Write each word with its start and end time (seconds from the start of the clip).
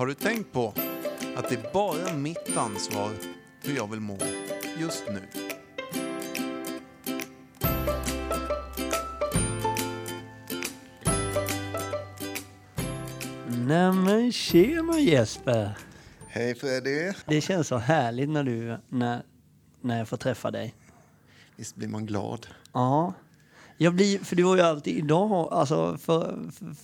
Har 0.00 0.06
du 0.06 0.14
tänkt 0.14 0.52
på 0.52 0.74
att 1.36 1.48
det 1.48 1.54
är 1.54 1.72
bara 1.72 2.16
mitt 2.16 2.56
ansvar 2.56 3.10
hur 3.62 3.76
jag 3.76 3.90
vill 3.90 4.00
må 4.00 4.18
just 4.78 5.04
nu? 5.08 5.22
Nämen 13.48 14.32
tjena 14.32 14.98
Jesper! 15.00 15.78
Hej 16.28 16.54
Freddy! 16.54 17.12
Det 17.26 17.40
känns 17.40 17.68
så 17.68 17.76
härligt 17.76 18.28
när 18.28 18.44
du, 18.44 18.78
när, 18.88 19.22
när 19.80 19.98
jag 19.98 20.08
får 20.08 20.16
träffa 20.16 20.50
dig. 20.50 20.74
Visst 21.56 21.76
blir 21.76 21.88
man 21.88 22.06
glad? 22.06 22.46
Ja. 22.72 23.14
Jag 23.76 23.94
blir, 23.94 24.18
för 24.18 24.36
du 24.36 24.44
har 24.44 24.56
ju 24.56 24.62
alltid 24.62 24.96
idag, 24.96 25.48
alltså, 25.52 25.98
för, 25.98 26.50
för, 26.52 26.74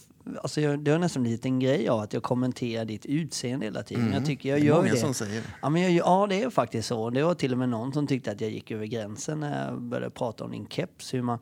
alltså 0.42 0.60
jag, 0.60 0.78
det 0.80 0.90
har 0.90 0.98
nästan 0.98 1.22
blivit 1.22 1.44
en 1.44 1.58
grej 1.60 1.88
av 1.88 2.00
att 2.00 2.12
jag 2.12 2.22
kommenterar 2.22 2.84
ditt 2.84 3.06
utseende 3.06 3.66
hela 3.66 3.82
tiden. 3.82 4.12
Jag 4.12 4.26
tycker 4.26 4.48
jag 4.48 4.56
Mm. 4.58 4.64
det 4.66 4.68
är 4.72 4.74
gör 4.74 4.82
många 4.82 4.94
det. 4.94 5.00
som 5.00 5.14
säger 5.14 5.40
det. 5.40 5.46
Ja, 5.62 5.68
men 5.70 5.82
jag, 5.82 5.92
ja, 5.92 6.26
det 6.30 6.42
är 6.42 6.50
faktiskt 6.50 6.88
så. 6.88 7.10
Det 7.10 7.22
var 7.22 7.34
till 7.34 7.52
och 7.52 7.58
med 7.58 7.68
någon 7.68 7.92
som 7.92 8.06
tyckte 8.06 8.30
att 8.30 8.40
jag 8.40 8.50
gick 8.50 8.70
över 8.70 8.86
gränsen 8.86 9.40
när 9.40 9.66
jag 9.66 9.82
började 9.82 10.10
prata 10.10 10.44
om 10.44 10.50
din 10.50 10.66
keps. 10.68 11.14
Hur 11.14 11.22
man, 11.22 11.38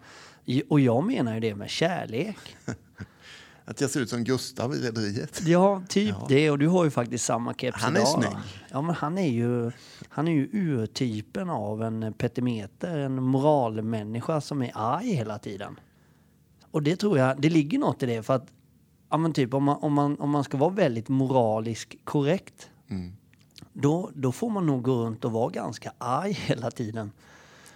och 0.68 0.80
jag 0.80 1.04
menar 1.06 1.34
ju 1.34 1.40
det 1.40 1.54
med 1.54 1.70
kärlek. 1.70 2.36
Att 3.66 3.80
jag 3.80 3.90
ser 3.90 4.00
ut 4.00 4.08
som 4.10 4.24
Gustav 4.24 4.74
i 4.74 4.78
Rederiet. 4.78 5.40
Ja, 5.46 5.82
typ 5.88 6.08
Ja. 6.20 6.26
det. 6.28 6.50
Och 6.50 6.58
du 6.58 6.68
har 6.68 6.84
ju 6.84 6.90
faktiskt 6.90 7.24
samma 7.24 7.54
keps 7.54 7.82
Han 7.82 7.96
är 7.96 8.00
idag. 8.00 8.08
snygg. 8.08 8.36
Ja, 8.70 8.82
men 8.82 8.94
han 8.94 9.18
är 9.18 9.28
ju, 9.28 9.70
han 10.08 10.28
är 10.28 10.32
ju 10.32 10.48
urtypen 10.52 11.50
av 11.50 11.82
en 11.82 12.12
petimeter, 12.18 12.98
en 12.98 13.22
moralmänniska 13.22 14.40
som 14.40 14.62
är 14.62 14.70
arg 14.74 15.06
hela 15.12 15.38
tiden. 15.38 15.80
Och 16.70 16.82
det 16.82 16.96
tror 16.96 17.18
jag, 17.18 17.40
det 17.40 17.48
ligger 17.48 17.78
något 17.78 18.02
i 18.02 18.06
det 18.06 18.22
för 18.22 18.34
att, 18.34 18.46
ja 19.14 19.18
men 19.18 19.32
typ 19.32 19.54
om 19.54 19.64
man, 19.64 19.76
om 19.82 19.92
man, 19.92 20.20
om 20.20 20.30
man 20.30 20.44
ska 20.44 20.56
vara 20.56 20.70
väldigt 20.70 21.08
moralisk 21.08 21.98
korrekt, 22.04 22.70
Mm. 22.88 23.16
då, 23.72 24.10
då 24.14 24.32
får 24.32 24.50
man 24.50 24.66
nog 24.66 24.82
gå 24.82 24.92
runt 25.04 25.24
och 25.24 25.32
vara 25.32 25.50
ganska 25.50 25.92
arg 25.98 26.32
hela 26.46 26.70
tiden. 26.70 27.12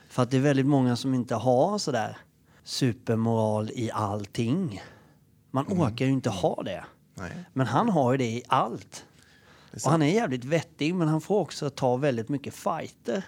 För 0.09 0.23
att 0.23 0.31
det 0.31 0.37
är 0.37 0.41
väldigt 0.41 0.67
många 0.67 0.97
som 0.97 1.15
inte 1.15 1.35
har 1.35 1.79
sådär 1.79 2.17
supermoral 2.65 3.71
i 3.75 3.91
allting. 3.91 4.83
Man 5.51 5.67
Mm. 5.67 5.81
orkar 5.81 6.05
ju 6.07 6.13
inte 6.13 6.31
ha 6.31 6.63
det. 6.63 6.85
Nej, 7.15 7.33
Men 7.53 7.67
han 7.67 7.89
har 7.89 8.13
ju 8.13 8.19
det 8.19 8.25
i 8.31 8.43
allt. 8.49 9.05
det 9.73 9.85
Och 9.85 9.91
han 9.91 10.03
är 10.03 10.07
jävligt 10.15 10.45
vettig, 10.45 10.95
men 10.95 11.09
han 11.09 11.21
får 11.21 11.39
också 11.41 11.71
ta 11.71 11.97
väldigt 11.97 12.29
mycket 12.29 12.55
fighter. 12.55 13.23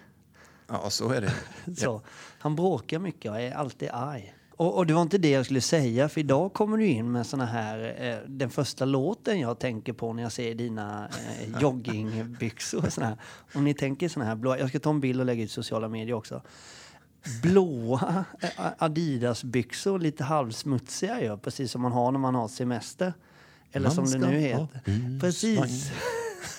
Ja, 0.69 0.91
så 0.91 1.09
är 1.09 1.21
det. 1.21 1.33
Så, 1.77 2.01
Han 2.39 2.57
bråkar 2.57 2.99
mycket 2.99 3.31
och 3.31 3.41
är 3.41 3.53
alltid 3.53 3.89
arg. 3.93 4.35
Och, 4.61 4.77
och 4.77 4.87
det 4.87 4.95
var 4.95 5.03
inte 5.03 5.19
det 5.19 5.31
jag 5.31 5.45
skulle 5.45 5.61
säga, 5.61 6.09
för 6.09 6.21
idag 6.21 6.53
kommer 6.53 6.77
du 6.77 6.87
in 6.87 7.13
med 7.13 7.27
såna 7.27 7.47
här... 7.47 7.95
Eh, 7.99 8.29
den 8.29 8.51
första 8.51 8.85
låten 8.85 9.41
jag 9.41 9.59
tänker 9.59 9.93
på 9.93 10.13
när 10.13 10.23
jag 10.23 10.33
ser 10.33 10.55
dina 10.55 11.09
eh, 11.09 11.61
joggingbyxor. 11.61 12.87
och 12.87 12.93
Såna 12.93 13.07
här. 13.07 13.17
Om 13.55 13.65
ni 13.65 13.75
tänker 13.75 14.09
såna 14.09 14.25
här 14.25 14.37
blåa... 14.37 14.59
Jag 14.59 14.69
ska 14.69 14.79
ta 14.79 14.91
en 14.91 15.01
bild 15.01 15.21
och 15.21 15.27
lägga 15.27 15.43
ut 15.43 15.51
i 15.51 15.53
sociala 15.53 15.89
medier 15.89 16.15
också. 16.15 16.43
Blåa 17.43 18.25
eh, 18.41 18.49
Adidas-byxor, 18.79 19.99
lite 19.99 20.25
halvsmutsiga 20.25 21.23
ju, 21.23 21.37
precis 21.37 21.71
som 21.71 21.83
man 21.83 21.93
har 21.93 22.13
när 22.13 22.19
man 22.19 22.35
har 22.35 22.49
semester. 22.49 23.13
Eller 23.73 23.87
Man 23.87 24.09
som 24.09 24.21
det 24.21 24.29
nu 24.29 24.39
heter. 24.39 25.21
Precis. 25.21 25.91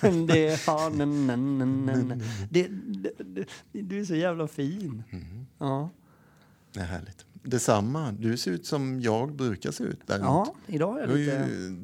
det 0.00 0.66
na, 0.66 0.88
na, 0.88 1.06
na, 1.06 1.36
na, 1.36 1.96
na. 1.96 2.14
Det, 2.50 2.68
det, 2.68 3.10
det, 3.18 3.46
du 3.72 4.00
är 4.00 4.04
så 4.04 4.14
jävla 4.14 4.48
fin. 4.48 5.02
Mm. 5.10 5.46
Ja. 5.58 5.90
Det 6.72 6.80
är 6.80 6.84
härligt. 6.84 7.26
Detsamma. 7.42 8.12
Du 8.12 8.36
ser 8.36 8.50
ut 8.50 8.66
som 8.66 9.00
jag 9.00 9.32
brukar 9.36 9.70
se 9.70 9.84
ut 9.84 10.00
däremot. 10.06 10.28
ja, 10.28 10.54
idag 10.66 11.00
är 11.00 11.06
Du 11.06 11.12
har 11.12 11.18
jag 11.18 11.48
ju 11.48 11.78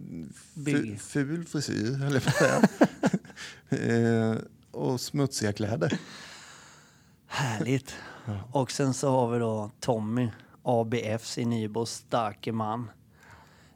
bygg. 0.54 1.00
ful 1.00 1.44
frisyr, 1.44 2.02
eller 2.04 2.22
vad 2.24 2.34
säga. 2.34 2.62
eh, 4.32 4.36
och 4.70 5.00
smutsiga 5.00 5.52
kläder. 5.52 5.98
Härligt. 7.26 7.94
Och 8.52 8.70
sen 8.70 8.94
så 8.94 9.10
har 9.10 9.30
vi 9.30 9.38
då 9.38 9.70
Tommy, 9.80 10.28
ABFs 10.62 11.38
i 11.38 11.44
Nybro, 11.44 11.86
starke 11.86 12.52
man. 12.52 12.90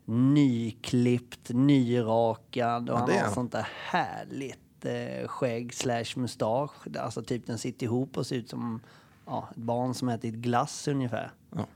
Nyklippt, 0.04 1.48
nyrakad 1.48 2.90
och 2.90 2.98
Ja, 2.98 3.06
han 3.10 3.26
har 3.26 3.34
sånt 3.34 3.52
där 3.52 3.68
härligt 3.90 4.84
eh, 4.84 5.28
skägg 5.28 5.74
slash 5.74 6.04
mustasch. 6.16 6.96
Alltså 6.98 7.22
typ 7.22 7.46
den 7.46 7.58
sitter 7.58 7.86
ihop 7.86 8.16
och 8.16 8.26
ser 8.26 8.36
ut 8.36 8.50
som 8.50 8.80
ja, 9.26 9.48
ett 9.50 9.56
barn 9.56 9.94
som 9.94 10.08
ätit 10.08 10.34
glass 10.34 10.88
ungefär. 10.88 11.32
Ja. 11.56 11.66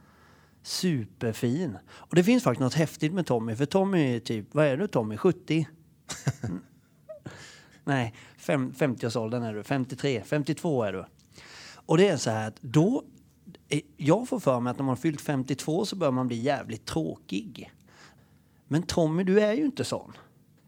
Superfin. 0.62 1.78
Och 1.88 2.14
det 2.14 2.24
finns 2.24 2.44
faktiskt 2.44 2.60
något 2.60 2.74
häftigt 2.74 3.12
med 3.12 3.26
Tommy, 3.26 3.56
för 3.56 3.66
Tommy 3.66 4.16
är 4.16 4.20
typ, 4.20 4.54
vad 4.54 4.66
är 4.66 4.76
du 4.76 4.86
Tommy, 4.86 5.16
70? 5.16 5.68
Mm. 6.42 6.60
Nej, 7.84 8.14
fem, 8.36 8.72
50-årsåldern 8.72 9.42
är 9.42 9.54
du, 9.54 9.62
53, 9.62 10.22
52 10.26 10.82
är 10.82 10.92
du. 10.92 11.04
Och 11.86 11.98
det 11.98 12.08
är 12.08 12.16
så 12.16 12.30
här 12.30 12.48
att 12.48 12.62
då, 12.62 13.04
eh, 13.68 13.80
jag 13.96 14.28
får 14.28 14.40
för 14.40 14.60
mig 14.60 14.70
att 14.70 14.78
när 14.78 14.84
man 14.84 14.88
har 14.88 14.96
fyllt 14.96 15.20
52 15.20 15.84
så 15.84 15.96
börjar 15.96 16.12
man 16.12 16.26
bli 16.26 16.36
jävligt 16.36 16.86
tråkig. 16.86 17.72
Men 18.68 18.82
Tommy, 18.82 19.24
du 19.24 19.40
är 19.40 19.52
ju 19.52 19.64
inte 19.64 19.84
sån. 19.84 20.12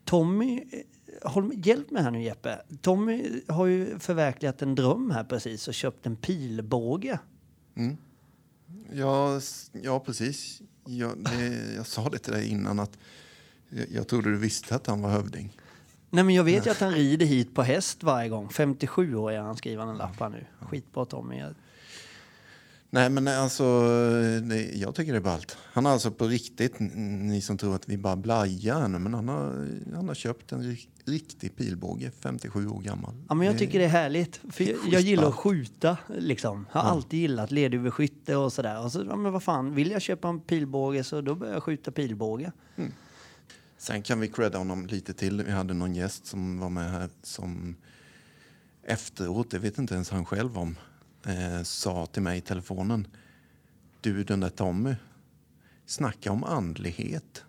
Tommy, 0.05 0.59
eh, 0.73 0.81
håll, 1.23 1.53
hjälp 1.55 1.91
mig 1.91 2.03
här 2.03 2.11
nu 2.11 2.23
Jeppe. 2.23 2.59
Tommy 2.81 3.41
har 3.49 3.67
ju 3.67 3.99
förverkligat 3.99 4.63
en 4.63 4.75
dröm 4.75 5.11
här 5.11 5.25
precis 5.25 5.69
och 5.69 5.75
köpt 5.75 6.07
en 6.07 6.17
pilbåge. 6.17 7.19
Ja, 8.93 9.37
s- 9.37 9.71
ja 9.83 10.01
precis. 10.01 10.63
Jag, 10.85 11.19
det, 11.25 11.75
jag 11.77 11.87
sa 11.87 12.09
det 12.09 12.19
till 12.19 12.33
dig 12.33 12.49
innan 12.49 12.81
att 12.81 12.99
jag, 13.69 13.87
jag 13.91 14.09
trodde 14.09 14.31
du 14.31 14.37
visste 14.37 14.75
att 14.75 14.87
han 14.87 15.03
var 15.03 15.11
hövding. 15.11 15.57
Nej 16.11 16.25
men 16.25 16.35
jag 16.35 16.45
vet 16.45 16.67
ju 16.67 16.71
att 16.71 16.81
han 16.81 16.93
rider 16.93 17.27
hit 17.27 17.55
på 17.55 17.63
häst 17.63 18.03
varje 18.03 18.29
gång. 18.29 18.49
57 18.49 19.15
år 19.15 19.33
är 19.33 19.41
han 19.41 19.57
skriver 19.57 19.83
en 19.87 19.97
lapp 19.97 20.21
här 20.21 20.29
nu. 20.29 20.45
Skitbra 20.61 21.05
Tommy. 21.05 21.39
Jag- 21.39 21.55
Nej, 22.91 23.11
men 23.11 23.29
alltså, 23.29 23.83
det, 24.43 24.71
jag 24.75 24.95
tycker 24.95 25.13
det 25.13 25.19
är 25.19 25.23
ballt. 25.23 25.57
Han 25.63 25.85
har 25.85 25.93
alltså 25.93 26.11
på 26.11 26.27
riktigt, 26.27 26.75
ni 26.79 27.41
som 27.41 27.59
tror 27.59 27.75
att 27.75 27.89
vi 27.89 27.99
bara 27.99 28.17
blajar 28.17 28.89
nu, 28.89 28.99
men 28.99 29.15
han 29.15 29.29
har, 29.29 29.69
han 29.95 30.09
har 30.09 30.15
köpt 30.15 30.53
en 30.53 30.63
ri- 30.63 30.89
riktig 31.05 31.57
pilbåge, 31.57 32.11
57 32.21 32.69
år 32.69 32.81
gammal. 32.81 33.15
Ja, 33.29 33.35
men 33.35 33.47
jag 33.47 33.59
tycker 33.59 33.79
det 33.79 33.85
är 33.85 33.89
härligt. 33.89 34.41
För 34.51 34.65
jag, 34.65 34.77
jag 34.91 35.01
gillar 35.01 35.29
att 35.29 35.35
skjuta. 35.35 35.97
Liksom. 36.19 36.67
Har 36.71 36.81
alltid 36.81 37.21
gillat 37.21 37.51
lerduveskytte 37.51 38.37
och 38.37 38.53
sådär. 38.53 38.85
Och 38.85 38.93
så, 38.93 39.05
ja, 39.09 39.17
men 39.17 39.33
vad 39.33 39.43
fan, 39.43 39.75
vill 39.75 39.91
jag 39.91 40.03
köpa 40.03 40.29
en 40.29 40.41
pilbåge 40.41 41.05
så 41.05 41.21
då 41.21 41.35
börjar 41.35 41.55
jag 41.55 41.63
skjuta 41.63 41.91
pilbåge. 41.91 42.53
Sen 43.79 44.03
kan 44.03 44.21
vi 44.21 44.29
credda 44.29 44.59
honom 44.59 44.87
lite 44.87 45.15
till. 45.15 45.43
Vi 45.43 45.53
hade 45.53 45.75
någon 45.75 45.95
gäst 45.95 46.27
som 46.27 46.59
var 46.59 46.71
med 46.71 46.91
här 46.91 47.09
som 47.23 47.77
efteråt, 48.83 49.51
det 49.51 49.59
vet 49.59 49.79
inte 49.79 49.95
ens 49.95 50.11
han 50.11 50.25
själv 50.25 50.59
om, 50.59 50.77
eh, 51.27 51.63
sa 51.63 52.07
till 52.07 52.23
mig 52.23 52.39
i 52.39 52.41
telefonen. 52.41 53.07
Du, 54.01 54.25
den 54.25 54.41
där 54.41 54.49
Tommy, 54.49 54.95
snacka 55.87 56.33
om 56.33 56.45
andlighet 56.45 57.45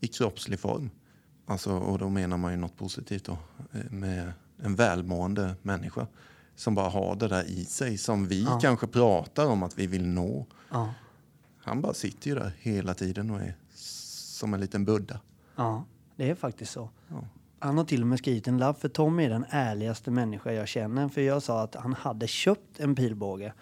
i 0.00 0.06
kroppslig 0.08 0.60
form. 0.60 0.90
Alltså, 1.46 1.72
och 1.72 1.98
då 1.98 2.08
menar 2.08 2.36
man 2.36 2.50
ju 2.52 2.56
något 2.58 2.76
positivt 2.76 3.24
då, 3.24 3.38
eh, 3.72 3.90
med 3.90 4.32
en 4.62 4.74
välmående 4.74 5.54
människa 5.62 6.06
som 6.54 6.74
bara 6.74 6.88
har 6.88 7.16
det 7.16 7.28
där 7.28 7.44
i 7.44 7.64
sig 7.64 7.98
som 7.98 8.28
vi 8.28 8.42
Ja. 8.42 8.58
kanske 8.62 8.86
pratar 8.86 9.46
om 9.46 9.62
att 9.62 9.78
vi 9.78 9.86
vill 9.86 10.06
nå. 10.06 10.46
Ja. 10.70 10.94
Han 11.58 11.80
bara 11.80 11.94
sitter 11.94 12.28
ju 12.30 12.34
där 12.34 12.52
hela 12.58 12.94
tiden 12.94 13.30
och 13.30 13.40
är 13.40 13.54
som 13.74 14.54
en 14.54 14.60
liten 14.60 14.84
Buddha. 14.84 15.20
ja, 15.56 15.84
det 16.16 16.30
är 16.30 16.34
faktiskt 16.34 16.72
så. 16.72 16.90
Ja. 17.08 17.24
Han 17.66 17.78
har 17.78 17.84
till 17.84 18.00
och 18.00 18.06
med 18.06 18.18
skrivit 18.18 18.48
en 18.48 18.58
lapp 18.58 18.80
för 18.80 18.88
Tommy 18.88 19.24
är 19.24 19.30
den 19.30 19.44
ärligaste 19.50 20.10
människa 20.10 20.52
jag 20.52 20.68
känner. 20.68 21.08
För 21.08 21.20
jag 21.20 21.42
sa 21.42 21.62
att 21.62 21.74
han 21.74 21.92
hade 21.92 22.26
köpt 22.26 22.80
en 22.80 22.94
pilbåge. 22.94 23.52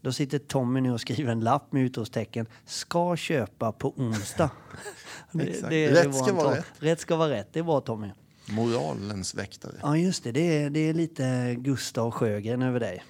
Då 0.00 0.12
sitter 0.12 0.38
Tommy 0.38 0.80
nu 0.80 0.92
och 0.92 1.00
skriver 1.00 1.32
en 1.32 1.40
lapp 1.40 1.72
med 1.72 1.82
utropstecken. 1.82 2.46
Ska 2.64 3.16
köpa 3.16 3.72
på 3.72 3.92
onsdag. 3.96 4.50
Exakt. 5.40 5.72
Rätt 5.72 6.06
vår 6.06 6.24
ska 6.24 6.34
vara 6.34 6.56
rätt. 6.56 6.66
Rätt 6.78 7.00
ska 7.00 7.16
vara 7.16 7.30
rätt. 7.30 7.48
Det 7.52 7.58
är 7.58 7.62
bra 7.62 7.80
Tommy. 7.80 8.10
Moralens 8.50 9.34
väktare. 9.34 9.74
Ja, 9.82 9.96
just 9.96 10.24
det. 10.24 10.32
Det 10.32 10.62
är, 10.62 10.70
det 10.70 10.80
är 10.80 10.94
lite 10.94 11.54
Gustav 11.58 12.10
Sjögren 12.10 12.62
över 12.62 12.80
dig. 12.80 13.04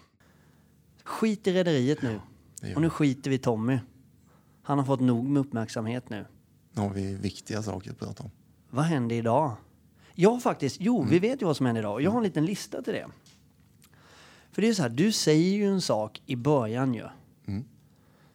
Skit 1.05 1.47
i 1.47 1.53
rederiet 1.53 2.03
nu. 2.03 2.21
det 2.61 2.69
gör 2.69 2.77
Och 2.77 2.83
nu 2.83 2.91
skiter 2.91 3.31
vi 3.31 3.39
Tommy. 3.39 3.79
Han 4.63 4.79
har 4.79 4.87
fått 4.87 5.01
nog 5.01 5.25
med 5.25 5.41
uppmärksamhet 5.41 6.11
nu. 6.11 6.27
Nu 6.73 6.83
har 6.83 6.91
vi 6.91 7.15
viktiga 7.15 7.63
saker 7.63 7.91
att 7.91 7.99
prata 7.99 8.23
om. 8.23 8.31
Vad 8.71 8.85
händer 8.85 9.17
idag? 9.17 9.57
Ja, 10.15 10.41
faktiskt. 10.41 10.77
Jo, 10.81 11.03
vi 11.03 11.19
vet 11.19 11.43
ju 11.43 11.47
vad 11.47 11.57
som 11.57 11.67
händer 11.67 11.83
idag. 11.83 12.03
Jag 12.03 12.11
har 12.11 12.19
en 12.19 12.25
liten 12.25 12.47
lista 12.47 12.83
till 12.83 12.93
det. 12.93 13.07
För 14.53 14.63
det 14.63 14.69
är 14.69 14.75
så 14.75 14.83
här, 14.83 14.89
du 14.89 15.13
säger 15.13 15.57
ju 15.57 15.67
en 15.67 15.81
sak 15.81 16.23
i 16.27 16.37
början 16.37 16.95
ju. 16.95 17.05
Mm. 17.47 17.65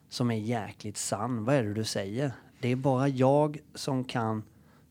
Som 0.10 0.32
är 0.32 0.36
jäkligt 0.36 0.98
sann. 0.98 1.46
Vad 1.46 1.56
är 1.56 1.64
det 1.64 1.74
du 1.74 1.84
säger? 1.84 2.32
Det 2.60 2.72
är 2.72 2.76
bara 2.76 3.08
jag 3.08 3.60
som 3.76 4.04
kan 4.04 4.44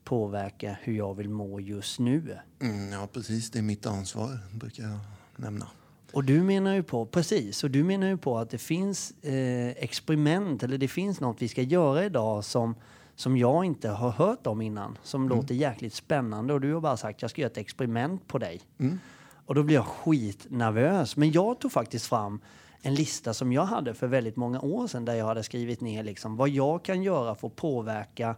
påverka 0.03 0.77
hur 0.81 0.93
jag 0.93 1.13
vill 1.13 1.29
må 1.29 1.59
just 1.59 1.99
nu. 1.99 2.37
Mm, 2.59 2.91
ja, 2.91 3.07
precis. 3.13 3.51
Det 3.51 3.59
är 3.59 3.63
mitt 3.63 3.85
ansvar, 3.85 4.39
brukar 4.53 4.83
jag 4.83 4.99
nämna. 5.35 5.67
Och 6.11 6.23
du 6.23 6.43
menar 6.43 6.73
ju 6.73 6.83
på, 6.83 7.05
precis, 7.05 7.63
och 7.63 7.71
du 7.71 7.83
menar 7.83 8.07
ju 8.07 8.17
på 8.17 8.37
att 8.37 8.49
det 8.49 8.57
finns 8.57 9.11
eh, 9.11 9.67
experiment 9.67 10.63
eller 10.63 10.77
det 10.77 10.87
finns 10.87 11.19
något 11.19 11.41
vi 11.41 11.47
ska 11.47 11.61
göra 11.61 12.05
idag 12.05 12.45
som, 12.45 12.75
som 13.17 13.37
jag 13.37 13.65
inte 13.65 13.89
har 13.89 14.11
hört 14.11 14.47
om 14.47 14.61
innan, 14.61 14.97
som 15.03 15.25
Mm. 15.25 15.37
låter 15.37 15.55
jäkligt 15.55 15.93
spännande 15.93 16.53
och 16.53 16.61
du 16.61 16.73
har 16.73 16.81
bara 16.81 16.97
sagt 16.97 17.21
jag 17.21 17.31
ska 17.31 17.41
göra 17.41 17.51
ett 17.51 17.57
experiment 17.57 18.27
på 18.27 18.37
dig. 18.37 18.61
Mm. 18.77 18.99
Och 19.45 19.55
då 19.55 19.63
blir 19.63 19.75
jag 19.75 19.85
skitnervös. 19.85 21.17
Men 21.17 21.31
jag 21.31 21.59
tog 21.59 21.71
faktiskt 21.71 22.05
fram 22.05 22.39
en 22.81 22.95
lista 22.95 23.33
som 23.33 23.53
jag 23.53 23.65
hade 23.65 23.93
för 23.93 24.07
väldigt 24.07 24.35
många 24.35 24.61
år 24.61 24.87
sedan 24.87 25.05
där 25.05 25.13
jag 25.13 25.25
hade 25.25 25.43
skrivit 25.43 25.81
ner 25.81 26.03
liksom 26.03 26.35
vad 26.37 26.49
jag 26.49 26.83
kan 26.83 27.03
göra 27.03 27.35
för 27.35 27.47
att 27.47 27.55
påverka 27.55 28.35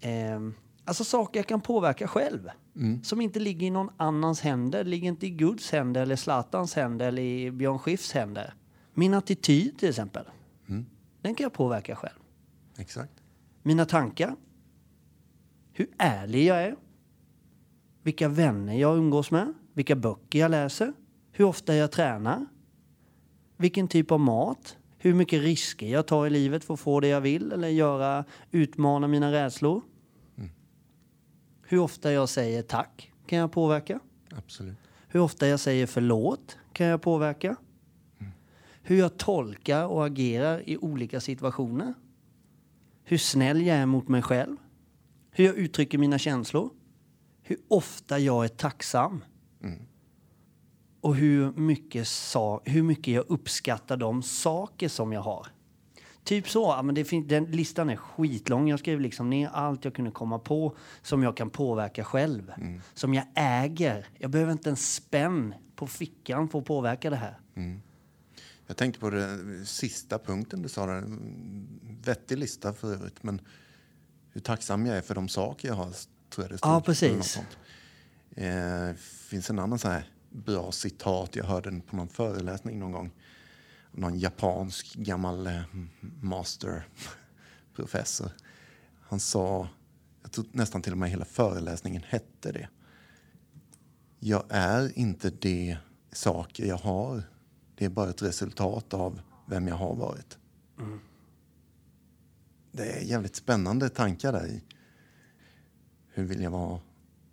eh, 0.00 0.40
Alltså 0.86 1.04
saker 1.04 1.38
jag 1.40 1.46
kan 1.46 1.60
påverka 1.60 2.08
själv. 2.08 2.48
Som 3.02 3.20
inte 3.20 3.38
ligger 3.40 3.66
i 3.66 3.70
någon 3.70 3.90
annans 3.96 4.40
händer. 4.40 4.84
Ligger 4.84 5.08
inte 5.08 5.26
i 5.26 5.30
Guds 5.30 5.72
händer 5.72 6.02
eller 6.02 6.16
Zlatans 6.16 6.74
händer 6.74 7.08
eller 7.08 7.22
i 7.22 7.50
Björn 7.50 7.78
Skifs 7.78 8.12
händer. 8.12 8.54
Min 8.94 9.14
attityd 9.14 9.78
till 9.78 9.88
exempel. 9.88 10.24
Den 11.22 11.34
kan 11.34 11.44
jag 11.44 11.52
påverka 11.52 11.96
själv. 11.96 12.18
Exakt. 12.78 13.12
Mina 13.66 13.84
tankar. 13.84 14.36
Hur 15.72 15.88
ärlig 15.98 16.46
jag 16.46 16.62
är. 16.62 16.76
Vilka 18.02 18.28
vänner 18.28 18.74
jag 18.74 18.96
umgås 18.96 19.30
med. 19.30 19.54
Vilka 19.72 19.96
böcker 19.96 20.38
jag 20.38 20.50
läser. 20.50 20.92
Hur 21.32 21.44
ofta 21.44 21.74
jag 21.74 21.92
tränar. 21.92 22.46
Vilken 23.56 23.88
typ 23.88 24.10
av 24.12 24.20
mat. 24.20 24.76
Hur 24.98 25.14
mycket 25.14 25.42
risker 25.42 25.86
jag 25.86 26.06
tar 26.06 26.26
i 26.26 26.30
livet 26.30 26.64
för 26.64 26.74
att 26.74 26.80
få 26.80 27.00
det 27.00 27.08
jag 27.08 27.20
vill 27.20 27.52
eller 27.52 27.68
göra, 27.68 28.24
utmana 28.50 29.08
mina 29.08 29.32
rädslor. 29.32 29.82
Hur 31.62 31.78
ofta 31.78 32.12
jag 32.12 32.28
säger 32.28 32.62
tack 32.62 33.12
kan 33.26 33.38
jag 33.38 33.52
påverka. 33.52 34.00
Absolut. 34.30 34.76
Hur 35.08 35.20
ofta 35.20 35.46
jag 35.46 35.60
säger 35.60 35.86
förlåt 35.86 36.58
kan 36.72 36.86
jag 36.86 37.02
påverka. 37.02 37.56
Hur 38.82 38.98
jag 38.98 39.18
tolkar 39.18 39.86
och 39.86 40.06
agerar 40.06 40.68
i 40.68 40.76
olika 40.76 41.20
situationer. 41.20 41.94
Hur 43.04 43.18
snäll 43.18 43.66
jag 43.66 43.76
är 43.76 43.86
mot 43.86 44.08
mig 44.08 44.22
själv. 44.22 44.56
Hur 45.30 45.44
jag 45.44 45.54
uttrycker 45.56 45.98
mina 45.98 46.18
känslor. 46.18 46.70
Hur 47.42 47.56
ofta 47.68 48.18
jag 48.18 48.44
är 48.44 48.48
tacksam. 48.48 49.24
Och 51.00 51.16
hur 51.16 51.52
mycket, 51.52 52.08
sa, 52.08 52.60
hur 52.64 52.82
mycket 52.82 53.14
jag 53.14 53.24
uppskattar 53.28 53.96
de 53.96 54.22
saker 54.22 54.88
som 54.88 55.12
jag 55.12 55.20
har. 55.20 55.46
Typ 56.24 56.48
så. 56.48 56.82
Men 56.82 56.94
det 56.94 57.04
fin- 57.04 57.28
den 57.28 57.44
listan 57.44 57.90
är 57.90 57.96
skitlång. 57.96 58.68
Jag 58.68 58.78
skrev 58.78 59.00
liksom 59.00 59.30
ner 59.30 59.48
allt 59.52 59.84
jag 59.84 59.94
kunde 59.94 60.10
komma 60.10 60.38
på 60.38 60.76
som 61.02 61.22
jag 61.22 61.36
kan 61.36 61.50
påverka 61.50 62.04
själv. 62.04 62.52
Som 62.94 63.14
jag 63.14 63.24
äger. 63.34 64.06
Jag 64.18 64.30
behöver 64.30 64.52
inte 64.52 64.70
en 64.70 64.76
spänn 64.76 65.54
på 65.76 65.86
fickan 65.86 66.48
för 66.48 66.58
att 66.58 66.64
påverka 66.64 67.10
det 67.10 67.16
här. 67.16 67.38
Jag 68.66 68.76
tänkte 68.76 69.00
på 69.00 69.10
den 69.10 69.66
sista 69.66 70.18
punkten 70.18 70.62
du 70.62 70.68
sa. 70.68 70.86
Där. 70.86 71.04
Vettig 72.04 72.38
lista 72.38 72.74
för 72.74 72.92
övrigt. 72.92 73.22
Men 73.22 73.40
hur 74.30 74.40
tacksam 74.40 74.86
jag 74.86 74.96
är 74.96 75.00
för 75.00 75.14
de 75.14 75.28
saker 75.28 75.68
jag 75.68 75.74
har. 75.74 75.92
Tror 76.30 76.44
jag 76.44 76.50
det 76.50 76.58
stod, 76.58 76.70
Ja, 76.70 76.80
precis. 76.80 77.32
sånt. 77.32 77.58
Eh, 78.36 78.92
finns 79.28 79.50
en 79.50 79.58
annan 79.58 79.78
så 79.78 79.88
här 79.88 80.10
bra 80.30 80.72
citat. 80.72 81.36
Jag 81.36 81.44
hörde 81.44 81.70
den 81.70 81.80
på 81.80 81.96
någon 81.96 82.08
föreläsning 82.08 82.78
någon 82.78 82.92
gång. 82.92 83.10
Någon 83.92 84.18
japansk 84.18 84.94
gammal 84.94 85.46
eh, 85.46 85.62
masterprofessor. 86.20 88.30
Han 89.00 89.20
sa, 89.20 89.68
jag 90.22 90.32
tror 90.32 90.46
nästan 90.52 90.82
till 90.82 90.92
och 90.92 90.98
med 90.98 91.10
hela 91.10 91.24
föreläsningen 91.24 92.02
hette 92.08 92.52
det. 92.52 92.68
Jag 94.18 94.44
är 94.48 94.98
inte 94.98 95.30
det 95.30 95.76
saker 96.12 96.66
jag 96.66 96.76
har. 96.76 97.22
Det 97.76 97.84
är 97.84 97.88
bara 97.88 98.10
ett 98.10 98.22
resultat 98.22 98.94
av 98.94 99.20
vem 99.46 99.68
jag 99.68 99.74
har 99.76 99.94
varit. 99.94 100.38
Det 102.72 102.92
är 102.92 103.00
jävligt 103.00 103.36
spännande 103.36 103.88
tankar 103.88 104.32
där 104.32 104.46
i. 104.46 104.62
Hur 106.08 106.24
vill 106.24 106.42
jag 106.42 106.50
vara 106.50 106.80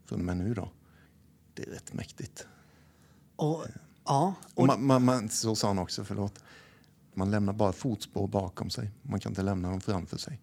från 0.06 0.20
och 0.20 0.26
med 0.26 0.38
nu 0.38 0.54
då? 0.54 0.72
Det 1.54 1.64
är 1.64 1.72
rätt 1.72 1.94
mäktigt. 1.94 2.48
Och, 3.36 3.66
ja, 4.06 4.34
Och 4.56 4.68
man, 4.68 4.86
man, 4.86 5.06
man, 5.06 5.30
så 5.30 5.56
sa 5.56 5.68
han 5.68 5.80
också, 5.80 6.04
förlåt. 6.04 6.44
Man 7.14 7.32
lämnar 7.32 7.54
bara 7.54 7.74
fotspår 7.74 8.28
bakom 8.28 8.70
sig. 8.70 8.92
Man 9.02 9.20
kan 9.20 9.32
inte 9.32 9.42
lämna 9.42 9.70
dem 9.70 9.82
framför 9.82 10.18
sig. 10.18 10.42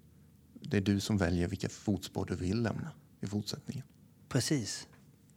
Det 0.60 0.76
är 0.76 0.80
du 0.80 1.00
som 1.00 1.16
väljer 1.18 1.48
vilka 1.48 1.68
fotspår 1.68 2.26
du 2.26 2.34
vill 2.36 2.62
lämna 2.62 2.90
i 3.20 3.26
fortsättningen. 3.26 3.84
precis. 4.28 4.88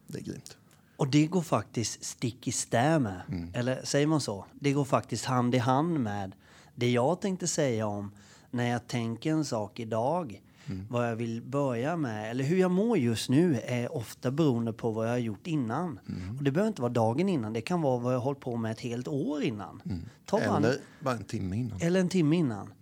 Det 0.08 0.18
är 0.18 0.24
grymt. 0.24 0.58
Och 1.02 1.08
det 1.08 1.26
går 1.28 1.42
faktiskt 1.42 2.04
stick 2.04 2.48
i 2.48 2.52
stäv 2.52 3.02
med. 3.02 3.22
Eller 3.54 3.82
säger 3.84 4.08
man 4.08 4.22
så? 4.22 4.46
Det 4.60 4.72
går 4.74 4.86
faktiskt 4.86 5.26
hand 5.26 5.56
i 5.56 5.58
hand 5.58 6.00
med 6.00 6.32
det 6.76 6.92
jag 6.92 7.22
tänkte 7.22 7.48
säga 7.48 7.88
om 7.88 8.12
när 8.52 8.70
jag 8.70 8.88
tänker 8.88 9.32
en 9.32 9.46
sak 9.46 9.80
idag. 9.80 10.42
Vad 10.90 11.10
jag 11.10 11.16
vill 11.16 11.42
börja 11.42 11.98
med, 11.98 12.32
eller 12.32 12.44
hur 12.44 12.58
jag 12.58 12.72
mår 12.72 12.98
just 12.98 13.30
nu, 13.30 13.60
är 13.66 13.96
ofta 13.96 14.32
beroende 14.32 14.74
på 14.74 14.92
vad 14.92 15.06
jag 15.08 15.12
har 15.12 15.18
gjort 15.18 15.48
innan. 15.48 16.00
Och 16.38 16.44
det 16.44 16.52
behöver 16.52 16.68
inte 16.68 16.82
vara 16.82 16.92
dagen 16.94 17.30
innan, 17.30 17.54
det 17.54 17.62
kan 17.62 17.82
vara 17.82 17.98
vad 18.00 18.14
jag 18.14 18.20
har 18.20 18.24
hållit 18.24 18.40
på 18.40 18.56
med 18.58 18.72
ett 18.72 18.80
helt 18.80 19.08
år 19.08 19.44
innan. 19.44 19.82
Ta 20.26 20.38
bara 20.38 20.58
en- 20.58 20.64
Eller 20.66 20.78
bara 21.00 21.16
en 21.16 21.24
timme 21.24 21.56
innan. 21.58 21.82
eller 21.82 22.00
en 22.00 22.10
timme 22.10 22.36
innan. 22.36 22.74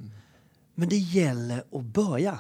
Men 0.76 0.90
det 0.90 0.98
gäller 0.98 1.64
att 1.72 1.84
börja. 1.84 2.40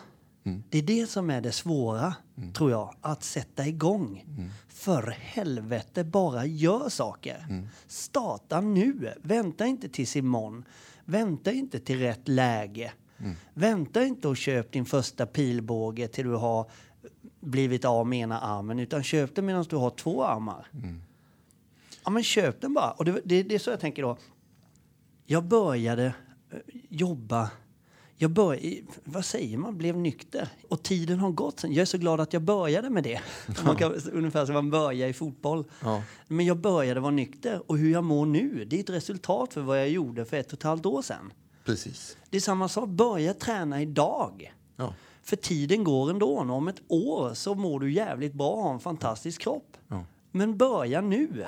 Det 0.69 0.77
är 0.77 0.81
det 0.83 1.09
som 1.09 1.29
är 1.29 1.41
det 1.41 1.51
svåra, 1.51 2.13
tror 2.53 2.71
jag. 2.71 2.95
Att 3.01 3.23
sätta 3.23 3.67
igång. 3.67 4.25
För 4.67 5.15
helvete, 5.19 6.03
bara 6.03 6.45
gör 6.45 6.89
saker. 6.89 7.67
Starta 7.87 8.61
nu. 8.61 9.13
Vänta 9.21 9.65
inte 9.65 9.89
tills 9.89 10.15
imorgon. 10.15 10.65
Vänta 11.05 11.51
inte 11.51 11.79
till 11.79 11.99
rätt 11.99 12.27
läge. 12.27 12.91
Vänta 13.53 14.03
inte 14.03 14.27
och 14.27 14.37
köp 14.37 14.71
din 14.71 14.85
första 14.85 15.25
pilbåge 15.25 16.07
till 16.07 16.25
du 16.25 16.35
har 16.35 16.71
blivit 17.39 17.85
av 17.85 18.07
med 18.07 18.19
ena 18.19 18.39
armen. 18.39 18.79
Utan 18.79 19.03
köp 19.03 19.35
den 19.35 19.45
medan 19.45 19.65
du 19.69 19.75
har 19.75 19.89
två 19.89 20.23
armar. 20.23 20.67
Ja, 22.03 22.09
men 22.09 22.23
köp 22.23 22.61
den 22.61 22.73
bara. 22.73 22.91
Och 22.91 23.05
det, 23.05 23.21
det, 23.25 23.43
det 23.43 23.55
är 23.55 23.59
så 23.59 23.69
jag 23.69 23.79
tänker 23.79 24.01
då. 24.01 24.17
Jag 25.25 25.43
började 25.45 26.05
eh, 26.05 26.59
jobba. 26.89 27.49
Jag 28.21 28.31
började, 28.31 28.81
vad 29.03 29.25
säger 29.25 29.57
man, 29.57 29.77
blev 29.77 29.97
nykter. 29.97 30.47
Och 30.69 30.83
tiden 30.83 31.19
har 31.19 31.31
gått 31.31 31.59
sen. 31.59 31.73
Jag 31.73 31.81
är 31.81 31.85
så 31.85 31.97
glad 31.97 32.19
att 32.19 32.33
jag 32.33 32.41
började 32.41 32.89
med 32.89 33.03
det. 33.03 33.21
Man 33.65 33.75
kan, 33.75 33.93
ungefär 33.93 34.45
som 34.45 34.53
man 34.53 34.69
börjar 34.69 35.07
i 35.07 35.13
fotboll. 35.13 35.65
Ja. 35.81 36.03
Men 36.27 36.45
jag 36.45 36.57
började 36.57 36.99
vara 36.99 37.11
nykter. 37.11 37.61
Och 37.71 37.77
hur 37.77 37.91
jag 37.91 38.03
mår 38.03 38.25
nu, 38.25 38.65
det 38.65 38.75
är 38.75 38.79
ett 38.79 38.89
resultat 38.89 39.53
för 39.53 39.61
vad 39.61 39.79
jag 39.79 39.89
gjorde 39.89 40.25
för 40.25 40.37
ett 40.37 40.47
och 40.47 40.53
ett 40.53 40.63
halvt 40.63 40.85
år 40.85 41.01
sedan. 41.01 41.33
Precis. 41.65 42.17
Det 42.29 42.37
är 42.37 42.41
samma 42.41 42.69
sak, 42.69 42.89
börja 42.89 43.33
träna 43.33 43.81
idag. 43.81 44.53
Ja. 44.75 44.93
För 45.23 45.35
tiden 45.35 45.83
går 45.83 46.09
ändå. 46.09 46.29
Och 46.29 46.49
om 46.49 46.67
ett 46.67 46.81
år 46.87 47.33
så 47.33 47.55
mår 47.55 47.79
du 47.79 47.91
jävligt 47.91 48.33
bra 48.33 48.49
och 48.51 48.63
har 48.63 48.73
en 48.73 48.79
fantastisk 48.79 49.41
kropp. 49.41 49.77
Ja. 49.87 50.05
Men 50.31 50.57
börja 50.57 51.01
nu. 51.01 51.45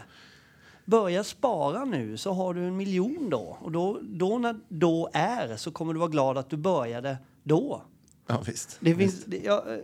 Börja 0.92 1.24
spara 1.24 1.86
nu 1.86 2.18
så 2.18 2.34
har 2.34 2.54
du 2.54 2.68
en 2.68 2.78
miljon 2.78 3.30
då. 3.30 3.58
Och 3.62 3.72
då, 3.72 4.00
då 4.02 4.38
när 4.38 4.60
då 4.70 5.10
är 5.14 5.58
så 5.58 5.72
kommer 5.72 5.94
du 5.94 6.00
vara 6.00 6.10
glad 6.10 6.38
att 6.38 6.50
du 6.50 6.58
började 6.58 7.18
då. 7.44 7.84
ja, 8.28 8.44
visst. 8.48 8.78
Det 8.80 8.96
finns... 8.96 9.26
Det, 9.26 9.38
ja, 9.38 9.66
eh, 9.68 9.80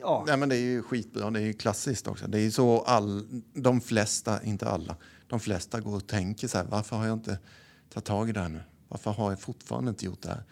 ja. 0.00 0.24
Nej, 0.26 0.36
men 0.36 0.48
det 0.48 0.56
är 0.56 0.60
ju 0.60 0.82
skitbra. 0.82 1.30
Det 1.30 1.40
är 1.40 1.44
ju 1.44 1.52
klassiskt 1.52 2.08
också. 2.08 2.26
Det 2.26 2.38
är 2.38 2.42
ju 2.42 2.50
så 2.50 2.80
all, 2.80 3.42
de 3.54 3.80
flesta, 3.80 4.42
inte 4.42 4.68
alla, 4.68 4.96
de 5.26 5.40
flesta 5.40 5.80
går 5.80 5.96
och 5.96 6.06
tänker 6.06 6.48
så 6.48 6.58
här, 6.58 6.64
varför 6.64 6.96
har 6.96 7.06
jag 7.06 7.16
inte 7.16 7.38
tagit 7.92 8.04
tag 8.04 8.28
i 8.28 8.32
det 8.32 8.40
här 8.40 8.48
nu? 8.48 8.60
Varför 8.88 9.10
har 9.10 9.30
jag 9.30 9.40
fortfarande 9.40 9.88
inte 9.88 10.04
gjort 10.04 10.22
det 10.22 10.28
här? 10.28 10.44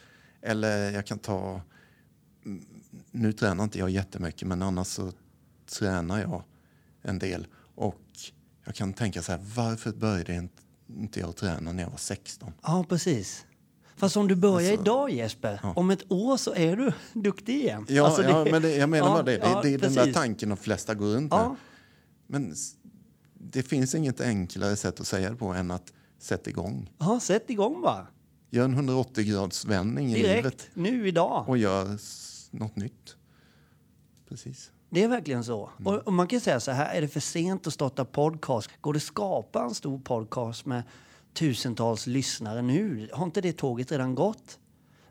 Eller 0.42 0.90
jag 0.90 1.06
kan 1.06 1.18
ta, 1.18 1.60
mm, 2.44 2.64
nu 3.10 3.32
tränar 3.32 3.64
inte 3.64 3.78
jag 3.78 3.90
jättemycket, 3.90 4.48
men 4.48 4.62
annars 4.62 4.86
så 4.86 5.12
tränar 5.66 6.20
jag 6.20 6.42
en 7.02 7.18
del. 7.18 7.46
Och 7.74 8.00
jag 8.70 8.74
kan 8.76 8.92
tänka 8.92 9.22
så 9.22 9.32
här, 9.32 9.40
varför 9.56 9.92
började 9.92 10.48
inte- 10.88 11.20
jag 11.20 11.36
träna 11.36 11.72
när 11.72 11.82
jag 11.82 11.90
var 11.90 11.98
16? 11.98 12.52
ja, 12.62 12.84
precis. 12.88 13.46
Fast 13.96 14.16
om 14.16 14.28
du 14.28 14.34
börjar 14.36 14.70
Alltså, 14.70 14.82
idag 14.82 15.10
Jesper, 15.10 15.60
om 15.76 15.90
ett 15.90 16.12
år 16.12 16.36
så 16.36 16.54
är 16.54 16.76
du 16.76 16.92
duktig 17.20 17.54
igen. 17.56 17.86
Ja, 17.88 18.06
Alltså, 18.06 18.22
ja 18.22 18.44
men 18.50 18.62
det, 18.62 18.76
jag 18.76 18.88
menar 18.88 19.06
ja, 19.08 19.12
bara 19.12 19.22
det. 19.22 19.36
Det, 19.36 19.38
ja, 19.46 19.60
det 19.62 19.68
är 19.74 19.78
den 19.78 19.92
där 19.92 20.00
precis. 20.00 20.14
tanken 20.14 20.48
de 20.48 20.58
flesta 20.58 20.94
går 20.94 21.06
runt 21.06 21.32
Ja. 21.32 21.48
med. 21.48 21.56
Men 22.42 22.54
det 23.34 23.62
finns 23.62 23.94
inget 23.94 24.20
enklare 24.20 24.76
sätt 24.76 25.00
att 25.00 25.06
säga 25.06 25.30
det 25.30 25.36
på 25.36 25.46
än 25.46 25.70
att 25.70 25.92
sätta 26.18 26.50
igång. 26.50 26.90
Ja, 26.98 27.20
sätt 27.20 27.50
igång 27.50 27.82
bara. 27.82 28.06
Gör 28.50 28.64
en 28.64 28.74
180 28.74 29.24
grads 29.24 29.64
vändning 29.64 30.12
i 30.12 30.22
livet 30.22 30.68
nu, 30.74 31.08
idag. 31.08 31.44
och 31.48 31.58
gör 31.58 31.98
något 32.50 32.76
nytt. 32.76 33.16
Precis. 34.28 34.70
Det 34.90 35.02
är 35.02 35.08
verkligen 35.08 35.44
så. 35.44 35.70
Mm. 35.78 35.94
Och, 35.94 36.06
och 36.06 36.12
man 36.12 36.26
kan 36.26 36.40
säga 36.40 36.60
så 36.60 36.70
här, 36.70 36.94
är 36.94 37.00
det 37.00 37.08
för 37.08 37.20
sent 37.20 37.66
att 37.66 37.72
starta 37.72 38.04
podcast? 38.04 38.70
Går 38.80 38.92
det 38.92 38.96
att 38.96 39.02
skapa 39.02 39.62
en 39.62 39.74
stor 39.74 39.98
podcast 39.98 40.66
med 40.66 40.82
tusentals 41.34 42.06
lyssnare 42.06 42.62
nu? 42.62 43.08
Har 43.12 43.24
inte 43.24 43.40
det 43.40 43.52
tåget 43.52 43.92
redan 43.92 44.14
gått? 44.14 44.58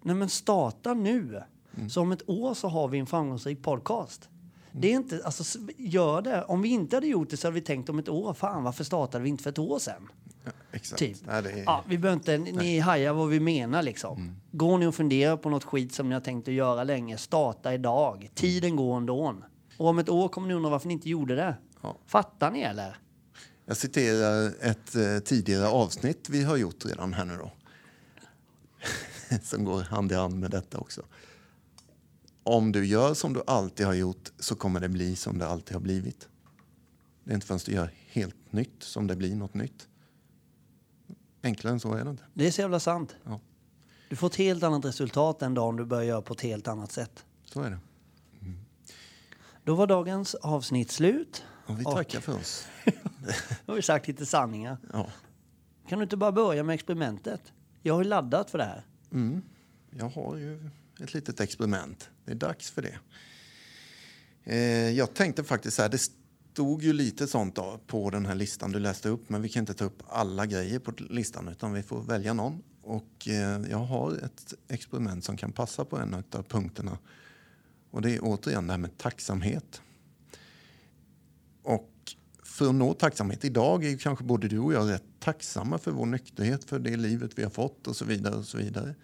Nej 0.02 0.16
men 0.16 0.30
starta 0.30 0.94
nu. 0.94 1.44
Mm. 1.78 1.90
Så 1.90 2.02
om 2.02 2.12
ett 2.12 2.30
år 2.30 2.54
så 2.54 2.68
har 2.68 2.88
vi 2.88 3.00
en 3.00 3.06
framgångsrik 3.06 3.64
podcast. 3.64 4.30
Det 4.72 4.92
är 4.92 4.96
inte, 4.96 5.22
alltså 5.26 5.60
gör 5.78 6.22
det. 6.22 6.44
Om 6.44 6.62
vi 6.62 6.70
inte 6.70 6.96
hade 6.96 7.08
gjort 7.08 7.30
det 7.30 7.38
så 7.38 7.48
hade 7.48 7.56
vi 7.56 7.62
tänkt 7.62 7.90
om 7.90 8.00
ett 8.00 8.10
år, 8.10 8.34
fan 8.34 8.64
varför 8.64 8.84
startade 8.84 9.24
vi 9.24 9.30
inte 9.30 9.44
för 9.44 9.50
ett 9.50 9.60
år 9.60 9.80
sedan? 9.80 10.10
Exakt. 10.72 11.00
Typ. 11.00 11.18
Nej, 11.28 11.38
är, 11.38 11.64
Ja, 11.66 11.84
vi 11.88 11.98
behöver 11.98 12.20
inte, 12.20 12.38
ni 12.38 12.80
hajar 12.80 13.14
vad 13.14 13.30
vi 13.30 13.40
menar 13.40 13.84
liksom. 13.84 14.18
Mm. 14.18 14.36
Går 14.52 14.78
ni 14.78 14.86
och 14.86 14.96
funderar 14.96 15.38
på 15.38 15.50
något 15.50 15.64
skit 15.64 15.94
som 15.94 16.10
ni 16.10 16.16
har 16.16 16.22
tänkt 16.22 16.48
att 16.48 16.54
göra 16.54 16.84
länge, 16.84 17.18
starta 17.18 17.74
idag. 17.74 18.30
Tiden 18.36 18.76
går 18.76 18.98
ändå. 18.98 19.36
Och 19.80 19.88
om 19.88 20.00
ett 20.00 20.10
år 20.10 20.30
kommer 20.30 20.48
ni 20.48 20.54
undra 20.54 20.70
varför 20.70 20.88
ni 20.88 20.94
inte 20.94 21.10
gjorde 21.10 21.36
det. 21.36 21.58
Ja. 21.82 21.98
Fattar 22.06 22.52
ni 22.52 22.62
eller? 22.62 22.98
Jag 23.66 23.78
citerar 23.78 24.54
ett 24.62 24.96
eh, 24.96 25.20
tidigare 25.20 25.68
avsnitt 25.68 26.30
vi 26.30 26.44
har 26.44 26.58
gjort 26.58 26.86
redan 26.86 27.14
här 27.14 27.26
nu 27.26 27.38
då. 27.38 27.52
som 29.44 29.64
går 29.64 29.82
hand 29.82 30.12
i 30.12 30.16
hand 30.16 30.40
med 30.40 30.52
detta 30.52 30.78
också. 30.78 31.02
Om 32.44 32.72
du 32.72 32.86
gör 32.86 33.14
som 33.14 33.34
du 33.34 33.42
alltid 33.48 33.86
har 33.86 33.94
gjort 33.94 34.32
så 34.40 34.56
kommer 34.56 34.80
det 34.80 34.90
bli 34.90 35.16
som 35.16 35.38
det 35.38 35.48
alltid 35.48 35.74
har 35.74 35.82
blivit. 35.82 36.28
Det 37.24 37.32
är 37.32 37.36
inte 37.36 37.48
förrän 37.48 37.60
du 37.66 37.72
gör 37.72 37.94
helt 38.08 38.52
nytt 38.54 38.84
som 38.84 39.08
det 39.08 39.16
blir 39.16 39.36
något 39.36 39.54
nytt. 39.54 39.88
Enklare 41.44 41.74
än 41.74 41.80
så 41.80 41.94
är 41.94 42.04
det 42.04 42.10
inte. 42.10 42.24
Det 42.34 42.48
är 42.48 42.52
så 42.52 42.62
jävla 42.62 42.80
sant. 42.80 43.16
Ja, 43.24 43.40
Du 44.10 44.16
får 44.16 44.28
ett 44.28 44.36
helt 44.36 44.64
annat 44.64 44.86
resultat 44.86 45.42
en 45.42 45.54
dag 45.54 45.68
om 45.68 45.78
du 45.78 45.86
börjar 45.86 46.04
göra 46.04 46.22
på 46.22 46.34
ett 46.34 46.42
helt 46.42 46.68
annat 46.68 46.92
sätt. 46.92 47.26
så 47.46 47.62
är 47.62 47.70
det. 47.70 47.80
Då 49.70 49.76
var 49.76 49.88
dagens 49.88 50.36
avsnitt 50.36 50.92
slut. 50.92 51.44
Och 51.66 51.80
vi 51.80 51.86
Och- 51.86 51.92
tackar 51.96 52.20
för 52.20 52.36
oss. 52.36 52.68
Då 53.66 53.72
har 53.72 53.76
vi 53.76 53.82
sagt 53.82 54.08
lite 54.08 54.26
sanningar. 54.26 54.78
Ja. 54.94 55.08
Kan 55.88 56.00
du 56.00 56.04
inte 56.04 56.18
bara 56.18 56.32
börja 56.32 56.64
med 56.64 56.74
experimentet? 56.74 57.42
Jag 57.82 57.94
har 57.94 58.04
ju 58.04 58.10
laddat 58.10 58.50
för 58.50 58.58
det 58.58 58.64
här. 58.64 58.86
Mm. 59.12 59.42
Jag 59.90 60.10
har 60.10 60.38
ju 60.38 60.70
ett 61.04 61.14
litet 61.14 61.40
experiment. 61.40 62.10
Det 62.26 62.32
är 62.32 62.36
dags 62.36 62.72
för 62.72 62.82
det. 62.82 63.00
Eh, 64.44 64.90
jag 64.90 65.14
tänkte 65.14 65.44
faktiskt 65.44 65.76
så 65.76 65.82
här, 65.82 65.90
det 65.90 65.98
stod 65.98 66.84
ju 66.84 66.94
lite 66.94 67.28
sånt 67.28 67.56
då 67.56 67.80
på 67.88 68.10
den 68.10 68.26
här 68.26 68.36
listan 68.36 68.72
du 68.72 68.80
läste 68.80 69.10
upp, 69.10 69.30
men 69.30 69.42
vi 69.42 69.50
kan 69.50 69.62
inte 69.62 69.74
ta 69.74 69.86
upp 69.86 70.04
alla 70.08 70.46
grejer 70.46 70.80
på 70.80 70.92
listan 70.98 71.48
utan 71.48 71.74
vi 71.74 71.84
får 71.84 72.02
välja 72.02 72.34
någon. 72.34 72.64
Och 72.82 73.28
eh, 73.28 73.62
jag 73.70 73.78
har 73.78 74.12
ett 74.14 74.54
experiment 74.68 75.24
som 75.24 75.38
kan 75.38 75.52
passa 75.52 75.86
på 75.86 75.98
en 75.98 76.14
av 76.14 76.44
punkterna. 76.44 76.98
Och 77.92 78.02
det 78.02 78.16
är 78.16 78.20
återigen 78.22 78.68
det 78.68 78.74
här 78.74 78.78
med 78.78 78.98
tacksamhet. 78.98 79.82
Och 81.64 81.92
för 82.44 82.70
att 82.70 82.76
nå 82.76 82.94
tacksamhet 82.94 83.46
idag 83.46 83.84
är 83.84 83.90
ju 83.90 83.98
kanske 83.98 84.26
både 84.26 84.48
du 84.48 84.60
och 84.60 84.74
jag 84.74 84.90
rätt 84.90 85.04
tacksamma 85.20 85.78
för 85.78 85.92
vår 85.92 86.06
nykterhet, 86.06 86.64
för 86.64 86.80
det 86.80 86.98
livet 86.98 87.32
vi 87.36 87.44
har 87.44 87.50
fått 87.50 87.88
och 87.88 87.96
så 87.96 88.06
vidare. 88.06 88.36
och 88.36 88.46
så 88.46 88.58
vidare. 88.58 88.96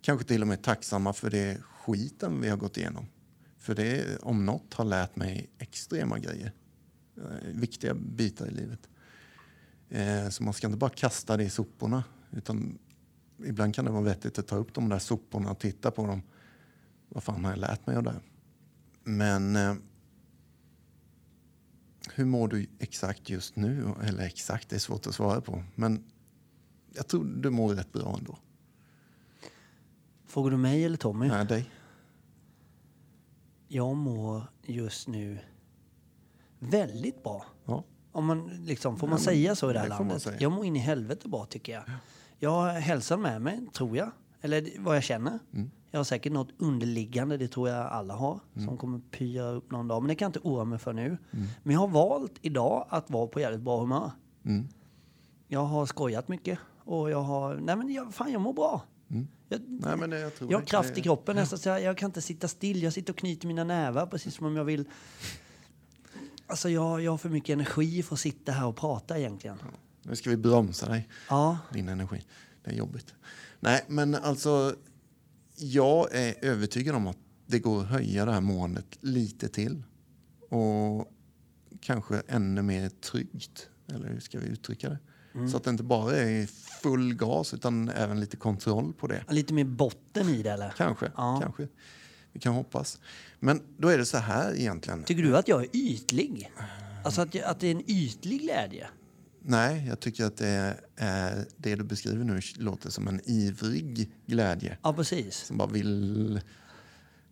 Kanske 0.00 0.26
till 0.26 0.42
och 0.42 0.48
med 0.48 0.62
tacksamma 0.62 1.12
för 1.12 1.30
det 1.30 1.58
skiten 1.62 2.40
vi 2.40 2.48
har 2.48 2.56
gått 2.56 2.76
igenom. 2.76 3.06
För 3.58 3.74
det 3.74 4.18
om 4.22 4.46
något 4.46 4.74
har 4.74 4.84
lärt 4.84 5.16
mig 5.16 5.50
extrema 5.58 6.18
grejer. 6.18 6.52
Eh, 7.16 7.48
viktiga 7.52 7.94
bitar 7.94 8.46
i 8.46 8.50
livet. 8.50 8.88
Eh, 9.88 10.28
så 10.28 10.42
man 10.42 10.54
ska 10.54 10.66
inte 10.66 10.78
bara 10.78 10.90
kasta 10.90 11.36
det 11.36 11.44
i 11.44 11.50
soporna. 11.50 12.04
Utan 12.30 12.78
ibland 13.44 13.74
kan 13.74 13.84
det 13.84 13.90
vara 13.90 14.02
vettigt 14.02 14.38
att 14.38 14.46
ta 14.46 14.56
upp 14.56 14.74
de 14.74 14.88
där 14.88 14.98
soporna 14.98 15.50
och 15.50 15.58
titta 15.58 15.90
på 15.90 16.06
dem. 16.06 16.22
Vad 17.14 17.22
fan 17.22 17.44
har 17.44 17.52
jag 17.52 17.58
lärt 17.58 17.86
mig 17.86 17.96
av 17.96 18.02
det? 18.02 18.20
Men 19.04 19.56
eh, 19.56 19.74
hur 22.14 22.24
mår 22.24 22.48
du 22.48 22.66
exakt 22.78 23.30
just 23.30 23.56
nu? 23.56 23.94
Eller 24.02 24.24
exakt, 24.24 24.68
det 24.68 24.76
är 24.76 24.80
svårt 24.80 25.06
att 25.06 25.14
svara 25.14 25.40
på. 25.40 25.62
Men 25.74 26.04
jag 26.94 27.08
tror 27.08 27.24
du 27.24 27.50
mår 27.50 27.74
rätt 27.74 27.92
bra 27.92 28.16
ändå. 28.18 28.38
Frågar 30.26 30.50
du 30.50 30.56
mig 30.56 30.84
eller 30.84 30.96
Tommy? 30.96 31.28
Nej, 31.28 31.46
dig. 31.46 31.70
Jag 33.68 33.96
mår 33.96 34.50
just 34.62 35.08
nu 35.08 35.38
väldigt 36.58 37.22
bra. 37.22 37.44
Ja. 37.64 37.84
Om 38.12 38.26
man, 38.26 38.48
liksom, 38.48 38.98
får 38.98 39.06
man 39.06 39.14
men 39.14 39.24
säga 39.24 39.56
så 39.56 39.70
i 39.70 39.72
det 39.72 39.78
här 39.78 39.88
det 39.88 39.98
landet? 39.98 40.40
Jag 40.40 40.52
mår 40.52 40.64
in 40.64 40.76
i 40.76 40.78
helvete 40.78 41.28
bra 41.28 41.46
tycker 41.46 41.72
jag. 41.72 41.84
Jag 42.38 42.50
har 42.50 42.72
hälsan 42.72 43.22
med 43.22 43.42
mig, 43.42 43.66
tror 43.72 43.96
jag. 43.96 44.10
Eller 44.44 44.70
vad 44.78 44.96
jag 44.96 45.02
känner. 45.02 45.38
Mm. 45.52 45.70
Jag 45.90 45.98
har 45.98 46.04
säkert 46.04 46.32
något 46.32 46.48
underliggande, 46.58 47.36
det 47.36 47.48
tror 47.48 47.68
jag 47.68 47.86
alla 47.86 48.14
har. 48.14 48.40
Mm. 48.54 48.68
Som 48.68 48.76
kommer 48.76 48.98
pyra 48.98 49.50
upp 49.50 49.70
någon 49.70 49.88
dag. 49.88 50.02
Men 50.02 50.08
det 50.08 50.14
kan 50.14 50.26
jag 50.26 50.28
inte 50.28 50.48
oroa 50.48 50.64
mig 50.64 50.78
för 50.78 50.92
nu. 50.92 51.18
Men 51.62 51.72
jag 51.72 51.80
har 51.80 51.88
valt 51.88 52.32
idag 52.40 52.86
att 52.88 53.10
vara 53.10 53.26
på 53.26 53.40
jävligt 53.40 53.60
bra 53.60 53.80
humör. 53.80 54.10
Mm. 54.44 54.68
Jag 55.48 55.64
har 55.64 55.86
skojat 55.86 56.28
mycket. 56.28 56.58
Och 56.78 57.10
jag 57.10 57.22
har... 57.22 57.54
Nej 57.56 57.76
men 57.76 57.92
jag, 57.92 58.14
fan 58.14 58.32
jag 58.32 58.40
mår 58.40 58.52
bra. 58.52 58.82
Mm. 59.10 59.28
Jag, 59.48 59.60
Nej, 59.68 59.96
men 59.96 60.10
jag 60.12 60.34
tror 60.34 60.50
jag 60.50 60.58
har 60.58 60.64
kraft 60.64 60.98
i 60.98 61.00
kroppen 61.00 61.36
nästan 61.36 61.58
så 61.58 61.68
jag, 61.68 61.82
jag 61.82 61.98
kan 61.98 62.06
inte 62.08 62.22
sitta 62.22 62.48
still. 62.48 62.82
Jag 62.82 62.92
sitter 62.92 63.12
och 63.12 63.18
knyter 63.18 63.46
mina 63.46 63.64
nävar 63.64 64.06
precis 64.06 64.34
som 64.34 64.46
om 64.46 64.56
jag 64.56 64.64
vill. 64.64 64.84
Alltså 66.46 66.68
jag, 66.68 67.00
jag 67.00 67.10
har 67.10 67.18
för 67.18 67.28
mycket 67.28 67.52
energi 67.52 68.02
för 68.02 68.14
att 68.14 68.20
sitta 68.20 68.52
här 68.52 68.66
och 68.66 68.76
prata 68.76 69.18
egentligen. 69.18 69.56
Nu 70.02 70.16
ska 70.16 70.30
vi 70.30 70.36
bromsa 70.36 70.88
dig, 70.88 71.08
Ja, 71.28 71.58
din 71.72 71.88
energi. 71.88 72.22
Det 72.64 72.70
är 72.70 72.74
jobbigt. 72.74 73.14
Nej, 73.64 73.84
men 73.88 74.14
alltså, 74.14 74.76
jag 75.56 76.14
är 76.14 76.34
övertygad 76.44 76.94
om 76.96 77.06
att 77.06 77.16
det 77.46 77.58
går 77.58 77.80
att 77.80 77.88
höja 77.88 78.24
det 78.24 78.32
här 78.32 78.40
måendet 78.40 78.86
lite 79.00 79.48
till. 79.48 79.82
Och 80.48 81.12
kanske 81.80 82.22
ännu 82.28 82.62
mer 82.62 82.88
tryggt, 82.88 83.68
eller 83.94 84.08
hur 84.08 84.20
ska 84.20 84.38
vi 84.38 84.46
uttrycka 84.46 84.88
det? 84.88 84.98
Så 85.50 85.56
att 85.56 85.64
det 85.64 85.70
inte 85.70 85.82
bara 85.82 86.16
är 86.16 86.46
full 86.82 87.14
gas 87.14 87.54
utan 87.54 87.88
även 87.88 88.20
lite 88.20 88.36
kontroll 88.36 88.92
på 88.92 89.06
det. 89.06 89.24
lite 89.30 89.54
mer 89.54 89.64
botten 89.64 90.28
i 90.28 90.42
det 90.42 90.50
eller? 90.50 90.74
Kanske, 90.76 91.12
Ja. 91.16 91.38
kanske. 91.42 91.68
Vi 92.32 92.40
kan 92.40 92.54
hoppas. 92.54 93.00
Men 93.40 93.60
då 93.78 93.88
är 93.88 93.98
det 93.98 94.06
så 94.06 94.18
här 94.18 94.54
egentligen. 94.54 95.04
Tycker 95.04 95.22
du 95.22 95.36
att 95.36 95.48
jag 95.48 95.62
är 95.62 95.68
ytlig? 95.76 96.52
Alltså 97.04 97.20
att, 97.20 97.34
jag, 97.34 97.44
att 97.44 97.60
det 97.60 97.66
är 97.66 97.70
en 97.70 97.90
ytlig 97.90 98.40
glädje? 98.40 98.86
Nej, 99.46 99.86
jag 99.88 100.00
tycker 100.00 100.24
att 100.24 100.36
det, 100.36 100.76
är, 100.96 101.46
det 101.56 101.74
du 101.74 101.84
beskriver 101.84 102.24
nu 102.24 102.40
låter 102.56 102.90
som 102.90 103.08
en 103.08 103.20
ivrig 103.24 104.10
glädje. 104.26 104.78
Ja, 104.82 104.92
precis. 104.92 105.36
Som 105.36 105.56
bara 105.56 105.68
vill 105.68 106.40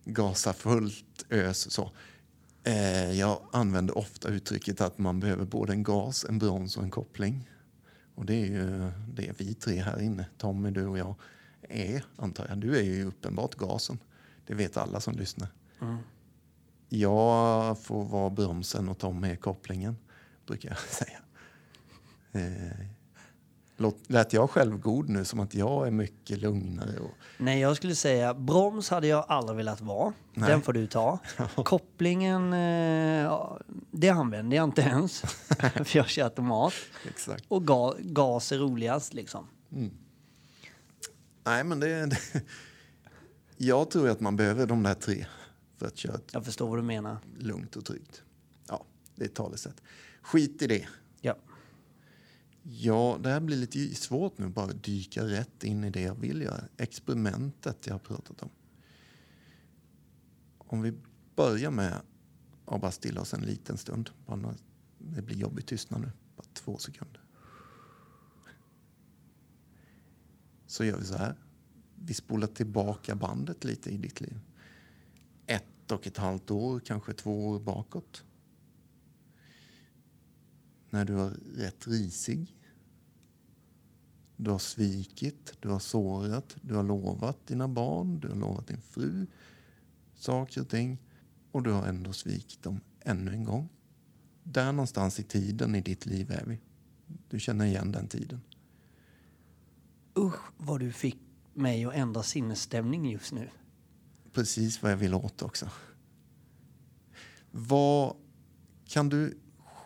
gasa 0.05 0.53
fullt 0.53 1.25
ös. 1.29 1.71
Så. 1.71 1.91
Eh, 2.63 3.11
jag 3.11 3.41
använder 3.51 3.97
ofta 3.97 4.29
uttrycket 4.29 4.81
att 4.81 4.97
man 4.97 5.19
behöver 5.19 5.45
både 5.45 5.73
en 5.73 5.83
gas, 5.83 6.25
en 6.29 6.39
broms 6.39 6.77
och 6.77 6.83
en 6.83 6.91
koppling. 6.91 7.49
Och 8.15 8.25
det 8.25 8.33
är 8.33 8.45
ju 8.45 8.91
det 9.13 9.31
vi 9.37 9.53
tre 9.53 9.81
här 9.81 10.01
inne, 10.01 10.25
Tommy, 10.37 10.71
du 10.71 10.85
och 10.85 10.97
jag, 10.97 11.15
är, 11.61 12.03
antar 12.15 12.45
jag. 12.49 12.57
Du 12.57 12.77
är 12.77 12.81
ju 12.81 13.05
uppenbart 13.05 13.55
gasen. 13.55 13.99
Det 14.47 14.53
vet 14.53 14.77
alla 14.77 14.99
som 14.99 15.13
lyssnar. 15.15 15.47
Jag 16.89 17.79
får 17.79 18.05
vara 18.05 18.29
bromsen 18.29 18.89
och 18.89 18.97
Tommy 18.97 19.27
är 19.27 19.35
kopplingen, 19.35 19.97
brukar 20.45 20.69
jag 20.69 20.79
säga. 20.89 21.19
Eh, 22.33 22.87
lät 24.07 24.33
jag 24.33 24.49
självgod 24.49 25.09
nu 25.09 25.25
som 25.25 25.39
att 25.39 25.55
jag 25.55 25.87
är 25.87 25.91
mycket 25.91 26.39
lugnare? 26.39 26.99
Och, 26.99 27.11
Nej, 27.37 27.59
jag 27.59 27.77
skulle 27.77 27.95
säga 27.95 28.33
broms 28.33 28.89
hade 28.89 29.07
jag 29.07 29.25
aldrig 29.27 29.57
velat 29.57 29.81
vara. 29.81 30.13
Nej. 30.33 30.49
Den 30.49 30.61
får 30.61 30.73
du 30.73 30.87
ta. 30.87 31.19
Kopplingen, 31.55 32.53
eh, 32.53 33.57
det 33.91 34.09
använder 34.09 34.57
jag 34.57 34.63
inte 34.63 34.81
ens. 34.81 35.21
för 35.85 35.97
jag 35.97 36.07
kör 36.07 36.23
automat. 36.23 36.73
exakt. 37.09 37.45
Och 37.47 37.67
ga, 37.67 37.93
gas 37.99 38.51
är 38.51 38.57
roligast 38.57 39.13
liksom. 39.13 39.47
Nej, 41.43 41.63
men 41.63 41.79
det, 41.79 42.05
det... 42.05 42.17
Jag 43.57 43.89
tror 43.91 44.09
att 44.09 44.19
man 44.19 44.35
behöver 44.35 44.65
de 44.67 44.83
där 44.83 44.93
tre 44.93 45.25
för 45.77 45.85
att 45.87 45.97
köra 45.97 46.19
Jag 46.31 46.45
förstår 46.45 46.67
vad 46.67 46.77
du 46.77 46.83
menar. 46.83 47.17
lugnt 47.37 47.75
och 47.75 47.85
tryggt. 47.85 48.21
Ja, 48.67 48.85
det 49.15 49.23
är 49.23 49.27
ett 49.27 49.35
talesätt. 49.35 49.81
Skit 50.21 50.61
i 50.61 50.67
det. 50.67 50.87
Ja. 52.63 53.19
Det 53.23 53.29
här 53.29 53.39
blir 53.39 53.57
lite 53.57 53.95
svårt 53.95 54.37
nu, 54.37 54.47
bara 54.47 54.73
dyka 54.73 55.23
rätt 55.23 55.63
in 55.63 55.83
i 55.83 55.89
det 55.89 56.01
jag 56.01 56.15
vill 56.15 56.41
göra. 56.41 56.63
Experimentet 56.77 57.87
jag 57.87 57.93
har 57.93 57.99
pratat 57.99 58.43
om. 58.43 58.49
Om 60.57 60.81
vi 60.81 60.93
börjar 61.35 61.71
med 61.71 62.01
att 62.65 62.81
bara 62.81 62.91
stilla 62.91 63.21
oss 63.21 63.33
en 63.33 63.41
liten 63.41 63.77
stund. 63.77 64.09
Bara 64.25 64.35
några, 64.35 64.55
det 64.97 65.21
blir 65.21 65.37
jobbigt 65.37 65.67
tystnad 65.67 66.01
nu. 66.01 66.11
Bara 66.35 66.47
två 66.53 66.77
sekunder. 66.77 67.21
Så 70.67 70.83
gör 70.83 70.97
vi 70.97 71.05
så 71.05 71.17
här. 71.17 71.35
Vi 71.95 72.13
spolar 72.13 72.47
tillbaka 72.47 73.15
bandet 73.15 73.63
lite 73.63 73.89
i 73.89 73.97
ditt 73.97 74.21
liv. 74.21 74.39
Ett 75.47 75.91
och 75.91 76.07
ett 76.07 76.17
halvt 76.17 76.51
år, 76.51 76.79
kanske 76.79 77.13
två 77.13 77.47
år 77.47 77.59
bakåt 77.59 78.23
när 80.93 81.05
du 81.05 81.13
var 81.13 81.29
rätt 81.55 81.87
risig. 81.87 82.55
Du 84.37 84.51
har 84.51 84.59
svikit, 84.59 85.53
du 85.59 85.69
har 85.69 85.79
sårat, 85.79 86.55
du 86.61 86.75
har 86.75 86.83
lovat 86.83 87.47
dina 87.47 87.67
barn, 87.67 88.19
du 88.19 88.27
har 88.27 88.35
lovat 88.35 88.67
din 88.67 88.81
fru 88.81 89.27
saker 90.15 90.61
och 90.61 90.69
ting 90.69 90.97
och 91.51 91.63
du 91.63 91.71
har 91.71 91.87
ändå 91.87 92.13
svikit 92.13 92.63
dem 92.63 92.79
ännu 92.99 93.31
en 93.31 93.43
gång. 93.43 93.69
Där 94.43 94.71
någonstans 94.71 95.19
i 95.19 95.23
tiden 95.23 95.75
i 95.75 95.81
ditt 95.81 96.05
liv 96.05 96.31
är 96.31 96.45
vi. 96.45 96.59
Du 97.29 97.39
känner 97.39 97.65
igen 97.65 97.91
den 97.91 98.07
tiden. 98.07 98.41
Usch 100.17 100.41
vad 100.57 100.79
du 100.79 100.91
fick 100.91 101.17
mig 101.53 101.85
att 101.85 101.93
ändra 101.93 102.23
sinnesstämning 102.23 103.11
just 103.11 103.33
nu. 103.33 103.49
Precis 104.33 104.81
vad 104.81 104.91
jag 104.91 104.97
vill 104.97 105.13
åt 105.13 105.41
också. 105.41 105.69
Vad 107.51 108.15
kan 108.85 109.09
du 109.09 109.37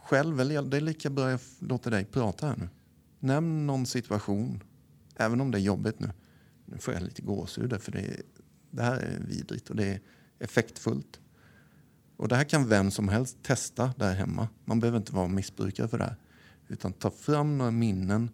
själv, 0.08 0.40
eller 0.40 0.62
det 0.62 0.78
är 0.78 0.82
lika 0.82 1.10
bra 1.10 1.32
jag 1.32 1.40
låter 1.60 1.92
dig 1.92 2.06
prata 2.06 2.48
här 2.48 2.56
nu. 2.58 2.70
Nämn 3.20 3.68
någon 3.68 3.86
situation, 3.86 4.64
även 5.16 5.42
om 5.42 5.52
det 5.52 5.58
är 5.58 5.62
jobbigt 5.62 6.00
nu. 6.00 6.12
Nu 6.66 6.78
får 6.78 6.94
jag 6.94 7.04
lite 7.04 7.22
gåshud 7.22 7.82
för 7.82 7.92
det, 7.92 8.22
det 8.72 8.84
här 8.84 9.00
är 9.00 9.20
vidrigt 9.20 9.70
och 9.70 9.76
det 9.76 9.86
är 9.86 10.00
effektfullt. 10.40 11.20
Och 12.18 12.28
det 12.28 12.36
här 12.36 12.44
kan 12.44 12.68
vem 12.68 12.92
som 12.92 13.10
helst 13.10 13.38
testa 13.44 13.94
där 13.98 14.14
hemma. 14.14 14.48
Man 14.66 14.80
behöver 14.80 14.98
inte 14.98 15.16
vara 15.16 15.28
missbrukare 15.28 15.88
för 15.88 15.98
det 15.98 16.04
här. 16.04 16.16
Utan 16.68 16.94
ta 16.94 17.12
fram 17.12 17.58
några 17.58 17.72
minnen 17.72 18.30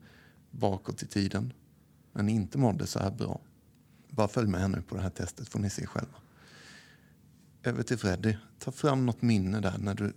bakåt 0.51 1.03
i 1.03 1.07
tiden 1.07 1.53
men 2.11 2.29
inte 2.29 2.57
mådde 2.57 2.87
så 2.87 2.99
här 2.99 3.11
bra. 3.11 3.41
Bara 4.09 4.27
följ 4.27 4.47
med 4.47 4.71
nu 4.71 4.81
på 4.81 4.95
det 4.95 5.01
här 5.01 5.09
testet 5.09 5.49
får 5.49 5.59
ni 5.59 5.69
se 5.69 5.85
själva. 5.85 6.17
Över 7.63 7.83
till 7.83 7.97
Freddy. 7.97 8.35
Ta 8.59 8.71
fram 8.71 9.05
något 9.05 9.21
minne 9.21 9.59
där 9.59 9.77
när 9.77 9.95
du 9.95 10.13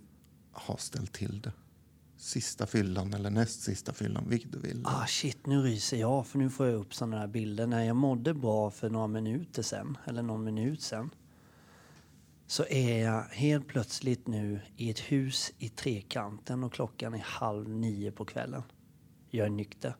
har 0.59 0.77
ställt 0.77 1.13
till 1.13 1.41
det. 1.41 1.51
Sista 2.17 2.65
fyllan 2.65 3.13
eller 3.13 3.29
näst 3.29 3.61
sista 3.61 3.93
fyllan, 3.93 4.29
vilket 4.29 4.51
du 4.51 4.59
vill. 4.59 4.83
Ah 4.85 5.05
shit, 5.07 5.45
nu 5.45 5.61
ryser 5.61 5.97
jag 5.97 6.27
för 6.27 6.37
nu 6.37 6.49
får 6.49 6.65
jag 6.67 6.75
upp 6.75 6.93
sådana 6.93 7.17
här 7.17 7.27
bilder. 7.27 7.67
När 7.67 7.83
jag 7.83 7.95
mådde 7.95 8.33
bra 8.33 8.71
för 8.71 8.89
några 8.89 9.07
minuter 9.07 9.61
sen, 9.61 9.97
eller 10.05 10.21
någon 10.21 10.43
minut 10.43 10.81
sen, 10.81 11.09
så 12.47 12.65
är 12.69 13.03
jag 13.03 13.23
helt 13.23 13.67
plötsligt 13.67 14.27
nu 14.27 14.61
i 14.75 14.89
ett 14.89 14.99
hus 14.99 15.51
i 15.57 15.69
Trekanten 15.69 16.63
och 16.63 16.73
klockan 16.73 17.13
är 17.13 17.19
halv 17.19 17.69
nio 17.69 18.11
på 18.11 18.25
kvällen. 18.25 18.63
Jag 19.29 19.45
är 19.45 19.49
nykter. 19.49 19.95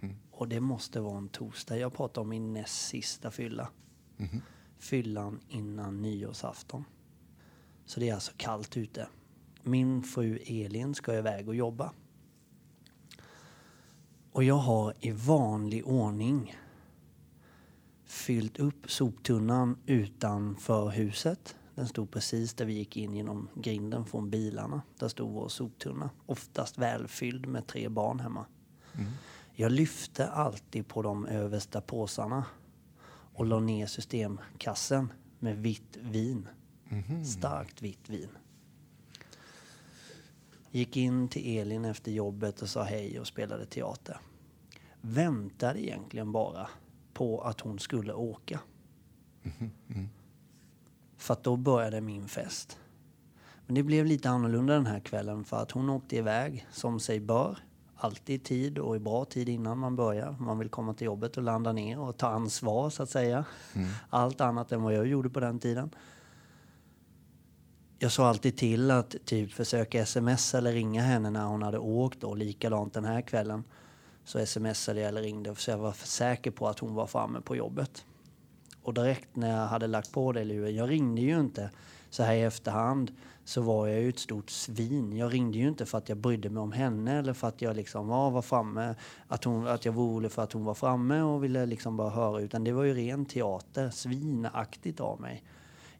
Mm. 0.00 0.16
Och 0.30 0.48
det 0.48 0.60
måste 0.60 1.00
vara 1.00 1.18
en 1.18 1.28
torsdag. 1.28 1.78
Jag 1.78 1.94
pratar 1.94 2.22
om 2.22 2.28
min 2.28 2.52
näst 2.52 2.88
sista 2.88 3.30
fylla. 3.30 3.70
Mhm. 4.16 4.42
Fyllan 4.78 5.40
innan 5.48 6.02
nyårsafton. 6.02 6.84
Så 7.86 8.00
det 8.00 8.08
är 8.08 8.14
alltså 8.14 8.32
kallt 8.36 8.76
ute. 8.76 9.08
Min 9.62 10.02
fru 10.02 10.38
Elin 10.46 10.94
ska 10.94 11.14
iväg 11.14 11.48
och 11.48 11.54
jobba. 11.54 11.92
Och 14.32 14.44
jag 14.44 14.54
har 14.54 14.94
i 15.00 15.10
vanlig 15.10 15.86
ordning 15.86 16.56
fyllt 18.04 18.58
upp 18.58 18.90
soptunnan 18.90 19.78
utanför 19.86 20.88
huset. 20.88 21.56
Den 21.74 21.88
stod 21.88 22.10
precis 22.10 22.54
där 22.54 22.64
vi 22.64 22.72
gick 22.72 22.96
in 22.96 23.14
genom 23.14 23.48
grinden 23.54 24.04
från 24.04 24.30
bilarna. 24.30 24.82
Där 24.98 25.08
stod 25.08 25.32
vår 25.32 25.48
soptunna. 25.48 26.10
Oftast 26.26 26.78
välfylld 26.78 27.46
med 27.46 27.66
tre 27.66 27.88
barn 27.88 28.20
hemma. 28.20 28.46
Mm. 28.94 29.10
Jag 29.52 29.72
lyfte 29.72 30.28
alltid 30.28 30.88
på 30.88 31.02
de 31.02 31.26
översta 31.26 31.80
påsarna 31.80 32.44
och 33.34 33.46
la 33.46 33.60
ner 33.60 33.86
systemkassen 33.86 35.12
med 35.38 35.58
vitt 35.58 35.96
vin. 36.00 36.48
Mhm. 36.88 37.24
Starkt 37.24 37.82
vitt 37.82 38.10
vin. 38.10 38.28
Gick 40.70 40.96
in 40.96 41.28
till 41.28 41.58
Elin 41.58 41.84
efter 41.84 42.12
jobbet 42.12 42.62
och 42.62 42.68
sa 42.68 42.82
hej 42.82 43.20
och 43.20 43.26
spelade 43.26 43.66
teater. 43.66 44.18
Väntade 45.00 45.86
egentligen 45.86 46.32
bara 46.32 46.68
på 47.12 47.40
att 47.40 47.60
hon 47.60 47.78
skulle 47.78 48.12
åka. 48.12 48.60
Mm. 49.88 50.08
För 51.16 51.34
att 51.34 51.44
då 51.44 51.56
började 51.56 52.00
min 52.00 52.28
fest. 52.28 52.78
Men 53.66 53.74
det 53.74 53.82
blev 53.82 54.06
lite 54.06 54.30
annorlunda 54.30 54.74
den 54.74 54.86
här 54.86 55.00
kvällen 55.00 55.44
för 55.44 55.62
att 55.62 55.70
hon 55.70 55.90
åkte 55.90 56.16
iväg 56.16 56.66
som 56.72 57.00
sig 57.00 57.20
bör. 57.20 57.58
Alltid 57.96 58.36
i 58.36 58.44
tid 58.44 58.78
och 58.78 58.96
i 58.96 58.98
bra 58.98 59.24
tid 59.24 59.48
innan 59.48 59.78
man 59.78 59.96
börjar. 59.96 60.36
Man 60.40 60.58
vill 60.58 60.68
komma 60.68 60.94
till 60.94 61.04
jobbet 61.04 61.36
och 61.36 61.42
landa 61.42 61.72
ner 61.72 61.98
och 62.00 62.16
ta 62.16 62.26
ansvar 62.26 62.90
så 62.90 63.02
att 63.02 63.10
säga. 63.10 63.44
Mm. 63.74 63.88
Allt 64.10 64.40
annat 64.40 64.72
än 64.72 64.82
vad 64.82 64.94
jag 64.94 65.06
gjorde 65.06 65.30
på 65.30 65.40
den 65.40 65.58
tiden. 65.58 65.90
Jag 67.98 68.12
sa 68.12 68.28
alltid 68.28 68.56
till 68.56 68.90
att 68.90 69.16
typ 69.24 69.52
försöka 69.52 70.02
sms 70.02 70.54
eller 70.54 70.72
ringa 70.72 71.02
henne 71.02 71.30
när 71.30 71.44
hon 71.44 71.62
hade 71.62 71.78
åkt 71.78 72.24
och 72.24 72.36
likadant 72.36 72.94
den 72.94 73.04
här 73.04 73.20
kvällen. 73.20 73.64
Så 74.24 74.46
smsade 74.46 75.00
jag 75.00 75.08
eller 75.08 75.22
ringde 75.22 75.54
så 75.54 75.70
jag 75.70 75.78
var 75.78 75.92
säker 75.92 76.50
på 76.50 76.68
att 76.68 76.78
hon 76.78 76.94
var 76.94 77.06
framme 77.06 77.40
på 77.40 77.56
jobbet. 77.56 78.04
Och 78.82 78.94
direkt 78.94 79.36
när 79.36 79.60
jag 79.60 79.66
hade 79.66 79.86
lagt 79.86 80.12
på 80.12 80.32
det 80.32 80.44
luren, 80.44 80.74
jag 80.74 80.90
ringde 80.90 81.20
ju 81.20 81.40
inte 81.40 81.70
så 82.10 82.22
här 82.22 82.34
i 82.34 82.42
efterhand 82.42 83.12
så 83.44 83.62
var 83.62 83.86
jag 83.86 84.00
ju 84.00 84.08
ett 84.08 84.18
stort 84.18 84.50
svin. 84.50 85.16
Jag 85.16 85.32
ringde 85.32 85.58
ju 85.58 85.68
inte 85.68 85.86
för 85.86 85.98
att 85.98 86.08
jag 86.08 86.18
brydde 86.18 86.50
mig 86.50 86.60
om 86.60 86.72
henne 86.72 87.18
eller 87.18 87.32
för 87.32 87.48
att 87.48 87.62
jag 87.62 87.76
liksom 87.76 88.08
var, 88.08 88.30
var 88.30 88.42
framme, 88.42 88.94
att, 89.28 89.44
hon, 89.44 89.66
att 89.66 89.84
jag 89.84 89.92
var 89.92 90.02
orolig 90.02 90.32
för 90.32 90.42
att 90.42 90.52
hon 90.52 90.64
var 90.64 90.74
framme 90.74 91.20
och 91.20 91.44
ville 91.44 91.66
liksom 91.66 91.96
bara 91.96 92.10
höra. 92.10 92.40
Utan 92.40 92.64
det 92.64 92.72
var 92.72 92.84
ju 92.84 92.94
ren 92.94 93.26
teater, 93.26 93.90
svinaktigt 93.90 95.00
av 95.00 95.20
mig. 95.20 95.42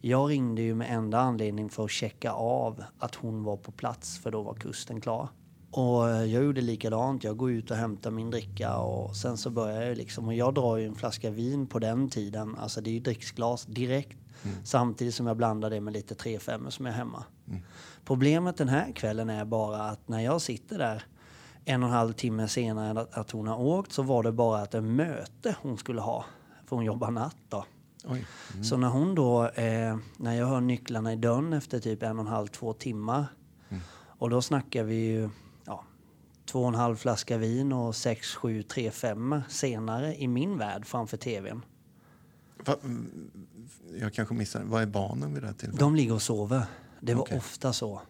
Jag 0.06 0.30
ringde 0.30 0.62
ju 0.62 0.74
med 0.74 0.94
enda 0.94 1.18
anledning 1.18 1.70
för 1.70 1.84
att 1.84 1.90
checka 1.90 2.32
av 2.32 2.84
att 2.98 3.14
hon 3.14 3.44
var 3.44 3.56
på 3.56 3.72
plats 3.72 4.18
för 4.18 4.30
då 4.30 4.42
var 4.42 4.54
kusten 4.54 5.00
klar. 5.00 5.28
Och 5.70 6.04
jag 6.08 6.28
gjorde 6.28 6.60
likadant. 6.60 7.24
Jag 7.24 7.36
går 7.36 7.50
ut 7.50 7.70
och 7.70 7.76
hämtar 7.76 8.10
min 8.10 8.30
dricka 8.30 8.76
och 8.76 9.16
sen 9.16 9.36
så 9.36 9.50
börjar 9.50 9.82
jag 9.82 9.96
liksom. 9.96 10.26
Och 10.26 10.34
jag 10.34 10.54
drar 10.54 10.76
ju 10.76 10.86
en 10.86 10.94
flaska 10.94 11.30
vin 11.30 11.66
på 11.66 11.78
den 11.78 12.10
tiden. 12.10 12.56
Alltså 12.56 12.80
det 12.80 12.90
är 12.90 12.92
ju 12.92 13.00
dricksglas 13.00 13.64
direkt. 13.66 14.18
Samtidigt 14.64 15.14
som 15.14 15.26
jag 15.26 15.36
blandar 15.36 15.70
det 15.70 15.80
med 15.80 15.92
lite 15.92 16.14
3-5 16.14 16.70
som 16.70 16.86
är 16.86 16.90
hemma. 16.90 17.24
Problemet 18.04 18.56
den 18.56 18.68
här 18.68 18.92
kvällen 18.92 19.30
är 19.30 19.44
bara 19.44 19.82
att 19.82 20.08
när 20.08 20.20
jag 20.20 20.40
sitter 20.40 20.78
där 20.78 21.04
en 21.64 21.82
och 21.82 21.88
en 21.88 21.94
halv 21.94 22.12
timme 22.12 22.48
senare 22.48 23.06
att, 23.12 23.30
hon 23.30 23.48
har 23.48 23.60
åkt 23.60 23.92
så 23.92 24.02
var 24.02 24.22
det 24.22 24.32
bara 24.32 24.62
att 24.62 24.74
en 24.74 24.96
möte 24.96 25.56
hon 25.62 25.78
skulle 25.78 26.00
ha. 26.00 26.24
För 26.66 26.76
hon 26.76 26.84
jobbar 26.84 27.10
natt 27.10 27.36
då. 27.48 27.64
Oj. 28.04 28.26
Så 28.62 28.76
när 28.76 28.88
hon 28.88 29.14
då, 29.14 29.48
eh, 29.48 29.96
när 30.16 30.34
jag 30.34 30.46
hör 30.46 30.60
nycklarna 30.60 31.12
i 31.12 31.16
dörren 31.16 31.52
efter 31.52 31.80
typ 31.80 32.02
en 32.02 32.18
och 32.18 32.24
en 32.24 32.32
halv, 32.32 32.46
två 32.46 32.72
timmar. 32.72 33.26
Och 34.18 34.30
då 34.30 34.42
snackar 34.42 34.84
vi 34.84 34.94
ju 34.94 35.30
ja, 35.64 35.84
två 36.46 36.62
och 36.62 36.68
en 36.68 36.74
halv 36.74 36.96
flaska 36.96 37.38
vin 37.38 37.72
och 37.72 37.96
sex, 37.96 38.34
sju, 38.34 38.62
tre, 38.62 38.90
fem 38.90 39.40
senare 39.48 40.16
i 40.16 40.28
min 40.28 40.58
värld 40.58 40.86
framför 40.86 41.16
tvn. 41.16 41.64
Va, 42.66 42.76
mm, 42.84 43.30
jag 44.00 44.14
kanske 44.14 44.34
missade, 44.34 44.64
vad 44.64 44.82
är 44.82 44.86
barnen 44.86 45.34
vid 45.34 45.42
det 45.42 45.46
här 45.46 45.54
tillfället? 45.54 45.80
De 45.80 45.94
ligger 45.96 46.14
och 46.14 46.22
sover. 46.22 46.62
Det 47.00 47.14
var 47.14 47.22
Okej. 47.22 47.38
ofta 47.38 47.72
så. 47.72 48.00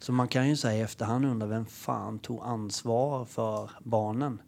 Så 0.00 0.12
man 0.12 0.28
kan 0.28 0.48
ju 0.48 0.56
säga 0.56 0.78
i 0.78 0.80
efterhand 0.80 1.24
undra 1.24 1.46
vem 1.46 1.66
fan 1.66 2.18
tog 2.18 2.40
ansvar 2.42 3.24
för 3.24 3.70
barnen? 3.84 4.42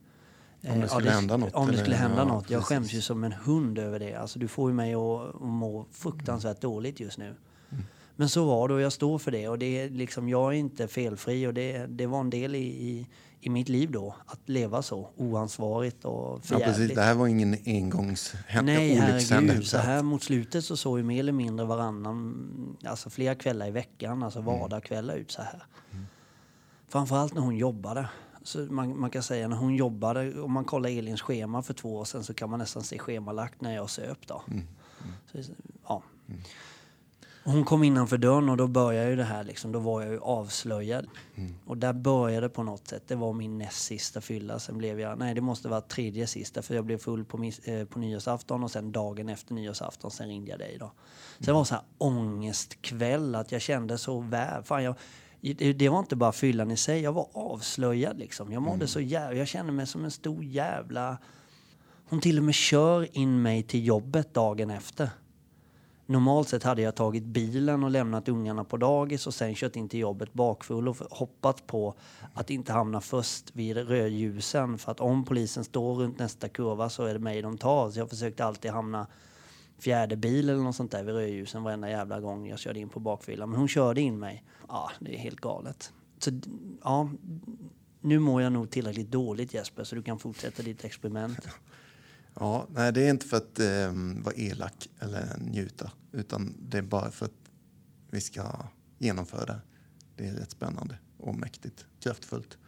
Om 0.69 0.79
det 0.81 0.85
Eh, 0.85 0.89
skulle 0.91 1.07
ja, 1.09 1.15
hända 1.15 1.37
något, 1.37 1.55
Om 1.55 1.67
det 1.67 1.73
eller? 1.73 1.83
skulle 1.83 1.97
hända 1.97 2.17
Ja, 2.19 2.25
något. 2.25 2.51
Jag 2.51 2.61
precis. 2.61 2.69
skäms 2.69 2.93
ju 2.93 3.01
som 3.01 3.25
en 3.25 3.33
hund 3.33 3.79
över 3.79 3.99
det. 3.99 4.15
Alltså, 4.15 4.39
du 4.39 4.49
får 4.49 4.71
ju 4.71 4.75
mig 4.77 4.95
att 4.95 5.41
må 5.41 5.87
fruktansvärt 5.93 6.61
dåligt 6.61 7.01
just 7.01 7.19
nu. 7.19 7.35
Mm. 7.71 7.85
Men 8.17 8.29
så 8.29 8.45
var 8.45 8.69
det 8.69 8.75
och 8.75 8.81
jag 8.81 8.93
står 8.93 9.19
för 9.19 9.31
det. 9.31 9.49
Och 9.49 9.59
det 9.59 9.81
är 9.81 9.91
liksom, 9.91 10.29
jag 10.29 10.49
är 10.53 10.57
inte 10.57 10.89
felfri 10.89 11.47
och 11.47 11.55
det, 11.55 11.87
det 11.87 12.07
var 12.07 12.21
en 12.21 12.31
del 12.31 12.55
i, 12.55 12.59
i, 12.59 13.07
i 13.41 13.51
mitt 13.51 13.69
liv 13.69 13.91
då. 13.91 14.15
Att 14.27 14.41
leva 14.49 14.83
så 14.83 15.09
oansvarigt 15.17 16.05
och 16.05 16.13
Ja, 16.37 16.41
förjävligt. 16.43 16.77
precis. 16.79 16.95
Det 16.97 17.03
här 17.03 17.15
var 17.15 17.27
ingen 17.27 17.57
engångs 17.67 18.35
Nej, 18.63 18.95
herregud. 18.95 19.67
Så 19.67 19.79
här 19.79 20.03
mot 20.03 20.23
slutet 20.23 20.65
så 20.65 20.77
såg 20.77 20.99
ju 20.99 21.05
mer 21.05 21.21
eller 21.21 21.33
mindre 21.33 21.67
varannan, 21.67 22.77
alltså 22.85 23.11
flera 23.11 23.35
kvällar 23.35 23.67
i 23.67 23.71
veckan, 23.71 24.23
alltså 24.23 24.39
Mm. 24.39 24.59
vardagskvällar 24.61 25.15
ut 25.17 25.31
så 25.31 25.43
här. 25.43 25.63
Framförallt 26.89 27.35
när 27.35 27.41
hon 27.43 27.57
jobbade. 27.57 28.09
Så 28.45 28.59
man, 28.59 29.01
man 29.01 29.11
kan 29.11 29.23
säga 29.23 29.49
när 29.49 29.57
hon 29.57 29.75
jobbade, 29.75 30.41
om 30.41 30.53
man 30.53 30.65
kollar 30.65 30.91
Elins 30.91 31.21
schema 31.23 31.63
för 31.63 31.75
två 31.75 31.97
år 31.97 32.05
sedan 32.05 32.25
så 32.25 32.35
kan 32.35 32.51
man 32.51 32.59
nästan 32.59 32.83
se 32.83 32.99
schemalagt 32.99 33.61
när 33.61 33.75
jag 33.75 33.91
söp 33.91 34.27
då. 34.27 34.43
Mm. 34.49 34.65
Så, 35.33 35.53
ja. 35.87 36.03
Och 37.45 37.53
Hon 37.53 37.65
kom 37.65 37.85
innanför 37.85 38.19
dörren 38.19 38.49
och 38.49 38.57
då 38.57 38.67
började 38.67 39.11
ju 39.11 39.17
det 39.17 39.25
här 39.25 39.45
liksom, 39.45 39.73
då 39.73 39.79
var 39.79 40.03
jag 40.03 40.13
ju 40.13 40.19
avslöjad. 40.19 41.07
Mm. 41.35 41.55
Och 41.67 41.79
där 41.79 41.93
började 41.93 42.49
på 42.49 42.63
något 42.63 42.89
sätt, 42.89 43.03
det 43.07 43.15
var 43.15 43.33
min 43.33 43.59
näst 43.59 43.83
sista 43.83 44.21
fylla. 44.21 44.59
Sen 44.59 44.79
blev 44.79 45.01
jag, 45.01 45.19
nej 45.19 45.35
det 45.35 45.41
måste 45.41 45.69
vara 45.69 45.81
tredje 45.81 46.27
sista 46.27 46.63
för 46.63 46.75
jag 46.75 46.85
blev 46.85 46.99
full 46.99 47.25
på, 47.25 47.39
mis, 47.39 47.59
eh, 47.59 47.87
på 47.87 47.99
nyårsafton 47.99 48.65
och 48.65 48.71
sen 48.71 48.93
dagen 48.93 49.29
efter 49.29 49.55
nyårsafton, 49.55 50.11
sen 50.11 50.29
ringde 50.29 50.51
jag 50.51 50.59
dig 50.59 50.77
då. 50.81 50.93
Det 51.39 51.53
var 51.53 51.65
så 51.65 51.75
här 51.75 51.85
ångestkväll 51.99 53.35
att 53.35 53.53
jag 53.53 53.61
kände 53.61 53.99
så 53.99 54.21
väl, 54.21 54.63
fan 54.63 54.85
jag, 54.85 54.95
det, 55.43 55.89
var 55.89 55.99
inte 55.99 56.17
bara 56.17 56.33
fyllan 56.33 56.71
i 56.71 56.77
sig, 56.77 57.01
jag 57.01 57.13
var 57.13 57.29
avslöjad 57.33 58.19
liksom. 58.19 58.53
Jag 58.53 58.63
mådde 58.63 58.87
så 58.87 59.01
jävla, 59.01 59.39
jag 59.39 59.49
kände 59.49 59.73
mig 59.73 59.87
som 59.87 60.05
en 60.05 60.11
stor 60.11 60.45
jävla... 60.45 61.19
Hon 62.09 62.21
till 62.21 62.39
och 62.39 62.45
med 62.45 62.55
kör 62.55 63.17
in 63.17 63.43
mig 63.43 63.63
till 63.63 63.87
jobbet 63.87 64.35
dagen 64.35 64.71
efter. 64.71 65.11
Normalt 66.07 66.49
sett 66.49 66.63
hade 66.63 66.83
jag 66.83 66.95
tagit 66.95 67.25
bilen 67.25 67.85
och 67.85 67.91
lämnat 67.91 68.29
ungarna 68.29 68.65
på 68.65 68.77
dagis 68.77 69.27
och 69.27 69.35
sen 69.35 69.55
kört 69.55 69.77
in 69.77 69.89
till 69.89 70.01
jobbet 70.01 70.33
bakfull 70.33 70.89
och 70.89 70.97
hoppat 71.11 71.67
på 71.67 71.95
att 72.35 72.51
inte 72.51 72.73
hamna 72.73 73.01
först 73.01 73.57
vid 73.57 73.77
rödljusen. 73.77 74.79
För 74.79 74.93
att 74.93 75.01
om 75.01 75.25
polisen 75.25 75.65
står 75.65 75.95
runt 75.95 76.19
nästa 76.19 76.49
kurva 76.49 76.89
så 76.89 77.05
är 77.05 77.13
det 77.13 77.21
mig 77.21 77.43
de 77.43 77.59
tar. 77.59 77.91
Så 77.91 77.99
jag 77.99 78.11
försökte 78.11 78.45
alltid 78.45 78.71
hamna 78.71 79.07
fjärde 79.83 80.17
bil 80.17 80.49
eller 80.49 80.63
något 80.63 80.77
sånt 80.77 80.91
där 80.91 81.05
vid 81.05 81.15
rödljusen 81.15 81.63
varenda 81.63 81.91
jävla 81.91 82.21
gång 82.21 82.49
jag 82.49 82.59
körde 82.59 82.81
in 82.81 82.89
på 82.89 83.01
bakfyllan. 83.01 83.51
Men 83.51 83.59
hon 83.59 83.69
körde 83.69 84.01
in 84.01 84.19
mig. 84.19 84.45
Ja, 84.69 84.91
det 85.01 85.15
är 85.15 85.19
helt 85.19 85.41
galet. 85.41 85.93
Så 86.19 86.31
ja, 86.85 87.11
nu 88.01 88.19
mår 88.19 88.43
jag 88.43 88.53
nog 88.53 88.71
tillräckligt 88.71 89.11
dåligt 89.11 89.55
Jesper 89.55 89.85
så 89.85 89.95
du 89.95 90.03
kan 90.03 90.19
fortsätta 90.19 90.63
ditt 90.63 90.85
experiment. 90.85 91.39
Ja, 92.35 92.67
nej, 92.71 92.93
det 92.93 93.07
är 93.07 93.11
inte 93.11 93.27
för 93.27 93.37
att 93.37 93.59
eh, 93.59 93.93
vara 94.25 94.35
elak 94.35 94.89
eller 95.01 95.39
njuta, 95.39 95.93
utan 96.13 96.55
det 96.59 96.79
är 96.79 96.83
bara 96.83 97.11
för 97.11 97.27
att 97.27 97.51
vi 98.11 98.21
ska 98.21 98.43
genomföra 98.99 99.45
det. 99.45 99.61
Det 100.17 100.27
är 100.27 100.33
rätt 100.33 100.51
spännande 100.51 100.99
och 101.19 101.35
mäktigt, 101.35 101.87
kraftfullt. 102.01 102.59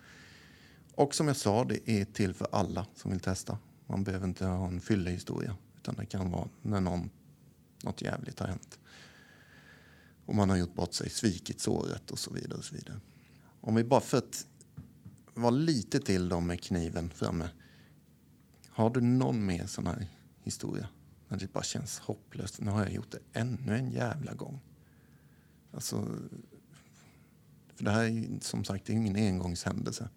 Och 0.94 1.14
som 1.14 1.29
jag 1.29 1.37
sa, 1.37 1.64
det 1.64 1.90
är 1.90 2.05
till 2.05 2.35
för 2.35 2.48
alla 2.53 2.87
som 2.94 3.11
vill 3.11 3.20
testa. 3.20 3.59
Man 3.87 4.05
behöver 4.05 4.27
inte 4.27 4.46
ha 4.46 4.66
en 4.68 4.81
fyllehistoria. 4.81 5.57
Utan 5.85 5.94
det 5.94 6.07
kan 6.07 6.31
vara 6.31 6.49
när 6.62 6.81
någon, 6.81 7.11
något 7.83 8.03
jävligt 8.03 8.38
har 8.38 8.47
hänt. 8.47 8.79
Och 10.27 10.35
man 10.35 10.51
har 10.51 10.57
gjort 10.57 10.75
bort 10.75 10.92
sig, 10.94 11.11
svikit 11.11 11.61
såret 11.61 12.11
och 12.11 12.18
så 12.18 12.33
vidare. 12.33 12.59
Och 12.59 12.64
så 12.64 12.75
vidare. 12.75 13.01
Om 13.61 13.75
vi 13.75 13.85
bara 13.85 14.01
för 14.01 14.18
att 14.18 14.47
vara 15.35 15.51
lite 15.51 16.01
till 16.01 16.29
dem 16.29 16.47
med 16.47 16.62
kniven 16.62 17.11
framme. 17.11 17.49
Har 18.68 18.90
du 18.90 19.01
någon 19.01 19.47
mer 19.47 19.66
sån 19.66 19.87
här 19.87 20.07
historia? 20.42 20.88
När 21.29 21.38
det 21.38 21.53
bara 21.53 21.64
känns 21.64 21.99
hopplöst. 21.99 22.61
Nu 22.61 22.70
har 22.70 22.83
jag 22.83 22.92
gjort 22.92 23.11
det 23.11 23.40
ännu 23.40 23.77
en 23.77 23.90
jävla 23.90 24.35
gång. 24.35 24.61
Alltså, 25.73 26.09
för 27.75 27.85
det 27.85 27.90
här 27.90 28.05
är 28.05 28.09
ju, 28.09 28.40
som 28.40 28.64
sagt 28.64 28.87
det 28.87 28.92
är 28.92 28.97
ingen 28.97 29.16
engångshändelse. 29.16 30.09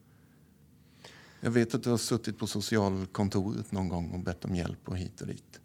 Jag 1.42 1.52
vet 1.52 1.76
att 1.76 1.84
du 1.84 1.90
har 1.90 1.98
suttit 1.98 2.38
på 2.38 2.48
socialkontoret 2.48 3.72
någon 3.72 3.90
gång 3.90 4.12
och 4.12 4.20
bett 4.20 4.46
om 4.46 4.56
hjälp 4.56 4.90
och 4.90 4.98
hit 4.98 5.22
och 5.22 5.28
dit. 5.28 5.60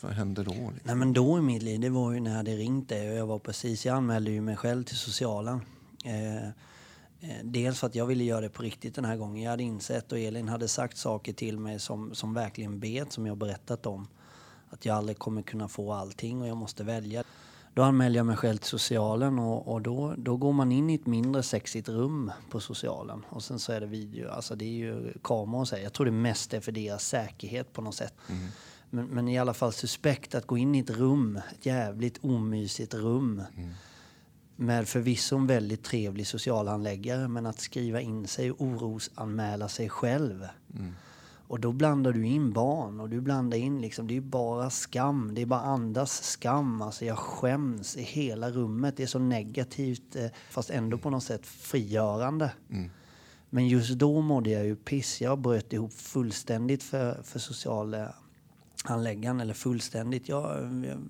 Vad 0.00 0.12
hände 0.12 0.42
då? 0.42 0.50
Liksom? 0.50 0.80
Nej 0.84 0.96
men 0.96 1.12
då 1.12 1.38
i 1.38 1.40
mitt 1.40 1.62
liv, 1.62 1.80
det 1.80 1.90
var 1.90 2.12
ju 2.12 2.20
när 2.20 2.30
jag 2.30 2.36
hade 2.36 2.56
ringt 2.56 2.88
dig 2.88 3.10
och 3.10 3.16
jag 3.16 3.26
var 3.26 3.38
precis, 3.38 3.86
jag 3.86 3.96
anmälde 3.96 4.30
ju 4.30 4.40
mig 4.40 4.56
själv 4.56 4.84
till 4.84 4.96
socialen. 4.96 5.60
Eh, 6.04 6.50
Eh, 7.20 7.44
dels 7.44 7.80
för 7.80 7.86
att 7.86 7.94
jag 7.94 8.06
ville 8.06 8.24
göra 8.24 8.40
det 8.40 8.48
på 8.48 8.62
riktigt 8.62 8.94
den 8.94 9.04
här 9.04 9.16
gången. 9.16 9.42
Jag 9.42 9.50
hade 9.50 9.62
insett 9.62 10.12
och 10.12 10.18
Elin 10.18 10.48
hade 10.48 10.68
sagt 10.68 10.96
saker 10.96 11.32
till 11.32 11.58
mig 11.58 11.80
som, 11.80 12.14
som 12.14 12.34
verkligen 12.34 12.80
bet, 12.80 13.12
som 13.12 13.26
jag 13.26 13.36
berättat 13.36 13.86
om. 13.86 14.08
Att 14.70 14.84
jag 14.84 14.96
aldrig 14.96 15.18
kommer 15.18 15.42
kunna 15.42 15.68
få 15.68 15.92
allting 15.92 16.42
och 16.42 16.48
jag 16.48 16.56
måste 16.56 16.84
välja. 16.84 17.24
Då 17.76 17.82
anmälde 17.82 18.18
jag 18.18 18.26
mig 18.26 18.36
själv 18.36 18.56
till 18.56 18.68
socialen 18.68 19.38
och, 19.38 19.72
och 19.72 19.82
då, 19.82 20.14
då 20.18 20.36
går 20.36 20.52
man 20.52 20.72
in 20.72 20.90
i 20.90 20.94
ett 20.94 21.06
mindre 21.06 21.42
sexigt 21.42 21.88
rum 21.88 22.32
på 22.50 22.60
socialen. 22.60 23.24
Och 23.28 23.42
sen 23.42 23.58
så 23.58 23.72
är 23.72 23.80
det 23.80 23.86
video, 23.86 24.30
alltså 24.30 24.56
det 24.56 24.64
är 24.64 24.72
ju 24.72 25.12
kameror 25.22 25.60
och 25.60 25.68
så. 25.68 25.76
Jag 25.76 25.92
tror 25.92 26.06
det 26.06 26.12
mest 26.12 26.54
är 26.54 26.60
för 26.60 26.72
deras 26.72 27.06
säkerhet 27.06 27.72
på 27.72 27.82
något 27.82 27.94
sätt. 27.94 28.14
Mm. 28.28 28.48
Men, 28.90 29.06
men, 29.06 29.28
i 29.28 29.38
alla 29.38 29.54
fall 29.54 29.72
suspekt 29.72 30.34
att 30.34 30.46
gå 30.46 30.58
in 30.58 30.74
i 30.74 30.78
ett 30.78 30.90
rum, 30.90 31.36
ett 31.36 31.66
jävligt 31.66 32.24
omysigt 32.24 32.94
rum. 32.94 33.42
Mm 33.56 33.70
med 34.58 34.88
förvisso 34.88 35.36
en 35.36 35.46
väldigt 35.46 35.84
trevlig 35.84 36.26
socialhandläggare 36.26 37.28
men 37.28 37.46
att 37.46 37.60
skriva 37.60 38.00
in 38.00 38.26
sig 38.26 38.50
och 38.50 38.60
orosanmäla 38.60 39.68
sig 39.68 39.88
själv. 39.88 40.46
Mm. 40.74 40.94
Och 41.48 41.60
då 41.60 41.72
blandar 41.72 42.12
du 42.12 42.26
in 42.26 42.52
barn 42.52 43.00
och 43.00 43.08
du 43.08 43.20
blandar 43.20 43.58
in 43.58 43.80
liksom, 43.80 44.06
det 44.06 44.16
är 44.16 44.20
bara 44.20 44.70
skam, 44.70 45.34
det 45.34 45.42
är 45.42 45.46
bara 45.46 45.60
andas 45.60 46.22
skam. 46.22 46.82
Alltså 46.82 47.04
jag 47.04 47.18
skäms 47.18 47.96
i 47.96 48.02
hela 48.02 48.50
rummet. 48.50 48.96
Det 48.96 49.02
är 49.02 49.06
så 49.06 49.18
negativt 49.18 50.16
eh, 50.16 50.26
fast 50.50 50.70
ändå 50.70 50.98
på 50.98 51.10
något 51.10 51.24
sätt 51.24 51.46
frigörande. 51.46 52.52
Mm. 52.70 52.90
Men 53.50 53.68
just 53.68 53.90
då 53.90 54.20
mådde 54.20 54.50
jag 54.50 54.64
ju 54.64 54.76
piss. 54.76 55.20
Jag 55.20 55.38
bröt 55.38 55.72
ihop 55.72 55.92
fullständigt 55.92 56.82
för, 56.82 57.22
för 57.22 57.38
socialhandläggaren, 57.38 59.40
eller 59.40 59.54
fullständigt. 59.54 60.28
Jag, 60.28 60.84
jag 60.84 61.08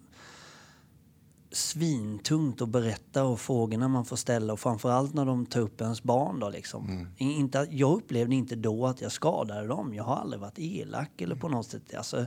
svintungt 1.57 2.63
att 2.63 2.69
berätta 2.69 3.25
och 3.25 3.41
frågorna 3.41 3.89
man 3.89 4.05
får 4.05 4.17
ställa 4.17 4.53
och 4.53 4.61
framförallt 4.61 5.15
när 5.15 5.25
de 5.25 5.47
tar 5.47 5.61
upp 5.61 5.81
ens 5.81 6.03
barn 6.03 6.41
då 6.41 6.51
liksom. 6.51 6.89
Mm. 6.89 7.07
Inte, 7.17 7.69
jag 7.71 7.97
upplevde 7.97 8.35
inte 8.35 8.57
då 8.57 8.87
att 8.87 9.01
jag 9.01 9.13
skadade 9.13 9.67
dem. 9.67 9.95
Jag 9.95 10.05
har 10.05 10.17
aldrig 10.17 10.41
varit 10.41 10.59
elak 10.59 11.21
eller 11.21 11.37
på 11.37 11.49
något 11.49 11.67
sätt 11.67 11.95
alltså, 11.95 12.27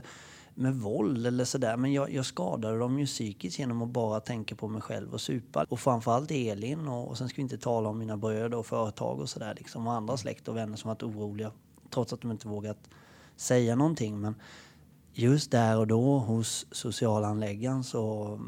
med 0.54 0.74
våld 0.74 1.26
eller 1.26 1.44
sådär. 1.44 1.76
Men 1.76 1.92
jag, 1.92 2.12
jag 2.12 2.26
skadade 2.26 2.78
dem 2.78 2.98
ju 2.98 3.06
psykiskt 3.06 3.58
genom 3.58 3.82
att 3.82 3.88
bara 3.88 4.20
tänka 4.20 4.54
på 4.54 4.68
mig 4.68 4.82
själv 4.82 5.14
och 5.14 5.20
supa. 5.20 5.66
Och 5.68 5.80
framförallt 5.80 6.30
Elin 6.30 6.88
och, 6.88 7.08
och 7.08 7.18
sen 7.18 7.28
ska 7.28 7.36
vi 7.36 7.42
inte 7.42 7.58
tala 7.58 7.88
om 7.88 7.98
mina 7.98 8.16
bröder 8.16 8.58
och 8.58 8.66
företag 8.66 9.20
och 9.20 9.28
sådär 9.28 9.54
liksom. 9.58 9.86
Och 9.86 9.92
andra 9.92 10.16
släkt 10.16 10.48
och 10.48 10.56
vänner 10.56 10.76
som 10.76 10.88
varit 10.88 11.02
oroliga 11.02 11.52
trots 11.90 12.12
att 12.12 12.20
de 12.20 12.30
inte 12.30 12.48
vågat 12.48 12.88
säga 13.36 13.76
någonting. 13.76 14.20
Men 14.20 14.34
just 15.12 15.50
där 15.50 15.78
och 15.78 15.86
då 15.86 16.18
hos 16.18 16.66
socialanläggaren 16.70 17.84
så 17.84 18.38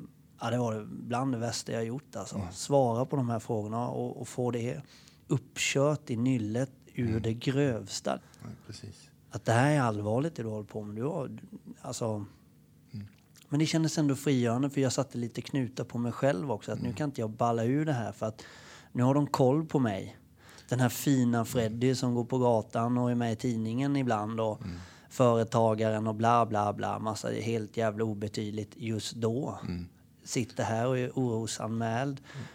Ja, 0.43 0.51
det 0.51 0.59
var 0.59 0.87
bland 0.89 1.33
det 1.33 1.39
värsta 1.39 1.73
jag 1.73 1.85
gjort. 1.85 2.17
Alltså. 2.17 2.37
Mm. 2.37 2.53
Svara 2.53 3.05
på 3.05 3.17
de 3.17 3.29
här 3.29 3.39
frågorna 3.39 3.89
och, 3.89 4.21
och, 4.21 4.29
få 4.29 4.51
det 4.51 4.81
uppkört 5.27 6.11
i 6.11 6.17
nyllet 6.17 6.71
ur 6.95 7.09
mm. 7.09 7.23
det 7.23 7.35
grövsta. 7.35 8.19
Ja, 8.43 8.49
precis. 8.67 9.11
Att 9.31 9.45
det 9.45 9.53
här 9.53 9.71
är 9.71 9.81
allvarligt 9.81 10.35
det 10.35 10.43
du 10.43 10.49
håller 10.49 10.67
på 10.67 10.83
med. 10.83 10.97
Du 10.97 11.03
har, 11.03 11.39
alltså, 11.81 12.25
mm. 12.93 13.07
Men 13.49 13.61
det 13.61 13.67
kändes 13.67 13.99
ändå 13.99 14.15
frigörande 14.15 14.71
för 14.71 14.81
jag 14.81 14.93
satte 14.93 15.19
lite 15.19 15.43
knutar 15.43 15.85
på 15.85 15.99
mig 15.99 16.13
själv 16.13 16.53
också. 16.53 16.73
Att 16.73 16.79
nu 16.79 16.85
mm. 16.85 16.97
kan 16.97 17.09
inte 17.09 17.21
jag 17.21 17.31
balla 17.31 17.65
ur 17.65 17.85
det 17.85 17.93
här 17.93 18.13
för 18.13 18.27
att 18.27 18.43
nu 18.93 19.03
har 19.03 19.15
de 19.15 19.27
koll 19.27 19.67
på 19.67 19.79
mig. 19.79 20.17
Den 20.69 20.81
här 20.81 20.89
fina 20.89 21.45
Freddy 21.45 21.95
som 21.95 22.15
går 22.15 22.25
på 22.25 22.39
gatan 22.39 22.99
och 22.99 23.11
är 23.11 23.15
med 23.15 23.33
i 23.33 23.37
tidningen 23.37 23.97
ibland. 23.97 24.41
Och, 24.41 24.63
mm. 24.63 24.77
Företagaren 25.09 26.07
och 26.07 26.15
bla 26.15 26.47
bla 26.47 26.73
bla. 26.73 26.99
Massa 26.99 27.29
helt 27.29 27.77
jävla 27.77 28.05
obetydligt 28.05 28.73
just 28.77 29.15
då. 29.15 29.59
Mm 29.63 29.89
sitter 30.25 30.65
här 30.65 30.87
och 30.87 30.99
är 30.99 31.11
orosanmäld. 31.11 32.21
Mm. 32.35 32.47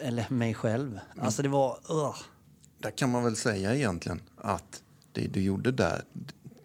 Eller 0.00 0.26
mig 0.30 0.54
själv. 0.54 0.88
Mm. 0.88 1.24
Alltså 1.24 1.42
det 1.42 1.48
var... 1.48 1.78
Uh. 1.90 2.16
Där 2.78 2.90
kan 2.90 3.10
man 3.10 3.24
väl 3.24 3.36
säga 3.36 3.74
egentligen 3.74 4.20
att 4.36 4.82
det 5.12 5.26
du 5.26 5.40
gjorde 5.40 5.72
där, 5.72 6.02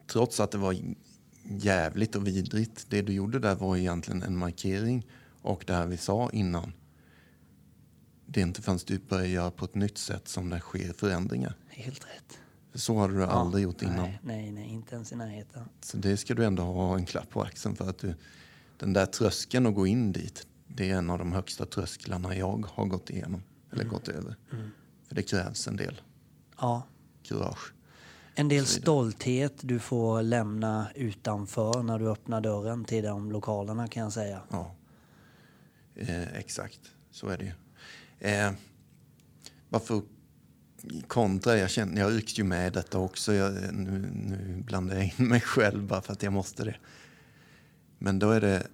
trots 0.08 0.40
att 0.40 0.52
det 0.52 0.58
var 0.58 0.76
jävligt 1.44 2.16
och 2.16 2.28
vidrigt, 2.28 2.86
det 2.90 3.02
du 3.02 3.14
gjorde 3.14 3.40
där 3.40 3.56
var 3.56 3.78
egentligen 3.78 4.24
en 4.24 4.38
markering. 4.38 5.08
Och 5.42 5.64
det 5.68 5.74
här 5.74 5.86
vi 5.86 5.98
sa 5.98 6.30
innan, 6.34 6.74
det 8.26 8.40
är 8.40 8.44
inte 8.44 8.62
förrän 8.62 8.80
du 8.86 9.00
börjar 9.00 9.26
göra 9.26 9.52
på 9.52 9.66
ett 9.66 9.76
nytt 9.76 9.98
sätt 9.98 10.28
som 10.28 10.50
det 10.50 10.60
sker 10.60 10.94
förändringar. 10.94 11.56
Helt 11.70 12.04
rätt. 12.06 12.38
Så 12.74 13.00
hade 13.00 13.14
du 13.14 13.20
ja, 13.20 13.28
aldrig 13.28 13.64
gjort 13.64 13.82
innan. 13.82 13.96
Nej, 13.96 14.20
nej, 14.24 14.52
nej, 14.52 14.70
inte 14.70 14.96
ens 14.96 15.12
i 15.12 15.16
närheten. 15.16 15.70
Så 15.82 15.98
det 15.98 16.18
ska 16.18 16.34
du 16.34 16.46
ändå 16.46 16.64
ha 16.64 16.96
en 16.98 17.06
klapp 17.06 17.30
på 17.30 17.42
axeln 17.42 17.76
för 17.76 17.90
att 17.90 17.98
du 17.98 18.16
den 18.84 18.94
där 18.94 19.06
tröskeln 19.06 19.66
att 19.66 19.76
gå 19.76 19.88
in 19.88 20.12
dit, 20.12 20.48
det 20.68 20.90
är 20.90 20.96
en 20.96 21.10
av 21.10 21.20
de 21.20 21.32
högsta 21.32 21.66
trösklarna 21.66 22.36
jag 22.36 22.66
har 22.74 22.86
gått 22.86 23.10
igenom. 23.10 23.44
Eller 23.72 23.82
mm. 23.82 23.94
gått 23.94 24.08
över. 24.08 24.36
Mm. 24.52 24.70
För 25.08 25.16
det 25.16 25.24
krävs 25.24 25.68
en 25.68 25.76
del 25.76 26.02
ja. 26.60 26.88
kurage. 27.24 27.74
En 28.36 28.48
del 28.48 28.66
stolthet 28.66 29.54
du 29.62 29.80
får 29.80 30.22
lämna 30.22 30.88
utanför 30.96 31.84
när 31.84 32.00
du 32.00 32.10
öppnar 32.10 32.42
dörren 32.42 32.86
till 32.86 33.04
de 33.04 33.32
lokalerna 33.32 33.88
kan 33.88 34.04
jag 34.04 34.14
säga. 34.14 34.42
Ja, 34.50 34.76
eh, 35.96 36.38
exakt. 36.38 36.80
Så 37.12 37.28
är 37.28 37.38
det 37.38 37.46
ju. 37.46 37.54
Eh, 38.30 38.52
varför 39.70 40.02
kontra, 41.08 41.58
jag, 41.58 41.70
känner, 41.70 42.02
jag 42.02 42.18
rycks 42.18 42.40
ju 42.40 42.44
med 42.44 42.74
detta 42.74 43.00
också. 43.00 43.34
Jag, 43.34 43.54
nu, 43.74 44.12
nu 44.14 44.64
blandar 44.66 44.96
jag 44.96 45.06
in 45.06 45.28
mig 45.28 45.42
själv 45.42 45.88
bara 45.88 46.02
för 46.02 46.14
att 46.14 46.24
jag 46.24 46.34
måste 46.34 46.64
det. 46.64 46.76
Men 48.04 48.20
då 48.20 48.32
är 48.32 48.42
det, 48.42 48.68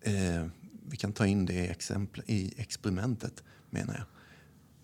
eh, 0.00 0.46
vi 0.86 0.96
kan 0.96 1.12
ta 1.12 1.26
in 1.26 1.46
det 1.46 1.54
i, 1.54 1.68
exempel, 1.68 2.22
i 2.26 2.54
experimentet 2.56 3.42
menar 3.70 3.94
jag. 3.94 4.04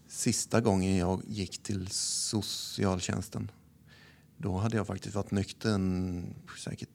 Sista 0.09 0.61
gången 0.61 0.97
jag 0.97 1.23
gick 1.27 1.63
till 1.63 1.89
socialtjänsten, 1.91 3.51
då 4.37 4.57
hade 4.57 4.77
jag 4.77 4.87
faktiskt 4.87 5.15
varit 5.15 5.31
nykter 5.31 5.71
en, 5.71 6.35
säkert, 6.65 6.89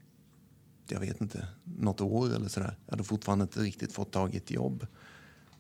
jag 0.88 1.00
vet 1.00 1.22
inte, 1.22 1.48
något 1.64 2.02
år 2.02 2.36
eller 2.36 2.48
sådär. 2.48 2.78
Jag 2.86 2.92
hade 2.92 3.04
fortfarande 3.04 3.44
inte 3.44 3.60
riktigt 3.60 3.94
fått 3.94 4.12
tag 4.12 4.34
i 4.34 4.38
ett 4.38 4.52
jobb. 4.52 4.88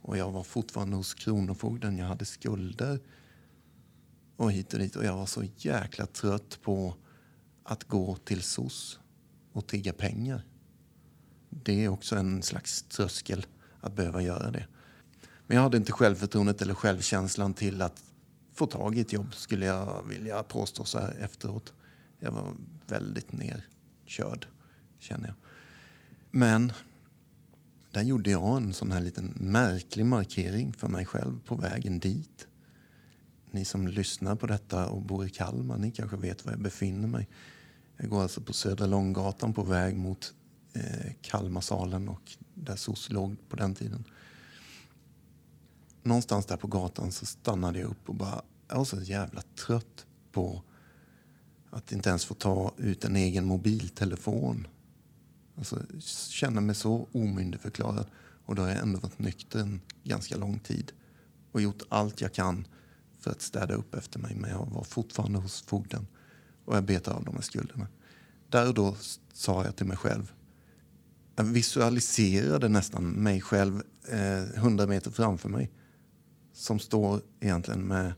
Och 0.02 0.18
jag 0.18 0.32
var 0.32 0.44
fortfarande 0.44 0.96
hos 0.96 1.14
Kronofogden, 1.14 1.98
jag 1.98 2.06
hade 2.06 2.26
skulder 2.26 3.00
och 4.36 4.52
hit 4.52 4.74
och 4.74 4.80
dit. 4.80 4.96
Och 4.96 5.06
jag 5.06 5.16
var 5.16 5.26
så 5.26 5.44
jäkla 5.58 6.06
trött 6.06 6.60
på 6.62 6.96
att 7.64 7.84
gå 7.84 8.16
till 8.16 8.42
SOS 8.42 9.00
och 9.54 9.68
tigga 9.68 9.94
pengar 9.94 10.44
det 11.64 11.84
är 11.84 11.90
också 11.90 12.16
en 12.16 12.44
slags 12.44 12.84
tröskel 12.84 13.46
att 13.80 13.96
behöva 13.96 14.22
göra 14.22 14.52
det. 14.52 14.68
Men 15.48 15.56
jag 15.56 15.64
hade 15.64 15.78
inte 15.78 15.92
självförtroendet 15.92 16.62
eller 16.62 16.74
självkänslan 16.74 17.54
till 17.54 17.82
att 17.82 18.04
få 18.54 18.66
tag 18.66 18.98
i 18.98 19.02
ett 19.02 19.14
jobb 19.14 19.36
skulle 19.36 19.66
jag 19.66 20.04
vilja 20.10 20.44
påstå 20.44 20.86
så 20.86 21.00
här 21.00 21.16
efteråt. 21.20 21.74
Jag 22.20 22.32
var 22.32 22.54
väldigt 22.88 23.32
nerkörd, 23.32 24.48
känner 25.00 25.28
jag. 25.28 25.36
Men 26.32 26.74
där 27.92 28.02
gjorde 28.02 28.32
jag 28.32 28.58
en 28.58 28.74
sån 28.74 28.92
här 28.92 29.02
liten 29.02 29.34
märklig 29.40 30.06
markering 30.06 30.74
för 30.74 30.88
mig 30.88 31.06
själv 31.06 31.40
på 31.46 31.56
vägen 31.56 32.00
dit. 32.00 32.48
Ni 33.52 33.66
som 33.66 33.88
lyssnar 33.88 34.36
på 34.36 34.48
detta 34.48 34.88
och 34.88 35.02
bor 35.02 35.26
i 35.26 35.30
Kalmar, 35.30 35.78
ni 35.78 35.92
kanske 35.92 36.18
vet 36.18 36.46
var 36.46 36.52
jag 36.52 36.62
befinner 36.62 37.08
mig. 37.08 37.28
Jag 37.98 38.10
går 38.10 38.22
alltså 38.22 38.42
på 38.42 38.54
Södra 38.54 38.86
Långgatan 38.86 39.54
på 39.54 39.64
väg 39.64 39.98
mot 39.98 40.34
eh, 40.74 41.12
Kalmarsalen 41.22 42.10
och 42.10 42.32
där 42.54 42.76
SOS 42.76 43.10
låg 43.10 43.50
på 43.50 43.56
den 43.56 43.76
tiden. 43.76 44.04
Någonstans 46.04 46.46
där 46.46 46.58
på 46.58 46.68
gatan 46.68 47.12
så 47.12 47.26
stannade 47.26 47.80
jag 47.80 47.90
upp 47.90 48.10
och 48.10 48.16
bara, 48.16 48.42
jag 48.68 48.78
var 48.78 48.86
så 48.86 49.02
jävla 49.02 49.42
trött 49.42 50.06
på 50.32 50.62
att 51.70 51.92
inte 51.92 52.10
ens 52.10 52.26
få 52.26 52.34
ta 52.34 52.74
ut 52.78 53.06
en 53.06 53.16
egen 53.16 53.46
mobiltelefon. 53.46 54.68
Alltså, 55.58 55.82
känner 56.30 56.62
mig 56.62 56.76
så 56.76 57.08
omyndigförklarad 57.12 58.06
och 58.46 58.56
då 58.56 58.62
har 58.62 58.70
jag 58.70 58.80
ändå 58.80 59.00
varit 59.00 59.20
nykter 59.20 59.60
en 59.60 59.82
ganska 60.04 60.38
lång 60.38 60.60
tid 60.60 60.92
och 61.52 61.62
gjort 61.62 61.82
allt 61.90 62.22
jag 62.22 62.34
kan 62.34 62.68
för 63.20 63.32
att 63.32 63.42
städa 63.42 63.74
upp 63.74 63.96
efter 63.96 64.20
mig 64.20 64.36
men 64.36 64.50
jag 64.50 64.66
var 64.66 64.84
fortfarande 64.84 65.40
hos 65.40 65.62
fogden 65.62 66.08
och 66.66 66.76
jag 66.76 66.84
betade 66.84 67.18
av 67.18 67.24
de 67.24 67.36
här 67.36 67.42
skulderna. 67.42 67.88
Där 68.50 68.68
och 68.68 68.74
då 68.74 68.96
sa 69.34 69.66
jag 69.66 69.76
till 69.76 69.86
mig 69.86 69.98
själv, 69.98 70.34
jag 71.36 71.44
visualiserade 71.44 72.70
nästan 72.70 73.10
mig 73.10 73.42
själv 73.42 73.82
eh, 74.10 74.62
hundra 74.62 74.84
eh, 74.84 74.90
meter 74.90 75.12
framför 75.12 75.50
mig 75.50 75.72
som 76.54 76.80
står 76.80 77.22
egentligen 77.40 77.82
med 77.82 78.14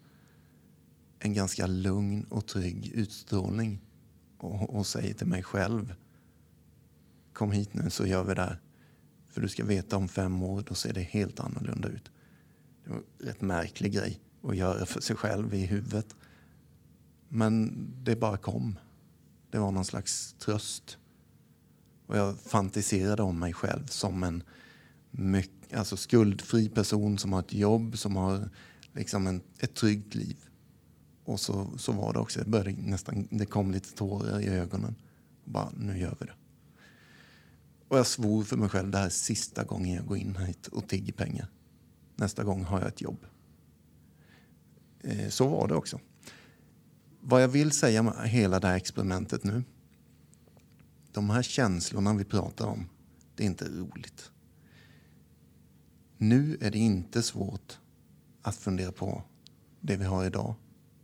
en 1.20 1.34
ganska 1.34 1.68
lugn 1.68 2.24
och 2.24 2.46
trygg 2.46 2.92
utstrålning 2.94 3.82
och, 4.38 4.76
och 4.76 4.88
säger 4.88 5.14
till 5.14 5.28
mig 5.28 5.44
själv 5.44 5.94
kom 7.36 7.52
hit 7.52 7.74
nu 7.74 7.90
så 7.90 8.06
gör 8.06 8.24
vi 8.24 8.34
det 8.34 8.42
här. 8.42 8.60
För 9.30 9.42
du 9.42 9.48
ska 9.48 9.66
veta 9.66 9.98
om 9.98 10.08
fem 10.08 10.44
år, 10.44 10.64
då 10.68 10.76
ser 10.76 10.94
det 10.94 11.02
helt 11.02 11.40
annorlunda 11.40 11.88
ut. 11.90 12.12
Det 12.84 12.90
var 12.90 12.98
en 12.98 13.28
rätt 13.28 13.42
märklig 13.42 13.94
grej 13.94 14.20
att 14.44 14.56
göra 14.56 14.86
för 14.86 15.02
sig 15.02 15.16
själv 15.16 15.54
i 15.54 15.66
huvudet. 15.66 16.16
Men 17.30 17.74
det 18.04 18.16
bara 18.16 18.38
kom. 18.38 18.80
Det 19.50 19.60
var 19.60 19.72
någon 19.72 19.86
slags 19.86 20.34
tröst. 20.40 20.98
Och 22.08 22.18
jag 22.18 22.40
fantiserade 22.40 23.24
om 23.24 23.40
mig 23.40 23.54
själv 23.54 23.86
som 23.86 24.24
en 24.24 24.44
mycket, 25.12 25.78
alltså 25.78 25.98
skuldfri 25.98 26.70
person 26.70 27.18
som 27.18 27.34
har 27.34 27.40
ett 27.40 27.54
jobb, 27.54 27.98
som 27.98 28.16
har 28.16 28.50
liksom 28.94 29.28
en, 29.28 29.42
ett 29.60 29.76
tryggt 29.76 30.16
liv. 30.16 30.38
Och 31.24 31.40
så, 31.40 31.78
så 31.78 31.92
var 31.92 32.14
det 32.14 32.20
också. 32.20 32.40
Det, 32.40 32.46
började 32.46 32.72
nästan, 32.72 33.28
det 33.32 33.46
kom 33.46 33.72
lite 33.72 33.94
tårar 33.94 34.42
i 34.42 34.48
ögonen. 34.48 34.96
Och 35.46 35.52
bara, 35.52 35.72
nu 35.78 36.00
gör 36.00 36.18
vi 36.20 36.26
det. 36.26 36.34
Och 37.88 37.98
jag 37.98 38.08
svor 38.08 38.44
för 38.44 38.58
mig 38.58 38.70
själv, 38.70 38.92
det 38.92 38.98
här 38.98 39.06
är 39.06 39.10
sista 39.10 39.64
gången 39.64 39.96
jag 39.96 40.06
går 40.06 40.18
in 40.18 40.36
hit 40.36 40.68
och 40.68 40.88
tigger 40.88 41.14
pengar. 41.14 41.48
Nästa 42.16 42.44
gång 42.44 42.64
har 42.64 42.80
jag 42.80 42.88
ett 42.88 43.02
jobb. 43.02 43.26
Eh, 45.02 45.30
så 45.30 45.48
var 45.48 45.68
det 45.68 45.76
också. 45.76 46.00
Vad 47.22 47.44
jag 47.44 47.48
vill 47.48 47.72
säga 47.72 48.04
med 48.04 48.30
hela 48.30 48.60
det 48.60 48.68
här 48.68 48.76
experimentet 48.76 49.44
nu. 49.44 49.64
De 51.16 51.30
här 51.30 51.42
känslorna 51.42 52.14
vi 52.14 52.24
pratar 52.24 52.68
om, 52.68 52.90
det 53.36 53.44
är 53.44 53.48
inte 53.48 53.66
roligt. 53.70 54.32
Nu 56.18 56.58
är 56.62 56.72
det 56.72 56.78
inte 56.78 57.24
svårt 57.24 57.80
att 58.42 58.56
fundera 58.56 58.92
på 58.92 59.24
det 59.82 59.98
vi 59.98 60.06
har 60.06 60.26
idag 60.26 60.56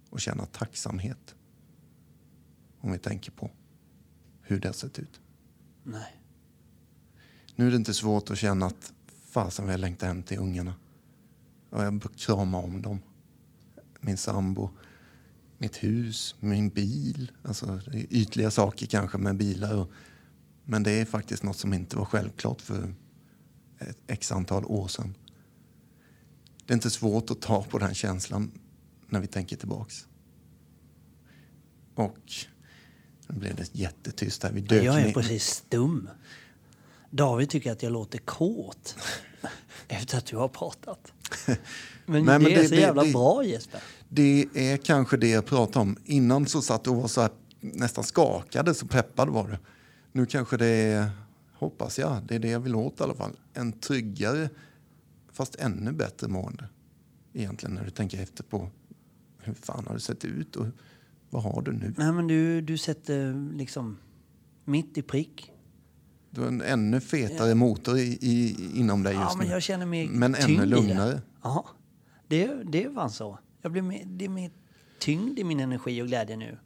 och 0.09 0.21
känna 0.21 0.45
tacksamhet. 0.45 1.35
Om 2.79 2.91
vi 2.91 2.97
tänker 2.97 3.31
på 3.31 3.51
hur 4.41 4.59
det 4.59 4.67
har 4.67 4.73
sett 4.73 4.99
ut. 4.99 5.21
Nej. 5.83 6.21
Nu 7.55 7.67
är 7.67 7.71
det 7.71 7.77
inte 7.77 7.93
svårt 7.93 8.31
att 8.31 8.37
känna 8.37 8.65
att 8.65 8.93
fasen 9.07 9.65
vad 9.65 9.73
jag 9.73 9.79
längtar 9.79 10.07
hem 10.07 10.23
till 10.23 10.39
ungarna. 10.39 10.75
Och 11.69 11.83
jag 11.83 12.03
kramar 12.17 12.63
om 12.63 12.81
dem. 12.81 12.99
Min 14.01 14.17
sambo, 14.17 14.69
mitt 15.61 15.83
hus, 15.83 16.35
min 16.39 16.69
bil. 16.69 17.31
Alltså 17.43 17.81
ytliga 17.93 18.51
saker 18.51 18.85
kanske 18.85 19.17
med 19.17 19.37
bilar. 19.37 19.87
Men 20.65 20.83
det 20.83 20.91
är 20.91 21.05
faktiskt 21.05 21.43
något 21.43 21.57
som 21.57 21.73
inte 21.73 21.97
var 21.97 22.05
självklart 22.05 22.61
för 22.61 22.93
ett 23.79 23.97
x 24.07 24.31
antal 24.31 24.65
år 24.65 24.87
sedan. 24.87 25.17
Det 26.65 26.73
är 26.73 26.75
inte 26.75 26.89
svårt 26.89 27.31
att 27.31 27.41
ta 27.41 27.63
på 27.63 27.77
den 27.77 27.93
känslan 27.93 28.51
när 29.09 29.19
vi 29.19 29.27
tänker 29.27 29.55
tillbaks. 29.55 30.07
Och 31.95 32.31
nu 33.27 33.39
blev 33.39 33.55
det 33.55 33.75
jättetyst 33.75 34.43
här. 34.43 34.51
Vi 34.51 34.61
dök 34.61 34.83
jag 34.83 35.01
är 35.01 35.13
precis 35.13 35.45
stum. 35.45 36.09
David 37.09 37.49
tycker 37.49 37.71
att 37.71 37.83
jag 37.83 37.91
låter 37.91 38.17
kåt 38.17 38.95
efter 39.87 40.17
att 40.17 40.25
du 40.25 40.37
har 40.37 40.47
pratat. 40.47 41.13
Men, 42.05 42.25
Nej, 42.25 42.39
det, 42.39 42.43
men 42.43 42.43
det 42.43 42.55
är 42.55 42.67
så 42.67 42.75
jävla 42.75 43.03
det, 43.03 43.11
bra 43.11 43.43
Jesper. 43.43 43.81
Det 44.13 44.45
är 44.53 44.77
kanske 44.77 45.17
det 45.17 45.29
jag 45.29 45.45
pratade 45.45 45.79
om. 45.79 45.97
Innan 46.05 46.45
så 46.45 46.61
satt 46.61 46.83
du 46.83 46.89
och 46.89 46.95
var 46.95 47.07
så 47.07 47.21
här, 47.21 47.29
nästan 47.59 48.03
skakade, 48.03 48.73
så 48.73 48.87
peppad 48.87 49.29
var 49.29 49.47
du. 49.47 49.57
Nu 50.11 50.25
kanske 50.25 50.57
det 50.57 50.67
är, 50.67 51.09
hoppas 51.53 51.99
jag, 51.99 52.23
det 52.27 52.35
är 52.35 52.39
det 52.39 52.49
jag 52.49 52.59
vill 52.59 52.75
åt 52.75 52.99
i 52.99 53.03
alla 53.03 53.13
fall. 53.13 53.31
En 53.53 53.71
tryggare, 53.71 54.49
fast 55.31 55.55
ännu 55.55 55.91
bättre 55.91 56.27
mående. 56.27 56.69
Egentligen 57.33 57.75
när 57.75 57.85
du 57.85 57.91
tänker 57.91 58.21
efter 58.21 58.43
på 58.43 58.69
hur 59.37 59.53
fan 59.53 59.85
har 59.87 59.93
det 59.93 60.01
sett 60.01 60.25
ut 60.25 60.55
och 60.55 60.65
vad 61.29 61.43
har 61.43 61.61
du 61.61 61.73
nu? 61.73 61.93
Nej 61.97 62.11
men 62.11 62.27
du, 62.27 62.61
du 62.61 62.77
sätter 62.77 63.51
liksom 63.57 63.97
mitt 64.65 64.97
i 64.97 65.01
prick 65.01 65.51
du 66.33 66.41
har 66.41 66.47
en 66.47 66.61
ännu 66.61 66.99
fetare 66.99 67.49
ja. 67.49 67.55
motor 67.55 67.97
i, 67.97 68.17
i, 68.21 68.55
inom 68.79 69.03
dig 69.03 69.13
just 69.13 69.23
ja, 69.29 69.35
men 69.37 69.47
nu. 69.47 69.53
Jag 69.53 69.61
känner 69.61 69.85
mig 69.85 70.07
men 70.07 70.35
ännu 70.35 70.65
lugnare. 70.65 71.21
Ja, 71.43 71.65
det, 72.27 72.51
det 72.63 72.83
är 72.83 72.93
fan 72.93 73.11
så. 73.11 73.39
Jag 73.61 73.71
blir 73.71 73.81
mer, 73.81 74.03
det 74.05 74.25
är 74.25 74.29
mer 74.29 74.51
tyngd 74.99 75.39
i 75.39 75.43
min 75.43 75.59
energi 75.59 76.01
och 76.01 76.07
glädje 76.07 76.37
nu. 76.37 76.57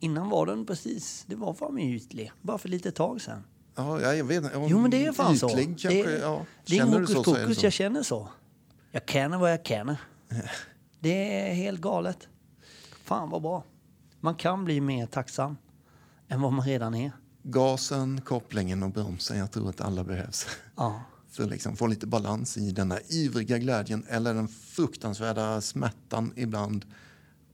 Innan 0.00 0.28
var 0.28 0.46
den 0.46 0.66
precis, 0.66 1.24
det 1.26 1.36
var 1.36 1.54
fan 1.54 1.78
ytlig. 1.78 2.32
Bara 2.42 2.58
för 2.58 2.68
lite 2.68 2.90
tag 2.90 3.20
sen. 3.20 3.44
Ja, 3.74 4.14
jag 4.14 4.24
vet. 4.24 4.44
Jo, 4.68 4.78
men 4.78 4.90
det 4.90 5.06
är 5.06 5.12
fan 5.12 5.38
så. 5.38 5.48
Kanske, 5.48 5.88
det, 5.88 6.18
ja. 6.18 6.46
det 6.66 6.78
är 6.78 6.84
hokus 6.84 7.14
pokus, 7.14 7.62
jag 7.62 7.72
känner 7.72 8.02
så. 8.02 8.28
Jag 8.90 9.08
känner 9.08 9.38
vad 9.38 9.52
jag 9.52 9.66
känner. 9.66 9.96
det 11.00 11.40
är 11.40 11.54
helt 11.54 11.80
galet. 11.80 12.28
Fan 13.04 13.30
vad 13.30 13.42
bra. 13.42 13.64
Man 14.20 14.34
kan 14.34 14.64
bli 14.64 14.80
mer 14.80 15.06
tacksam 15.06 15.56
än 16.28 16.40
vad 16.40 16.52
man 16.52 16.66
redan 16.66 16.94
är 16.94 17.12
gasen, 17.42 18.20
kopplingen 18.20 18.82
och 18.82 18.90
bromsen. 18.90 19.38
Jag 19.38 19.50
tror 19.50 19.68
att 19.68 19.80
alla 19.80 20.04
behövs. 20.04 20.46
Ja. 20.76 21.02
För 21.32 21.44
att 21.44 21.50
liksom 21.50 21.76
få 21.76 21.86
lite 21.86 22.06
balans 22.06 22.56
i 22.56 22.70
den 22.70 22.88
där 22.88 23.00
ivriga 23.08 23.58
glädjen 23.58 24.04
eller 24.08 24.34
den 24.34 24.48
fruktansvärda 24.48 25.60
smärtan 25.60 26.32
ibland 26.36 26.84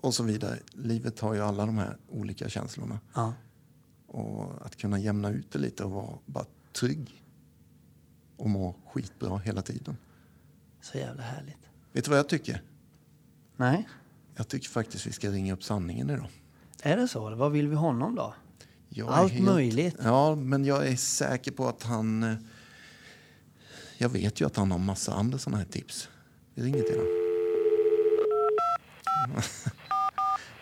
och 0.00 0.14
så 0.14 0.22
vidare. 0.22 0.58
Livet 0.72 1.20
har 1.20 1.34
ju 1.34 1.40
alla 1.40 1.66
de 1.66 1.78
här 1.78 1.96
olika 2.08 2.48
känslorna. 2.48 3.00
Ja. 3.14 3.34
Och 4.06 4.66
att 4.66 4.76
kunna 4.76 4.98
jämna 4.98 5.30
ut 5.30 5.52
det 5.52 5.58
lite 5.58 5.84
och 5.84 5.90
vara 5.90 6.18
bara 6.26 6.44
trygg 6.72 7.24
och 8.36 8.50
må 8.50 8.76
skitbra 8.86 9.38
hela 9.38 9.62
tiden. 9.62 9.96
Så 10.80 10.98
jävla 10.98 11.22
härligt. 11.22 11.70
Vet 11.92 12.04
du 12.04 12.10
vad 12.10 12.18
jag 12.18 12.28
tycker? 12.28 12.62
Nej. 13.56 13.88
Jag 14.36 14.48
tycker 14.48 14.68
faktiskt 14.68 15.06
vi 15.06 15.12
ska 15.12 15.30
ringa 15.30 15.52
upp 15.52 15.64
sanningen 15.64 16.10
idag. 16.10 16.28
Är 16.82 16.96
det 16.96 17.08
så? 17.08 17.34
Vad 17.34 17.52
vill 17.52 17.68
vi 17.68 17.74
honom 17.74 18.14
då? 18.14 18.34
Allt 19.06 19.32
helt, 19.32 19.44
möjligt. 19.44 19.96
Ja, 20.02 20.34
men 20.34 20.64
jag 20.64 20.86
är 20.88 20.96
säker 20.96 21.52
på 21.52 21.68
att 21.68 21.82
han... 21.82 22.36
Jag 24.00 24.08
vet 24.08 24.40
ju 24.40 24.46
att 24.46 24.56
han 24.56 24.70
har 24.70 24.78
massa 24.78 25.14
andra 25.14 25.38
sådana 25.38 25.58
här 25.58 25.64
tips. 25.64 26.08
Vi 26.54 26.62
ringer 26.62 26.82
till 26.82 26.96
honom. 26.96 27.12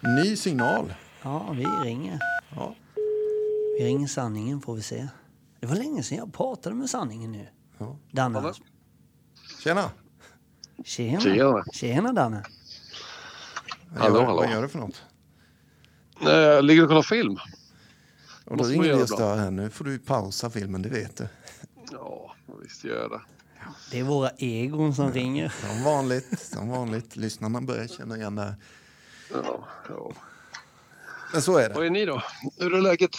Ny 0.24 0.36
signal. 0.36 0.94
Ja, 1.22 1.52
vi 1.56 1.64
ringer. 1.64 2.18
Ja. 2.56 2.74
Vi 3.78 3.84
ringer 3.84 4.06
sanningen 4.06 4.60
får 4.60 4.74
vi 4.74 4.82
se. 4.82 5.08
Det 5.60 5.66
var 5.66 5.76
länge 5.76 6.02
sedan 6.02 6.18
jag 6.18 6.34
pratade 6.34 6.74
med 6.76 6.90
sanningen 6.90 7.32
nu. 7.32 7.48
Ja. 7.78 7.98
Danne. 8.10 8.52
Tjena! 9.62 9.90
Tjena! 10.84 11.20
Tjena, 11.20 11.64
Tjena 11.72 12.12
Danne! 12.12 12.42
Hallå, 13.96 14.24
hallå. 14.24 14.36
Vad 14.36 14.50
gör 14.50 14.62
du 14.62 14.68
för 14.68 14.78
något? 14.78 15.02
Jag 16.20 16.64
ligger 16.64 16.82
och 16.82 16.88
kollar 16.88 17.02
film. 17.02 17.38
Och 18.44 18.56
då 18.56 18.64
ringer 18.64 18.96
vi 18.96 19.02
och 19.02 19.08
stör 19.08 19.36
här. 19.36 19.50
Nu 19.50 19.70
får 19.70 19.84
du 19.84 19.98
pausa 19.98 20.50
filmen, 20.50 20.82
det 20.82 20.88
vet 20.88 21.16
du. 21.16 21.28
Ja, 22.56 22.62
visst 22.62 22.84
gör 22.84 23.02
jag 23.02 23.10
det. 23.10 23.98
Är 23.98 24.02
våra 24.02 24.30
egon 24.30 24.94
som 24.94 25.12
ringer. 25.12 25.48
Som 25.48 25.84
vanligt, 25.84 26.40
som 26.40 26.68
vanligt. 26.68 27.16
Lyssnarna 27.16 27.60
börjar 27.60 27.86
känna 27.86 28.16
igen 28.16 28.34
det 28.34 28.42
här. 28.42 28.54
Ja, 29.32 29.64
ja. 29.88 30.12
Men 31.32 31.42
så 31.42 31.58
är 31.58 31.68
det. 31.68 31.74
Vad 31.74 31.86
är 31.86 31.90
ni 31.90 32.04
då? 32.04 32.22
Hur 32.58 32.74
är 32.74 32.80
läget? 32.80 33.10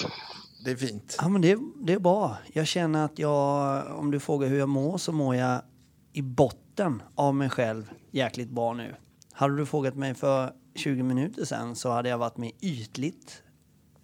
Det 0.66 0.72
är 0.72 0.76
fint. 0.76 1.18
Ja, 1.22 1.30
men 1.30 1.42
det, 1.42 1.58
det 1.76 1.94
är 1.94 2.00
bra. 2.00 2.38
Jag 2.54 2.68
känner 2.68 3.06
att 3.06 3.20
jag, 3.20 3.86
om 4.00 4.12
du 4.12 4.20
frågar 4.20 4.48
hur 4.48 4.60
jag 4.60 4.70
mår, 4.70 4.98
så 4.98 5.12
mår 5.12 5.36
jag 5.36 5.62
i 6.14 6.22
botten 6.22 7.02
av 7.16 7.36
mig 7.36 7.50
själv 7.50 7.92
jäkligt 8.12 8.50
bra 8.50 8.74
nu. 8.74 8.96
Hade 9.32 9.58
du 9.58 9.66
frågat 9.66 9.96
mig 9.96 10.14
för 10.14 10.54
20 10.76 11.04
minuter 11.04 11.46
sedan 11.46 11.76
så 11.76 11.92
hade 11.92 12.10
jag 12.10 12.18
varit 12.18 12.38
med 12.38 12.52
ytligt 12.62 13.44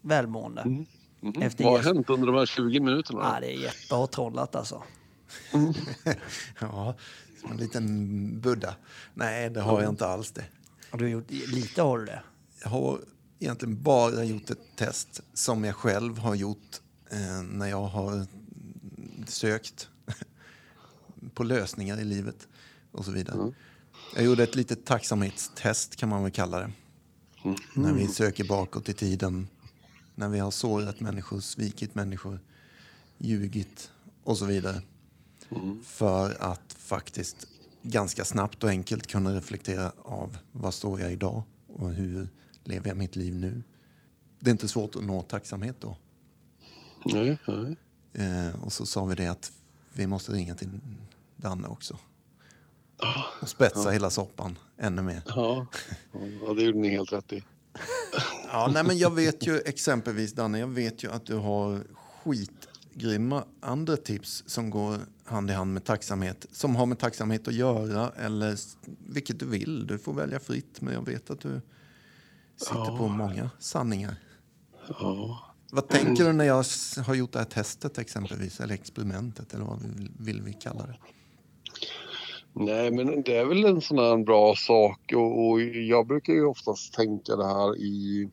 välmående. 0.02 0.62
Mm. 0.62 0.86
Mm. 1.22 1.42
Efter 1.42 1.64
Vad 1.64 1.74
har 1.74 1.94
hänt 1.94 2.10
under 2.10 2.28
de 2.28 2.36
här 2.36 2.46
20 2.46 2.80
minuterna? 2.80 3.32
Ja, 3.34 3.40
det 3.40 3.54
är 3.54 3.58
Jeppe 3.58 3.96
har 3.96 4.08
trollat 4.08 4.56
alltså. 4.56 4.84
ja, 6.60 6.96
som 7.42 7.52
en 7.52 7.58
liten 7.58 8.40
Buddha. 8.42 8.76
Nej, 9.14 9.50
det 9.50 9.62
har 9.62 9.82
jag 9.82 9.90
inte 9.90 10.08
alls 10.08 10.32
det. 10.32 10.46
Har 10.90 11.00
du 11.00 11.10
gjort, 11.10 11.32
lite 11.32 11.82
har 11.82 12.00
du 12.00 12.06
det? 12.06 12.24
Jag 12.62 12.70
har 12.70 13.00
egentligen 13.40 13.84
bara 13.84 14.24
gjort 14.24 14.50
ett 14.50 14.76
test 14.76 15.22
som 15.34 15.64
jag 15.64 15.76
själv 15.76 16.18
har 16.18 16.36
gjort 16.36 16.82
eh, 17.10 17.44
när 17.44 17.68
jag 17.68 17.84
har 17.84 18.26
sökt 19.28 19.90
på 21.34 21.44
lösningar 21.44 22.00
i 22.00 22.04
livet 22.04 22.48
och 22.92 23.06
så 23.06 23.12
vidare. 23.12 23.36
Mm. 23.36 23.54
Jag 24.16 24.26
gjorde 24.26 24.44
ett 24.44 24.56
litet 24.56 24.86
tacksamhetstest 24.86 25.96
kan 25.96 26.10
man 26.10 26.24
väl 26.24 26.32
kalla 26.32 26.60
det. 26.60 26.72
Mm. 27.44 27.56
När 27.74 27.94
vi 27.94 28.08
söker 28.08 28.44
bakåt 28.44 28.90
i 28.90 28.94
tiden 28.94 29.48
när 30.16 30.30
vi 30.30 30.40
har 30.40 30.52
sårat 30.52 31.00
människor, 31.00 31.40
svikit 31.40 31.96
människor, 31.96 32.40
ljugit 33.18 33.92
och 34.24 34.38
så 34.38 34.46
vidare. 34.46 34.82
Mm. 35.50 35.84
För 35.84 36.42
att 36.44 36.74
faktiskt 36.74 37.48
ganska 37.82 38.26
snabbt 38.26 38.64
och 38.64 38.70
enkelt 38.70 39.08
kunna 39.08 39.36
reflektera 39.36 39.92
av 40.02 40.38
vad 40.52 40.74
står 40.74 41.00
jag 41.02 41.12
idag 41.12 41.44
och 41.68 41.90
hur 41.94 42.30
lever 42.64 42.88
jag 42.88 42.98
mitt 42.98 43.16
liv 43.16 43.36
nu. 43.36 43.64
Det 44.40 44.50
är 44.50 44.52
inte 44.52 44.68
svårt 44.68 44.96
att 44.96 45.04
nå 45.04 45.22
tacksamhet 45.22 45.76
då. 45.80 45.98
Nej, 47.06 47.38
nej. 47.48 47.76
Eh, 48.14 48.64
och 48.64 48.74
så 48.74 48.86
sa 48.86 49.06
vi 49.06 49.16
det 49.16 49.28
att 49.28 49.52
vi 49.94 50.08
måste 50.08 50.32
ringa 50.32 50.56
till 50.56 50.70
Danne 51.36 51.68
också. 51.68 51.98
Och 53.42 53.50
spetsa 53.50 53.84
Ja. 53.84 53.90
hela 53.90 54.10
soppan 54.10 54.58
ännu 54.78 55.02
mer. 55.02 55.22
Ja, 55.26 55.66
ja 56.42 56.54
det 56.54 56.62
gjorde 56.64 56.80
ni 56.80 56.90
helt 56.90 57.14
rätt 57.14 57.34
i. 57.34 57.44
Ja, 58.52 58.70
nej, 58.74 58.84
men 58.84 58.98
jag 58.98 59.14
vet 59.16 59.48
ju 59.48 59.60
exempelvis, 59.60 60.34
Danne, 60.34 60.60
jag 60.60 60.68
vet 60.68 61.04
ju 61.04 61.12
att 61.12 61.26
du 61.26 61.36
har 61.36 61.84
skitgrymma 62.94 63.44
andra 63.60 63.98
tips 63.98 64.44
som 64.48 64.70
går 64.70 64.98
hand 65.26 65.50
i 65.50 65.54
hand 65.54 65.74
med 65.74 65.84
tacksamhet. 65.84 66.46
Som 66.52 66.76
har 66.76 66.86
med 66.86 67.00
tacksamhet 67.00 67.48
att 67.48 67.54
göra 67.54 68.10
eller 68.10 68.56
vilket 69.14 69.40
du 69.40 69.46
vill. 69.46 69.88
Du 69.88 69.98
får 69.98 70.14
välja 70.14 70.40
fritt, 70.40 70.82
men 70.82 70.94
jag 70.94 71.06
vet 71.06 71.30
att 71.30 71.40
du 71.40 71.62
sitter 72.58 72.76
Ja. 72.76 72.98
på 72.98 73.08
många 73.08 73.50
sanningar. 73.60 74.16
Ja. 74.88 75.40
Vad 75.72 75.88
tänker 75.88 76.26
du 76.26 76.34
när 76.34 76.46
jag 76.46 76.64
har 77.06 77.16
gjort 77.16 77.32
det 77.32 77.40
här 77.40 77.46
testet 77.46 77.98
exempelvis, 77.98 78.60
eller 78.60 78.74
experimentet, 78.74 79.54
eller 79.54 79.66
vad 79.66 79.82
vi 79.82 79.88
vill, 79.88 80.12
vill 80.20 80.42
vi 80.42 80.54
kalla 80.54 80.86
det? 80.86 80.96
Nej, 82.56 82.92
men 82.92 83.24
det 83.24 83.38
är 83.38 83.46
väl 83.46 83.66
en 83.66 83.82
sån 83.82 83.98
här 83.98 84.24
bra 84.24 84.56
sak 84.56 85.00
och, 85.16 85.50
och 85.50 85.62
jag 85.62 86.08
brukar 86.08 86.34
ju 86.34 86.46
oftast 86.46 86.94
tänka 86.94 87.36
det 87.36 87.46
här 87.46 87.78
i 87.78 88.30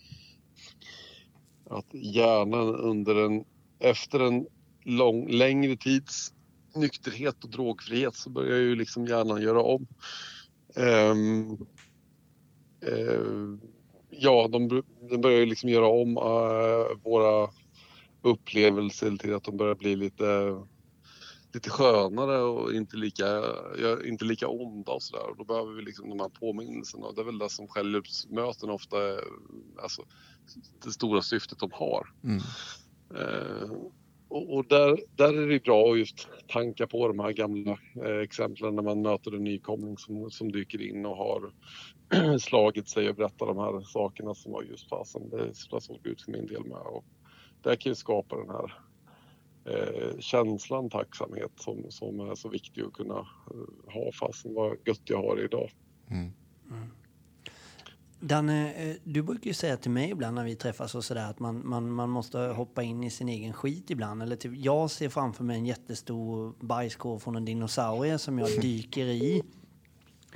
att 1.71 1.95
hjärnan 1.95 2.75
under 2.75 3.25
en, 3.27 3.45
efter 3.81 4.21
en 4.21 4.47
lång, 4.85 5.31
längre 5.31 5.77
tids 5.77 6.33
nykterhet 6.75 7.45
och 7.45 7.51
drogfrihet 7.51 8.15
så 8.15 8.31
börjar 8.31 8.59
ju 8.59 8.75
liksom 8.75 9.07
hjärnan 9.07 9.43
göra 9.43 9.63
om. 9.63 9.87
Um, 10.77 11.67
uh, 12.89 13.59
ja, 14.11 14.49
de, 14.49 14.83
de, 15.11 15.21
börjar 15.21 15.39
ju 15.39 15.47
liksom 15.47 15.69
göra 15.69 15.87
om 15.87 16.19
uh, 16.19 17.03
våra 17.05 17.51
upplevelser 18.23 19.17
till 19.17 19.35
att 19.35 19.45
de 19.45 19.57
börjar 19.57 19.75
bli 19.75 19.97
lite 19.97 20.57
lite 21.53 21.71
skönare 21.71 22.39
och 22.39 22.75
inte 22.75 22.97
lika, 22.97 23.25
ja, 23.79 24.05
inte 24.05 24.25
lika 24.25 24.49
onda 24.49 24.93
och 24.93 25.03
sådär. 25.03 25.31
Och 25.31 25.37
Då 25.37 25.45
behöver 25.45 25.73
vi 25.73 25.83
liksom 25.83 26.09
de 26.09 26.21
här 26.21 26.29
påminnelserna 26.29 27.07
och 27.07 27.15
det 27.15 27.21
är 27.21 27.25
väl 27.25 27.39
det 27.39 27.51
som 27.51 27.69
självhjälpsmöten 27.69 28.71
ofta 28.71 28.97
är 29.09 29.21
alltså, 29.83 30.05
det 30.85 30.91
stora 30.91 31.23
syftet 31.23 31.59
de 31.59 31.71
har. 31.73 32.15
Mm. 32.25 32.43
Eh, 33.15 33.71
och 34.29 34.57
och 34.57 34.67
där, 34.69 35.01
där 35.17 35.43
är 35.43 35.47
det 35.47 35.65
bra 35.65 35.93
att 35.93 35.99
just 35.99 36.29
tanka 36.49 36.87
på 36.87 37.09
de 37.09 37.19
här 37.19 37.33
gamla 37.33 37.79
eh, 38.05 38.19
exemplen 38.23 38.75
när 38.75 38.83
man 38.83 39.03
möter 39.03 39.35
en 39.35 39.45
nykomling 39.45 39.99
som, 39.99 40.31
som 40.31 40.53
dyker 40.53 40.83
in 40.83 41.07
och 41.07 41.17
har 41.17 41.53
slagit 42.39 42.89
sig 42.89 43.09
och 43.09 43.15
berättar 43.15 43.47
de 43.47 43.59
här 43.59 43.81
sakerna 43.81 44.35
som 44.35 44.53
var 44.53 44.63
just 44.63 44.89
fasen. 44.89 45.31
Det 45.31 45.37
är 45.37 45.53
så 45.53 45.77
där 45.77 45.81
såg 45.81 45.99
det 46.03 46.09
ut 46.09 46.23
för 46.23 46.33
min 46.33 46.47
del 46.47 46.65
med. 46.65 46.79
Och 46.79 47.05
det 47.63 47.77
kan 47.77 47.91
ju 47.91 47.97
skapa 47.97 48.37
den 48.37 48.51
här 48.51 48.75
eh, 49.65 50.19
känslan 50.19 50.91
tacksamhet 50.91 51.53
som, 51.57 51.85
som 51.89 52.21
är 52.21 52.35
så 52.35 52.49
viktig 52.49 52.83
att 52.83 52.93
kunna 52.93 53.19
eh, 53.19 53.93
ha 53.95 54.13
fasen 54.13 54.55
vad 54.55 54.77
gött 54.87 55.03
jag 55.05 55.23
har 55.23 55.45
idag. 55.45 55.71
Mm. 56.11 56.33
Danne, 58.21 58.73
eh, 58.73 58.97
du 59.05 59.23
brukar 59.23 59.47
ju 59.47 59.55
säga 59.55 59.77
till 59.77 59.91
mig 59.91 60.11
ibland 60.11 60.35
när 60.35 60.45
vi 60.45 60.55
träffas 60.55 60.95
och 60.95 61.05
sådär 61.05 61.31
att 61.31 61.39
man, 61.39 61.69
man, 61.69 61.91
man 61.93 62.11
måste 62.11 62.39
hoppa 62.39 62.83
in 62.83 63.05
i 63.05 63.11
sin 63.11 63.29
egen 63.29 63.53
skit 63.53 63.91
ibland. 63.91 64.23
Eller 64.23 64.37
typ, 64.37 64.53
jag 64.57 64.91
ser 64.91 65.09
framför 65.09 65.45
mig 65.45 65.57
en 65.57 65.67
jättestor 65.67 66.55
bajskorv 66.61 67.19
från 67.19 67.37
en 67.37 67.45
dinosaurie 67.45 68.19
som 68.19 68.39
jag 68.39 68.61
dyker 68.61 69.07
i 69.07 69.43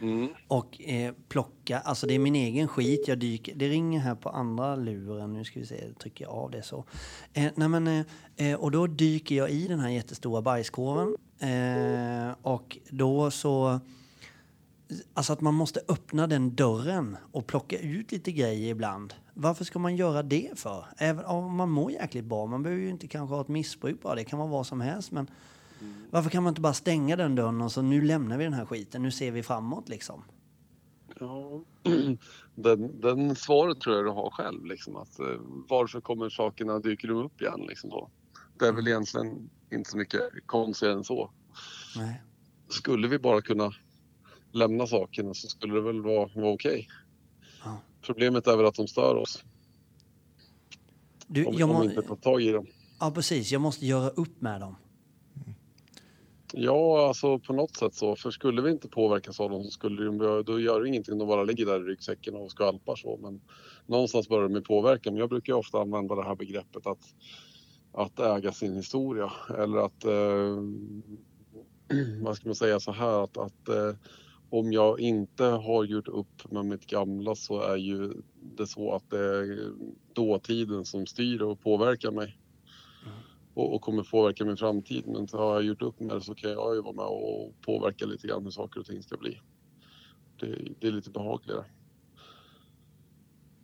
Mm. 0.02 0.28
och 0.48 0.82
eh, 0.82 1.14
plockar. 1.28 1.80
Alltså 1.84 2.06
det 2.06 2.14
är 2.14 2.18
min 2.18 2.34
egen 2.34 2.68
skit. 2.68 3.08
Jag 3.08 3.18
dyker. 3.18 3.54
Det 3.54 3.68
ringer 3.68 4.00
här 4.00 4.14
på 4.14 4.28
andra 4.28 4.76
luren. 4.76 5.32
Nu 5.32 5.44
ska 5.44 5.60
vi 5.60 5.66
se, 5.66 5.92
trycker 5.94 6.24
jag 6.24 6.34
av 6.34 6.50
det 6.50 6.62
så. 6.62 6.84
Eh, 7.32 7.52
nej 7.54 7.68
men, 7.68 7.86
eh, 7.86 8.04
eh, 8.36 8.60
och 8.60 8.70
då 8.70 8.86
dyker 8.86 9.34
jag 9.34 9.50
i 9.50 9.68
den 9.68 9.80
här 9.80 9.88
jättestora 9.88 10.42
bajskorven. 10.42 11.16
Eh, 11.38 12.34
och 12.42 12.78
då 12.90 13.30
så... 13.30 13.80
Alltså 15.14 15.32
att 15.32 15.40
man 15.40 15.54
måste 15.54 15.80
öppna 15.88 16.26
den 16.26 16.54
dörren 16.54 17.16
och 17.32 17.46
plocka 17.46 17.78
ut 17.78 18.12
lite 18.12 18.32
grejer 18.32 18.70
ibland. 18.70 19.14
Varför 19.34 19.64
ska 19.64 19.78
man 19.78 19.96
göra 19.96 20.22
det 20.22 20.50
för? 20.56 20.86
Även 20.98 21.24
om 21.24 21.56
man 21.56 21.70
mår 21.70 21.92
jäkligt 21.92 22.24
bra. 22.24 22.46
Man 22.46 22.62
behöver 22.62 22.82
ju 22.82 22.90
inte 22.90 23.06
kanske 23.06 23.34
ha 23.34 23.40
ett 23.40 23.48
missbruk 23.48 24.02
bara. 24.02 24.14
Det 24.14 24.24
kan 24.24 24.38
vara 24.38 24.48
vad 24.48 24.66
som 24.66 24.80
helst. 24.80 25.12
Men 25.12 25.30
varför 26.10 26.30
kan 26.30 26.42
man 26.42 26.50
inte 26.50 26.60
bara 26.60 26.72
stänga 26.72 27.16
den 27.16 27.34
dörren 27.34 27.60
och 27.60 27.72
så 27.72 27.82
nu 27.82 28.02
lämnar 28.02 28.38
vi 28.38 28.44
den 28.44 28.52
här 28.52 28.66
skiten. 28.66 29.02
Nu 29.02 29.10
ser 29.10 29.30
vi 29.30 29.42
framåt 29.42 29.88
liksom. 29.88 30.24
Ja, 31.20 31.60
den, 32.54 33.00
den 33.00 33.36
svaret 33.36 33.80
tror 33.80 33.96
jag 33.96 34.04
du 34.04 34.10
har 34.10 34.30
själv. 34.30 34.64
Liksom, 34.64 34.96
att, 34.96 35.18
eh, 35.18 35.26
varför 35.68 36.00
kommer 36.00 36.28
sakerna, 36.28 36.78
dyker 36.78 37.08
de 37.08 37.16
upp 37.16 37.40
igen? 37.40 37.60
Liksom, 37.68 37.90
så. 37.90 38.10
Det 38.58 38.66
är 38.66 38.72
väl 38.72 38.88
egentligen 38.88 39.50
inte 39.72 39.90
så 39.90 39.96
mycket 39.96 40.20
konstigare 40.46 40.94
än 40.94 41.04
så. 41.04 41.30
Nej. 41.96 42.22
Skulle 42.68 43.08
vi 43.08 43.18
bara 43.18 43.42
kunna 43.42 43.72
lämna 44.54 44.86
sakerna 44.86 45.34
så 45.34 45.48
skulle 45.48 45.74
det 45.74 45.80
väl 45.80 46.02
vara, 46.02 46.28
vara 46.34 46.52
okej. 46.52 46.88
Ja. 47.64 47.76
Problemet 48.02 48.46
är 48.46 48.56
väl 48.56 48.66
att 48.66 48.74
de 48.74 48.88
stör 48.88 49.14
oss 49.14 49.44
Du, 51.26 51.44
om, 51.44 51.54
jag 51.58 51.70
om 51.70 51.80
vi 51.80 51.86
inte 51.86 52.02
tar 52.02 52.16
tag 52.16 52.42
i 52.42 52.52
dem. 52.52 52.66
ja, 53.00 53.10
precis. 53.14 53.52
Jag 53.52 53.60
måste 53.60 53.86
göra 53.86 54.08
upp 54.10 54.40
med 54.40 54.60
dem. 54.60 54.76
Ja, 56.56 57.08
alltså 57.08 57.38
på 57.38 57.52
något 57.52 57.76
sätt 57.76 57.94
så. 57.94 58.16
För 58.16 58.30
skulle 58.30 58.62
vi 58.62 58.70
inte 58.70 58.88
påverkas 58.88 59.40
av 59.40 59.50
dem 59.50 59.64
så 59.64 59.70
skulle 59.70 60.04
de, 60.04 60.42
då 60.46 60.60
gör 60.60 60.80
det 60.80 60.88
ingenting. 60.88 61.18
De 61.18 61.28
bara 61.28 61.44
ligger 61.44 61.66
där 61.66 61.80
i 61.80 61.84
ryggsäcken 61.84 62.34
och 62.34 62.50
skvalpar 62.50 62.96
så. 62.96 63.18
Men 63.22 63.40
någonstans 63.86 64.28
börjar 64.28 64.48
de 64.48 64.62
påverka. 64.62 65.10
Men 65.10 65.20
jag 65.20 65.28
brukar 65.28 65.52
ju 65.52 65.58
ofta 65.58 65.80
använda 65.80 66.14
det 66.14 66.24
här 66.24 66.34
begreppet 66.34 66.86
att, 66.86 67.14
att 67.92 68.20
äga 68.20 68.52
sin 68.52 68.76
historia. 68.76 69.32
Eller 69.58 69.78
att, 69.78 70.04
eh, 70.04 70.58
vad 72.22 72.36
ska 72.36 72.48
man 72.48 72.54
säga 72.54 72.80
så 72.80 72.92
här, 72.92 73.24
att, 73.24 73.36
att 73.36 73.68
eh, 73.68 73.94
om 74.58 74.72
jag 74.72 75.00
inte 75.00 75.44
har 75.44 75.84
gjort 75.84 76.08
upp 76.08 76.52
med 76.52 76.64
mitt 76.64 76.86
gamla 76.86 77.34
så 77.34 77.60
är 77.60 77.76
ju 77.76 78.12
det 78.56 78.66
så 78.66 78.94
att 78.94 79.10
det 79.10 79.18
är 79.18 79.72
dåtiden 80.12 80.84
som 80.84 81.06
styr 81.06 81.42
och 81.42 81.60
påverkar 81.60 82.10
mig 82.10 82.38
och, 83.54 83.74
och 83.74 83.82
kommer 83.82 84.02
påverka 84.02 84.44
min 84.44 84.56
framtid. 84.56 85.06
Men 85.06 85.28
har 85.32 85.54
jag 85.54 85.62
gjort 85.62 85.82
upp 85.82 86.00
med 86.00 86.16
det 86.16 86.20
så 86.20 86.34
kan 86.34 86.50
jag 86.50 86.74
ju 86.74 86.82
vara 86.82 86.94
med 86.94 87.04
och 87.04 87.54
påverka 87.60 88.06
lite 88.06 88.26
grann 88.26 88.44
hur 88.44 88.50
saker 88.50 88.80
och 88.80 88.86
ting 88.86 89.02
ska 89.02 89.16
bli. 89.16 89.40
Det, 90.40 90.58
det 90.80 90.86
är 90.86 90.92
lite 90.92 91.10
behagligare. 91.10 91.64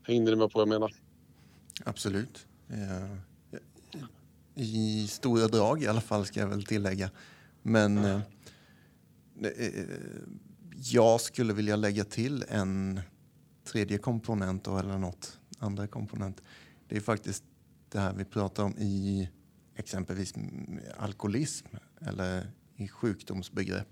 Hängde 0.02 0.30
ni 0.30 0.36
med 0.36 0.50
på 0.50 0.58
vad 0.58 0.68
jag 0.68 0.80
menar? 0.80 0.94
Absolut. 1.84 2.46
Eh, 2.68 3.16
I 4.54 5.06
stora 5.08 5.48
drag 5.48 5.82
i 5.82 5.86
alla 5.86 6.00
fall 6.00 6.24
ska 6.24 6.40
jag 6.40 6.48
väl 6.48 6.64
tillägga. 6.64 7.10
Men 7.62 7.98
eh, 7.98 8.20
eh, 9.42 9.84
jag 10.82 11.20
skulle 11.20 11.52
vilja 11.52 11.76
lägga 11.76 12.04
till 12.04 12.44
en 12.48 13.00
tredje 13.64 13.98
komponent 13.98 14.66
eller 14.66 14.98
något 14.98 15.38
andra 15.58 15.86
komponent. 15.86 16.42
Det 16.88 16.96
är 16.96 17.00
faktiskt 17.00 17.44
det 17.88 17.98
här 18.00 18.12
vi 18.14 18.24
pratar 18.24 18.64
om 18.64 18.78
i 18.78 19.28
exempelvis 19.74 20.34
alkoholism 20.96 21.66
eller 22.00 22.52
i 22.76 22.88
sjukdomsbegrepp. 22.88 23.88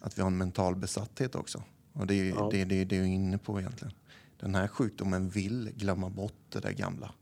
Att 0.00 0.18
vi 0.18 0.22
har 0.22 0.26
en 0.30 0.38
mental 0.38 0.76
besatthet 0.76 1.34
också. 1.34 1.62
Och 1.92 2.06
det 2.06 2.14
är 2.14 2.24
Ja. 2.24 2.48
det, 2.52 2.64
det, 2.64 2.84
det 2.84 2.96
är 2.96 3.02
inne 3.04 3.38
på 3.38 3.60
egentligen. 3.60 3.94
Den 4.40 4.54
här 4.54 4.68
sjukdomen 4.68 5.28
vill 5.28 5.70
glömma 5.76 6.10
bort 6.10 6.34
det 6.48 6.60
där 6.60 6.72
gamla 6.72 7.14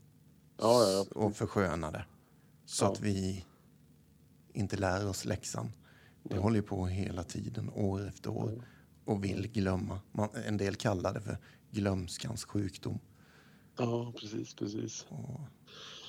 Ja, 0.57 0.83
ja, 0.89 1.05
och 1.15 1.35
försköna 1.35 1.91
det. 1.91 2.05
Så 2.65 2.85
att 2.85 2.99
vi 2.99 3.45
inte 4.53 4.77
lär 4.77 5.07
oss 5.07 5.25
läxan. 5.25 5.71
Det 6.23 6.37
håller 6.37 6.55
ju 6.55 6.61
på 6.61 6.85
hela 6.85 7.23
tiden, 7.23 7.69
år 7.69 8.07
efter 8.07 8.29
år, 8.29 8.67
och 9.05 9.23
vill 9.23 9.51
glömma. 9.51 9.99
Man, 10.11 10.29
en 10.47 10.57
del 10.57 10.75
kallar 10.75 11.13
det 11.13 11.21
för 11.21 11.37
glömskans 11.71 12.43
sjukdom. 12.45 12.99
Ja, 13.77 14.13
precis, 14.19 14.53
precis. 14.53 15.05
Och 15.09 15.39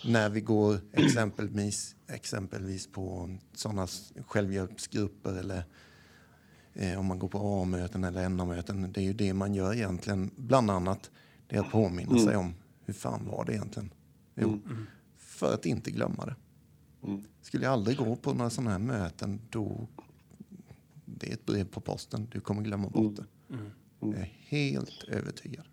när 0.05 0.29
vi 0.29 0.41
går 0.41 0.81
exempelvis, 0.93 1.97
exempelvis 2.07 2.93
på 2.93 3.37
sådana 3.55 3.87
självhjälpsgrupper 4.27 5.35
eller 5.35 5.65
eh, 6.73 6.99
om 6.99 7.07
man 7.07 7.19
går 7.19 7.29
på 7.29 7.63
A-möten 7.63 8.05
eller 8.05 8.29
NA-möten. 8.29 8.93
Det 8.93 9.01
är 9.01 9.05
ju 9.05 9.13
det 9.13 9.35
man 9.35 9.55
gör 9.55 9.75
egentligen, 9.75 10.31
bland 10.37 10.71
annat. 10.71 11.11
Det 11.47 11.57
är 11.57 11.61
att 11.61 11.71
påminna 11.71 12.19
sig 12.19 12.37
om 12.37 12.55
hur 12.85 12.95
fan 12.95 13.27
var 13.27 13.45
det 13.45 13.53
egentligen? 13.53 13.91
Jo, 14.35 14.61
för 15.17 15.55
att 15.55 15.67
inte 15.67 15.91
glömma 15.91 16.27
det. 16.27 16.37
Mm. 17.07 17.25
Skulle 17.43 17.65
jag 17.65 17.73
aldrig 17.73 17.97
gå 17.99 18.17
på 18.17 18.35
några 18.35 18.51
sådana 18.51 18.71
här 18.71 18.79
möten, 18.79 19.41
då... 19.51 19.89
Det 21.17 21.29
är 21.29 21.35
ett 21.35 21.47
brev 21.47 21.65
på 21.65 21.81
posten. 21.81 22.29
Du 22.31 22.41
kommer 22.41 22.63
glömma 22.63 22.89
bort 22.89 23.17
det. 23.17 23.27
Jag 24.01 24.15
är 24.15 24.33
helt 24.49 25.05
övertygad. 25.09 25.65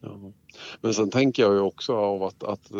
Ja. 0.00 0.32
Men 0.80 0.94
sen 0.94 1.10
tänker 1.10 1.42
jag 1.42 1.54
ju 1.54 1.60
också 1.60 1.96
av 1.96 2.22
att, 2.22 2.42
att 2.42 2.70
eh, 2.70 2.78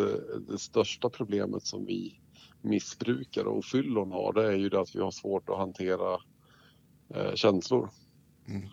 det 0.49 0.59
största 0.59 1.11
problemet 1.11 1.67
som 1.67 1.87
vi 1.87 2.21
missbrukare 2.63 3.49
och 3.49 3.65
fyllon 3.65 4.13
har 4.13 4.33
det 4.33 4.47
är 4.47 4.57
ju 4.57 4.69
det 4.69 4.81
att 4.81 4.97
vi 4.97 5.01
har 5.01 5.11
svårt 5.11 5.49
att 5.49 5.59
hantera 5.59 6.19
eh, 7.15 7.35
känslor. 7.35 7.91
Mm. 8.49 8.69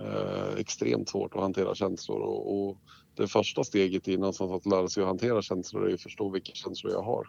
Eh, 0.00 0.54
extremt 0.56 1.08
svårt 1.08 1.34
att 1.34 1.40
hantera 1.40 1.74
känslor 1.74 2.18
och, 2.20 2.68
och 2.68 2.78
det 3.14 3.26
första 3.26 3.64
steget 3.64 4.08
i 4.08 4.16
någonstans 4.16 4.52
att 4.52 4.66
lära 4.66 4.88
sig 4.88 5.02
att 5.02 5.08
hantera 5.08 5.42
känslor 5.42 5.90
är 5.90 5.94
att 5.94 6.00
förstå 6.00 6.28
vilka 6.28 6.52
känslor 6.52 6.92
jag 6.92 7.02
har. 7.02 7.28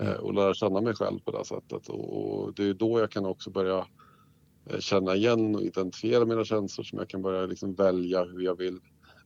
Eh, 0.00 0.12
och 0.12 0.34
lära 0.34 0.54
känna 0.54 0.80
mig 0.80 0.94
själv 0.94 1.18
på 1.18 1.30
det 1.30 1.44
sättet. 1.44 1.88
Och, 1.88 2.44
och 2.44 2.54
det 2.54 2.64
är 2.64 2.74
då 2.74 3.00
jag 3.00 3.10
kan 3.10 3.26
också 3.26 3.50
börja 3.50 3.86
känna 4.80 5.14
igen 5.14 5.54
och 5.54 5.62
identifiera 5.62 6.24
mina 6.24 6.44
känslor 6.44 6.84
som 6.84 6.98
jag 6.98 7.08
kan 7.08 7.22
börja 7.22 7.46
liksom 7.46 7.74
välja 7.74 8.24
hur 8.24 8.40
jag 8.40 8.58
vill 8.58 8.80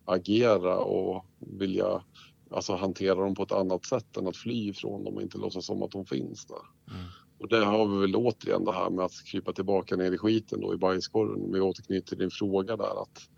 agera 0.04 0.78
och 0.78 1.26
vilja 1.38 2.02
alltså, 2.50 2.74
hantera 2.74 3.14
dem 3.14 3.34
på 3.34 3.42
ett 3.42 3.52
annat 3.52 3.84
sätt 3.84 4.16
än 4.16 4.26
att 4.26 4.36
fly 4.36 4.68
ifrån 4.68 5.04
dem 5.04 5.14
och 5.14 5.22
inte 5.22 5.38
låtsas 5.38 5.66
som 5.66 5.82
att 5.82 5.90
de 5.90 6.06
finns 6.06 6.46
där. 6.46 6.94
Mm. 6.94 7.06
Och 7.38 7.48
där 7.48 7.64
har 7.64 7.86
vi 7.86 7.98
väl 7.98 8.16
återigen 8.16 8.64
det 8.64 8.72
här 8.72 8.90
med 8.90 9.04
att 9.04 9.24
krypa 9.24 9.52
tillbaka 9.52 9.96
ner 9.96 10.12
i 10.12 10.18
skiten 10.18 10.60
då 10.60 10.74
i 10.74 10.76
bajskorven. 10.76 11.42
Om 11.44 11.52
vi 11.52 11.60
återknyter 11.60 12.08
till 12.08 12.18
din 12.18 12.30
fråga 12.30 12.76
där 12.76 13.02
att 13.02 13.28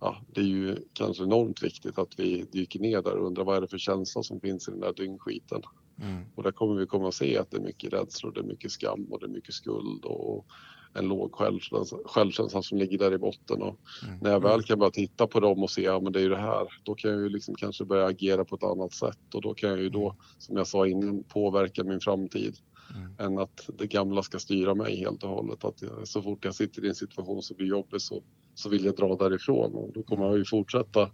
ja, 0.00 0.16
det 0.34 0.40
är 0.40 0.44
ju 0.44 0.76
kanske 0.92 1.24
enormt 1.24 1.62
viktigt 1.62 1.98
att 1.98 2.18
vi 2.18 2.44
dyker 2.52 2.80
ner 2.80 3.02
där 3.02 3.16
och 3.16 3.26
undrar 3.26 3.44
vad 3.44 3.56
är 3.56 3.60
det 3.60 3.68
för 3.68 3.78
känsla 3.78 4.22
som 4.22 4.40
finns 4.40 4.68
i 4.68 4.70
den 4.70 4.80
där 4.80 4.92
dyngskiten. 4.92 5.62
Mm. 6.02 6.24
Och 6.34 6.42
där 6.42 6.52
kommer 6.52 6.74
vi 6.74 6.86
komma 6.86 7.08
att 7.08 7.14
se 7.14 7.38
att 7.38 7.50
det 7.50 7.56
är 7.56 7.60
mycket 7.60 7.92
rädslor, 7.92 8.32
det 8.32 8.40
är 8.40 8.44
mycket 8.44 8.70
skam 8.70 9.04
och 9.10 9.20
det 9.20 9.26
är 9.26 9.30
mycket 9.30 9.54
skuld 9.54 10.04
och 10.04 10.46
en 10.94 11.08
låg 11.08 11.34
självkänsla, 11.34 11.98
självkänsla 12.04 12.62
som 12.62 12.78
ligger 12.78 12.98
där 12.98 13.14
i 13.14 13.18
botten. 13.18 13.62
Och 13.62 13.76
Mm. 14.06 14.18
när 14.20 14.30
jag 14.30 14.40
väl 14.40 14.62
kan 14.62 14.78
börja 14.78 14.90
titta 14.90 15.26
på 15.26 15.40
dem 15.40 15.62
och 15.62 15.70
se, 15.70 15.82
ja 15.82 16.00
men 16.00 16.12
det 16.12 16.18
är 16.18 16.22
ju 16.22 16.28
det 16.28 16.36
här, 16.36 16.68
då 16.82 16.94
kan 16.94 17.10
jag 17.10 17.20
ju 17.20 17.28
liksom 17.28 17.54
kanske 17.54 17.84
börja 17.84 18.06
agera 18.06 18.44
på 18.44 18.54
ett 18.56 18.62
annat 18.62 18.92
sätt 18.92 19.34
och 19.34 19.42
då 19.42 19.54
kan 19.54 19.70
jag 19.70 19.80
ju 19.80 19.88
då, 19.88 20.16
som 20.38 20.56
jag 20.56 20.66
sa 20.66 20.86
innan, 20.86 21.24
påverka 21.24 21.84
min 21.84 22.00
framtid. 22.00 22.56
Mm. 22.96 23.14
Än 23.18 23.38
att 23.38 23.70
det 23.78 23.86
gamla 23.86 24.22
ska 24.22 24.38
styra 24.38 24.74
mig 24.74 24.96
helt 24.96 25.22
och 25.22 25.30
hållet. 25.30 25.64
Att 25.64 25.82
jag, 25.82 26.08
så 26.08 26.22
fort 26.22 26.44
jag 26.44 26.54
sitter 26.54 26.84
i 26.84 26.88
en 26.88 26.94
situation 26.94 27.42
som 27.42 27.56
blir 27.56 27.66
jobbig 27.66 28.00
så, 28.00 28.22
så 28.54 28.68
vill 28.68 28.84
jag 28.84 28.96
dra 28.96 29.16
därifrån 29.16 29.74
och 29.74 29.92
då 29.94 30.02
kommer 30.02 30.24
jag 30.24 30.38
ju 30.38 30.44
fortsätta 30.44 31.10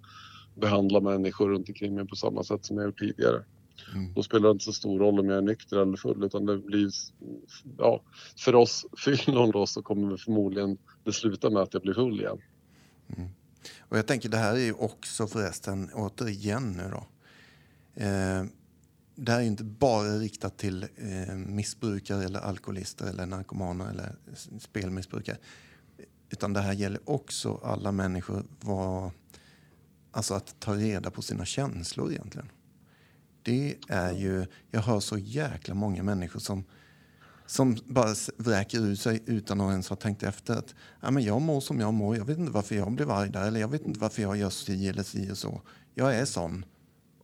behandla 0.54 1.00
människor 1.00 1.48
runt 1.48 1.68
omkring 1.68 1.94
mig 1.94 2.06
på 2.06 2.16
samma 2.16 2.42
sätt 2.44 2.64
som 2.64 2.76
jag 2.76 2.86
gjort 2.86 2.98
tidigare. 2.98 3.44
Mm. 3.94 4.14
Då 4.14 4.22
spelar 4.22 4.48
det 4.48 4.52
inte 4.52 4.64
så 4.64 4.72
stor 4.72 4.98
roll 4.98 5.20
om 5.20 5.28
jag 5.28 5.38
är 5.38 5.42
nykter 5.42 5.76
eller 5.76 5.96
full 5.96 6.24
utan 6.24 6.46
det 6.46 6.58
blir, 6.58 6.90
ja, 7.78 8.02
för 8.36 8.54
oss 8.54 8.86
fyllon 9.04 9.50
då 9.50 9.66
så 9.66 9.82
kommer 9.82 10.16
förmodligen 10.16 10.78
det 11.04 11.12
sluta 11.12 11.50
med 11.50 11.62
att 11.62 11.74
jag 11.74 11.82
blir 11.82 11.94
full 11.94 12.20
igen. 12.20 12.38
Och 13.78 13.98
jag 13.98 14.06
tänker 14.06 14.28
det 14.28 14.36
här 14.36 14.54
är 14.54 14.60
ju 14.60 14.72
också 14.72 15.26
förresten, 15.26 15.90
återigen 15.94 16.72
nu 16.72 16.90
då. 16.90 17.06
Eh, 18.04 18.44
det 19.14 19.32
här 19.32 19.38
är 19.38 19.42
ju 19.42 19.48
inte 19.48 19.64
bara 19.64 20.18
riktat 20.18 20.58
till 20.58 20.82
eh, 20.82 21.34
missbrukare 21.34 22.24
eller 22.24 22.40
alkoholister 22.40 23.06
eller 23.06 23.26
narkomaner 23.26 23.90
eller 23.90 24.16
spelmissbrukare. 24.58 25.36
Utan 26.30 26.52
det 26.52 26.60
här 26.60 26.72
gäller 26.72 27.00
också 27.04 27.60
alla 27.64 27.92
människor. 27.92 28.44
Vad, 28.60 29.10
alltså 30.10 30.34
att 30.34 30.60
ta 30.60 30.74
reda 30.74 31.10
på 31.10 31.22
sina 31.22 31.44
känslor 31.44 32.12
egentligen. 32.12 32.48
Det 33.42 33.76
är 33.88 34.12
ju, 34.12 34.46
jag 34.70 34.80
hör 34.80 35.00
så 35.00 35.18
jäkla 35.18 35.74
många 35.74 36.02
människor 36.02 36.40
som 36.40 36.64
som 37.46 37.76
bara 37.86 38.14
vräker 38.36 38.78
ur 38.78 38.94
sig 38.94 39.22
utan 39.26 39.60
att 39.60 39.70
ens 39.70 39.88
ha 39.88 39.96
tänkt 39.96 40.22
efter. 40.22 40.54
Att, 40.56 40.74
ja, 41.00 41.10
men 41.10 41.22
jag 41.22 41.42
mår 41.42 41.60
som 41.60 41.80
jag 41.80 41.94
mår, 41.94 42.16
jag 42.16 42.24
vet 42.24 42.38
inte 42.38 42.52
varför 42.52 42.74
jag 42.74 42.92
blev 42.92 43.10
arg 43.10 43.30
där 43.30 43.46
eller 43.46 43.60
jag 43.60 43.68
vet 43.68 43.86
inte 43.86 44.00
varför 44.00 44.22
jag 44.22 44.36
gör 44.36 44.50
si 44.50 44.88
eller 44.88 45.02
si 45.02 45.30
och 45.32 45.38
så. 45.38 45.60
Jag 45.94 46.14
är 46.16 46.24
sån. 46.24 46.64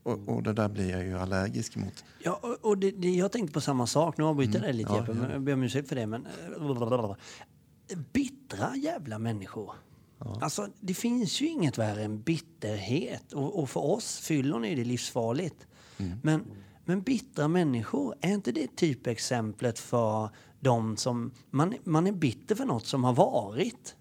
Och, 0.03 0.29
och 0.29 0.43
det 0.43 0.53
där 0.53 0.69
blir 0.69 0.91
jag 0.91 1.05
ju 1.05 1.19
allergisk 1.19 1.77
mot. 1.77 2.05
Ja, 2.25 2.41
och- 2.63 2.79
det, 2.79 2.91
det, 2.91 3.11
jag 3.11 3.33
tänkte 3.33 3.53
på 3.53 3.61
samma 3.61 3.87
sak. 3.87 4.19
Nu 4.19 4.25
avbryter 4.25 4.55
jag 4.55 4.63
dig 4.63 4.73
lite 4.73 4.91
Ja, 4.93 5.01
Jeppe, 5.01 5.13
ja. 5.13 5.19
men 5.23 5.31
jag 5.31 5.43
ber 5.43 5.53
om 5.53 5.63
ursäkt 5.63 5.89
för 5.89 5.97
det. 5.97 6.07
Men, 6.07 6.27
eh, 6.27 7.99
bittra 8.13 8.77
jävla 8.77 9.19
människor. 9.19 9.73
Alltså, 10.19 10.69
det 10.81 10.95
finns 10.95 11.41
ju 11.41 11.47
inget 11.49 11.79
värre 11.79 12.03
än 12.05 12.23
bitterhet. 12.23 13.33
Och, 13.33 13.63
och 13.63 13.71
för 13.71 13.85
oss 13.85 14.19
fyllon 14.19 14.65
är 14.65 14.77
det 14.77 14.85
livsfarligt. 14.85 15.67
Men, 16.23 16.45
men 16.85 17.03
bittra 17.03 17.49
människor, 17.49 18.15
är 18.21 18.33
inte 18.33 18.53
det 18.53 18.77
typexemplet 18.77 19.79
för 19.79 20.31
de 20.61 20.97
som... 20.97 21.31
Man, 21.51 21.75
man 21.85 22.07
är 22.07 22.13
bitter 22.13 22.55
för 22.55 22.65
något 22.65 22.87
som 22.87 23.05
har 23.05 23.13
varit. 23.13 23.95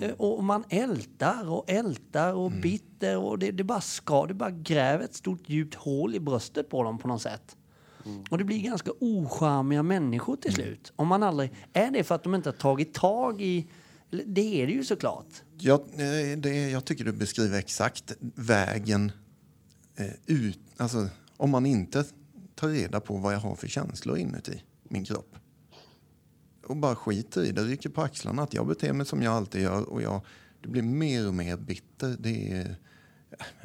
Eh, 0.00 0.10
Och 0.10 0.44
man 0.44 0.64
ältar 0.68 1.48
och 1.50 1.70
ältar 1.70 2.34
och 2.34 2.50
bitter 2.52 3.16
och 3.18 3.38
det, 3.38 3.50
det 3.50 3.64
bara 3.64 3.80
ska, 3.80 4.26
det 4.26 4.34
bara 4.34 4.50
gräver 4.50 5.04
ett 5.04 5.14
stort 5.14 5.48
djupt 5.48 5.74
hål 5.74 6.14
i 6.14 6.20
bröstet 6.20 6.68
på 6.68 6.82
dem 6.82 6.98
på 6.98 7.08
något 7.08 7.22
sätt. 7.22 7.56
Och 8.30 8.38
det 8.38 8.44
blir 8.44 8.58
ganska 8.62 8.90
ocharmiga 9.00 9.82
människor 9.82 10.36
till 10.36 10.52
slut. 10.52 10.92
Om 10.96 11.08
man 11.08 11.22
aldrig, 11.22 11.52
är 11.72 11.90
det 11.90 12.04
för 12.04 12.14
att 12.14 12.22
de 12.22 12.34
inte 12.34 12.48
har 12.48 12.54
tagit 12.56 12.94
tag 12.94 13.42
i, 13.42 13.66
det 14.26 14.62
är 14.62 14.66
det 14.66 14.72
ju 14.72 14.84
såklart. 14.84 15.26
Jag, 15.58 15.80
eh, 15.80 16.38
det, 16.38 16.70
jag 16.70 16.84
tycker 16.84 17.04
du 17.04 17.12
beskriver 17.12 17.58
exakt 17.58 18.16
vägen 18.34 19.12
eh, 19.96 20.06
ut. 20.26 20.58
Alltså, 20.76 21.08
om 21.40 21.50
man 21.50 21.66
inte 21.66 22.04
tar 22.54 22.68
reda 22.68 23.00
på 23.00 23.16
vad 23.16 23.34
jag 23.34 23.38
har 23.38 23.54
för 23.54 23.68
känslor 23.68 24.18
inuti 24.18 24.62
min 24.82 25.04
kropp 25.04 25.36
och 26.66 26.76
bara 26.76 26.96
skiter 26.96 27.44
i 27.44 27.52
det, 27.52 27.62
rycker 27.62 27.88
på 27.88 28.02
axlarna 28.02 28.42
att 28.42 28.54
jag 28.54 28.66
beter 28.66 28.92
mig 28.92 29.06
som 29.06 29.22
jag 29.22 29.32
alltid 29.34 29.62
gör 29.62 29.90
och 29.90 30.02
jag 30.02 30.20
det 30.62 30.68
blir 30.68 30.82
mer 30.82 31.28
och 31.28 31.34
mer 31.34 31.56
bitter. 31.56 32.16
Det 32.18 32.52
är, 32.52 32.76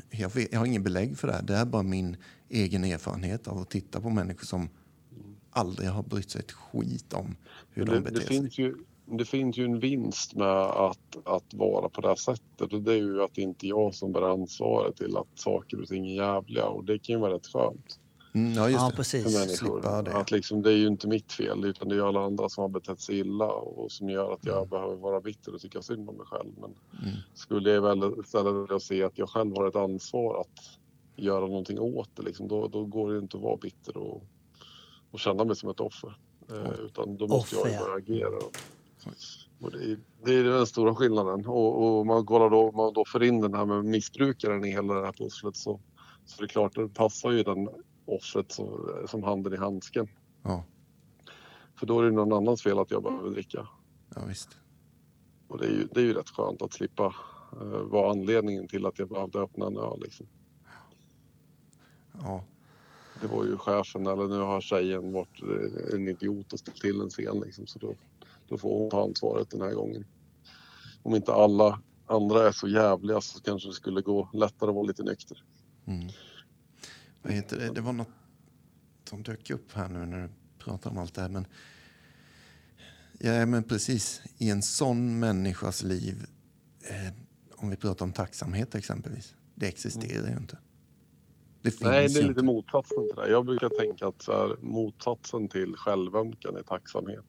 jag, 0.09 0.35
vet, 0.35 0.51
jag 0.51 0.59
har 0.59 0.65
ingen 0.65 0.83
belägg 0.83 1.17
för 1.17 1.27
det 1.27 1.33
här. 1.33 1.41
Det 1.41 1.55
är 1.55 1.65
bara 1.65 1.83
min 1.83 2.17
egen 2.49 2.83
erfarenhet 2.83 3.47
av 3.47 3.57
att 3.57 3.69
titta 3.69 4.01
på 4.01 4.09
människor 4.09 4.45
som 4.45 4.69
aldrig 5.51 5.89
har 5.89 6.03
brytt 6.03 6.29
sig 6.29 6.39
ett 6.39 6.51
skit 6.51 7.13
om 7.13 7.35
hur 7.69 7.85
Men 7.85 7.93
de 7.93 7.95
det, 7.95 8.01
beter 8.01 8.15
det, 8.15 8.25
sig. 8.27 8.37
finns 8.37 8.57
ju, 8.57 8.75
det 9.05 9.25
finns 9.25 9.57
ju 9.57 9.65
en 9.65 9.79
vinst 9.79 10.35
med 10.35 10.47
att, 10.63 11.17
att 11.23 11.53
vara 11.53 11.89
på 11.89 12.01
det 12.01 12.07
här 12.07 12.15
sättet 12.15 12.73
och 12.73 12.81
det 12.81 12.93
är 12.93 12.97
ju 12.97 13.23
att 13.23 13.33
det 13.35 13.41
inte 13.41 13.67
är 13.67 13.69
jag 13.69 13.95
som 13.95 14.11
bär 14.11 14.21
ansvaret 14.21 14.95
till 14.95 15.17
att 15.17 15.27
saker 15.39 15.81
och 15.81 15.87
ting 15.87 16.07
är 16.07 16.15
jävliga 16.15 16.65
och 16.65 16.83
det 16.83 16.99
kan 16.99 17.13
ju 17.15 17.19
vara 17.19 17.33
rätt 17.33 17.47
skönt 17.47 17.99
Mm, 18.35 18.53
ja, 18.53 18.69
just 18.69 18.81
Ja, 18.81 18.89
det. 18.89 18.95
precis. 18.95 19.23
för 19.23 19.29
Slippa 19.29 19.73
människor. 19.73 20.03
det. 20.03 20.13
Att 20.17 20.31
liksom, 20.31 20.61
det 20.61 20.71
är 20.71 20.77
ju 20.77 20.87
inte 20.87 21.07
mitt 21.07 21.31
fel 21.31 21.65
utan 21.65 21.89
det 21.89 21.95
är 21.95 22.07
alla 22.07 22.19
andra 22.25 22.49
som 22.49 22.61
har 22.61 22.69
betett 22.69 22.99
sig 23.01 23.19
illa 23.19 23.47
och 23.51 23.91
som 23.91 24.09
gör 24.09 24.33
att 24.33 24.45
jag 24.45 24.69
behöver 24.69 24.95
vara 24.95 25.21
bitter 25.21 25.53
och 25.55 25.61
tycka 25.61 25.81
synd 25.81 26.09
om 26.09 26.15
mig 26.15 26.25
själv. 26.25 26.51
Men 26.61 26.75
Mm. 27.01 27.15
skulle 27.33 27.69
jag 27.71 27.81
väl 27.81 28.13
istället 28.19 28.53
vilja 28.55 28.79
se 28.79 29.03
att 29.03 29.17
jag 29.17 29.29
själv 29.29 29.55
har 29.57 29.67
ett 29.67 29.75
ansvar 29.75 30.41
att 30.41 30.79
göra 31.15 31.39
någonting 31.47 31.79
åt 31.79 32.09
det 32.15 32.21
liksom, 32.23 32.47
då, 32.47 32.67
då 32.67 32.85
går 32.85 33.11
det 33.13 33.19
inte 33.19 33.37
att 33.37 33.43
vara 33.43 33.57
bitter 33.57 33.97
och, 33.97 34.23
och 35.11 35.19
känna 35.19 35.43
mig 35.43 35.55
som 35.55 35.69
ett 35.69 35.79
offer. 35.79 36.17
Eh, 36.49 36.79
utan 36.85 37.17
då 37.17 37.27
måste 37.27 37.55
Offer, 37.57 37.69
jag 37.69 37.81
ja. 37.81 37.85
börja 37.85 37.97
agera. 37.97 38.39
Det, 39.59 39.91
är, 39.91 39.97
det 40.25 40.33
är 40.33 40.43
den 40.43 40.67
stora 40.67 40.95
skillnaden. 40.95 41.45
Och, 41.45 41.99
och 41.99 42.05
man 42.05 42.25
kollar 42.25 42.49
då, 42.49 42.71
man 42.71 42.93
då 42.93 43.05
får 43.05 43.23
in 43.23 43.41
den 43.41 43.53
här 43.53 43.65
med 43.65 43.85
missbrukaren 43.85 44.65
i 44.65 44.71
hela 44.71 44.93
det 44.93 45.05
här 45.05 45.13
pusslet 45.13 45.55
så, 45.55 45.79
så 46.25 46.37
det 46.41 46.45
är 46.45 46.47
klart, 46.47 46.75
det 46.75 46.87
passar 46.89 47.31
ju 47.31 47.43
den 47.43 47.69
offret 48.05 48.51
så, 48.51 48.89
som 49.07 49.23
handen 49.23 49.53
i 49.53 49.57
handsken. 49.57 50.07
Ja, 50.43 50.63
För 51.79 51.85
då 51.85 51.99
är 51.99 52.03
det 52.03 52.11
någon 52.11 52.33
annans 52.33 52.63
fel 52.63 52.79
att 52.79 52.91
jag 52.91 53.03
behöver 53.03 53.29
dricka. 53.29 53.67
ja, 54.15 54.21
visst. 54.27 54.49
Och 55.47 55.57
det 55.57 55.65
är 55.65 55.71
ju, 55.71 55.87
det 55.93 55.99
är 55.99 56.03
ju 56.03 56.13
rätt 56.13 56.29
skönt 56.29 56.61
att 56.61 56.73
slippa 56.73 57.15
eh, 57.61 57.79
vara 57.81 58.11
anledningen 58.11 58.67
till 58.67 58.85
att 58.85 58.99
jag 58.99 59.09
behövde 59.09 59.39
öppna 59.39 59.67
en 59.67 59.77
öl. 59.77 59.99
Liksom. 60.01 60.27
Ja. 62.23 62.43
Det 63.21 63.27
var 63.27 63.43
ju 63.45 63.57
chefen, 63.57 64.07
eller 64.07 64.27
nu 64.27 64.39
har 64.39 64.61
tjejen 64.61 65.13
varit 65.13 65.41
eh, 65.43 65.95
en 65.95 66.07
idiot 66.07 66.53
och 66.53 66.59
ställt 66.59 66.81
till 66.81 67.01
en 67.01 67.09
scen. 67.09 67.39
Liksom, 67.45 67.67
så 67.67 67.79
då, 67.79 67.95
då 68.47 68.57
får 68.57 68.79
hon 68.79 68.89
ta 68.89 69.03
ansvaret 69.03 69.49
den 69.49 69.61
här 69.61 69.73
gången. 69.73 70.05
Om 71.03 71.15
inte 71.15 71.33
alla 71.33 71.81
andra 72.05 72.47
är 72.47 72.51
så 72.51 72.67
jävliga 72.67 73.21
så 73.21 73.41
kanske 73.41 73.69
det 73.69 73.73
skulle 73.73 74.01
gå 74.01 74.29
lättare 74.33 74.69
att 74.69 74.75
vara 74.75 74.87
lite 74.87 75.03
nykter. 75.03 75.43
Mm. 75.85 76.07
Vad 77.21 77.33
heter 77.33 77.57
det? 77.57 77.73
Det 77.73 77.81
var 77.81 77.93
något 77.93 78.09
som 79.09 79.23
dök 79.23 79.49
upp 79.49 79.73
här 79.73 79.89
nu 79.89 80.05
när 80.05 80.21
du 80.21 80.29
pratar 80.63 80.89
om 80.89 80.97
allt 80.97 81.13
det 81.13 81.21
här. 81.21 81.29
Men, 81.29 81.47
ja, 83.19 83.45
men 83.45 83.63
precis. 83.63 84.21
I 84.37 84.49
en 84.49 84.61
sån 84.61 85.19
människas 85.19 85.83
liv, 85.83 86.25
eh, 86.89 87.13
om 87.55 87.69
vi 87.69 87.75
pratar 87.75 88.05
om 88.05 88.13
tacksamhet 88.13 88.75
exempelvis, 88.75 89.35
det 89.55 89.67
existerar 89.67 90.29
ju 90.29 90.37
inte. 90.37 90.57
Det 91.61 91.81
Nej, 91.81 92.07
det 92.07 92.19
är 92.19 92.21
lite 92.21 92.27
inte. 92.27 92.43
motsatsen 92.43 93.07
till 93.07 93.15
det. 93.15 93.29
Jag 93.29 93.45
brukar 93.45 93.69
tänka 93.69 94.07
att 94.07 94.21
så 94.21 94.31
här, 94.31 94.55
motsatsen 94.61 95.47
till 95.47 95.75
självömkan 95.75 96.55
är 96.55 96.63
tacksamhet. 96.63 97.25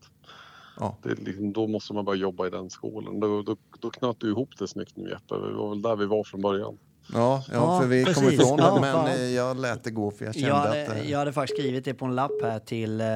Ja. 0.81 0.97
Det 1.03 1.09
är 1.11 1.17
liksom, 1.17 1.53
då 1.53 1.67
måste 1.67 1.93
man 1.95 2.05
bara 2.05 2.17
jobba 2.17 2.47
i 2.47 2.51
den 2.51 2.71
skolan. 2.71 3.21
Då, 3.21 3.43
då, 3.43 3.57
då 3.81 3.91
knöt 3.91 4.21
du 4.21 4.29
ihop 4.31 4.51
det 4.59 4.69
snyggt 4.69 4.97
nu 4.97 5.11
Jeppe. 5.11 5.35
Det 5.35 5.53
var 5.53 5.69
väl 5.71 5.83
där 5.83 5.97
vi 5.97 6.07
var 6.07 6.25
från 6.25 6.41
början. 6.41 6.79
Ja, 7.13 7.45
ja, 7.49 7.55
Ja, 7.55 7.81
för 7.81 7.89
vi 7.89 8.05
kom 8.05 8.15
precis. 8.15 8.33
ifrån 8.41 8.59
Ja, 8.59 8.75
det, 8.75 8.81
men 8.81 8.93
fan. 8.95 9.07
eh, 9.09 9.23
jag 9.25 9.57
lät 9.61 9.85
det 9.85 9.91
gå 9.91 10.11
för 10.11 10.25
jag 10.25 10.35
kände 10.35 10.49
Jag 10.49 10.57
att... 10.59 10.67
hade, 10.67 10.85
eh, 11.01 11.11
jag 11.11 11.19
hade 11.19 11.33
faktiskt 11.33 11.59
skrivit 11.59 11.85
det 11.85 11.95
på 11.95 12.05
en 12.05 12.15
lapp 12.15 12.43
här 12.43 12.59
till, 12.59 13.01
eh, 13.01 13.07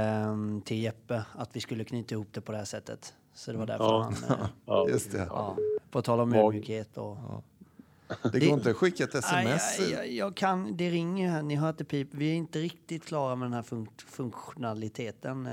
till 0.64 0.82
Jeppe, 0.82 1.22
att 1.32 1.56
vi 1.56 1.60
skulle 1.60 1.84
knyta 1.84 2.14
ihop 2.14 2.28
det 2.32 2.40
på 2.40 2.52
det 2.52 2.58
här 2.58 2.64
sättet. 2.64 3.14
Så 3.34 3.52
det 3.52 3.58
var 3.58 3.66
därför 3.66 3.84
Ja. 3.84 4.02
han... 4.28 4.38
Eh, 4.38 4.46
Ja. 4.66 4.88
Just 4.88 5.12
det. 5.12 5.26
ja, 5.30 5.56
på 5.90 6.02
tal 6.02 6.20
om 6.20 6.32
ödmjukhet 6.34 6.96
och... 6.96 7.16
Det 8.22 8.28
Det- 8.32 8.40
går 8.46 8.54
inte 8.54 8.70
att 8.70 8.76
skicka 8.76 9.04
ett 9.04 9.14
sms. 9.14 9.78
Nej, 9.78 9.90
jag, 9.92 9.98
jag, 10.06 10.12
jag 10.12 10.34
kan, 10.36 10.76
det 10.76 10.90
ringer 10.90 11.24
ju 11.26 11.30
här, 11.30 11.42
ni 11.42 11.56
hör 11.56 11.70
att 11.70 11.78
det 11.78 11.84
pip. 11.84 12.08
Vi 12.10 12.30
är 12.30 12.34
inte 12.34 12.58
riktigt 12.58 13.04
klara 13.04 13.34
med 13.36 13.46
den 13.46 13.52
här 13.52 13.62
fun 13.62 13.86
funktionaliteten. 14.06 15.48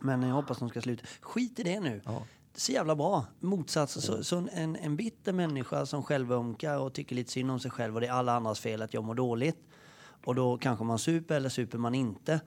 Men 0.00 0.22
jag 0.22 0.34
hoppas 0.34 0.58
de 0.58 0.68
ska 0.68 0.80
sluta. 0.80 1.06
Skit 1.20 1.58
i 1.58 1.62
det 1.62 1.80
nu. 1.80 2.00
Ja. 2.04 2.22
så 2.54 2.72
jävla 2.72 2.96
bra. 2.96 3.24
Motsats, 3.40 3.92
så, 3.92 4.24
så 4.24 4.48
en, 4.52 4.76
en 4.76 4.96
bitter 4.96 5.32
människa 5.32 5.86
som 5.86 6.02
självömkar 6.02 6.78
och 6.78 6.92
tycker 6.94 7.16
lite 7.16 7.32
synd 7.32 7.50
om 7.50 7.60
sig 7.60 7.70
själv 7.70 7.94
och 7.94 8.00
det 8.00 8.06
är 8.06 8.12
alla 8.12 8.32
andras 8.32 8.60
fel 8.60 8.82
att 8.82 8.94
jag 8.94 9.04
mår 9.04 9.14
dåligt. 9.14 9.58
Och 10.24 10.34
då 10.34 10.58
kanske 10.58 10.84
man 10.84 10.98
super 10.98 11.34
eller 11.34 11.48
super 11.48 11.78
man 11.78 11.94
inte. 11.94 12.40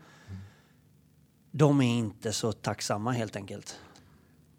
De 1.51 1.81
är 1.81 1.97
inte 1.97 2.33
så 2.33 2.51
tacksamma 2.51 3.11
helt 3.11 3.35
enkelt. 3.35 3.79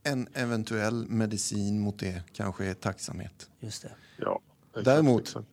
En 0.02 0.28
eventuell 0.34 1.06
medicin 1.08 1.80
mot 1.80 1.98
det 1.98 2.22
kanske 2.32 2.66
är 2.66 2.74
tacksamhet. 2.74 3.50
Just 3.60 3.82
det. 3.82 3.92
Ja, 4.16 4.40
exakt, 4.70 4.84
Däremot 4.84 5.22
exakt. 5.22 5.46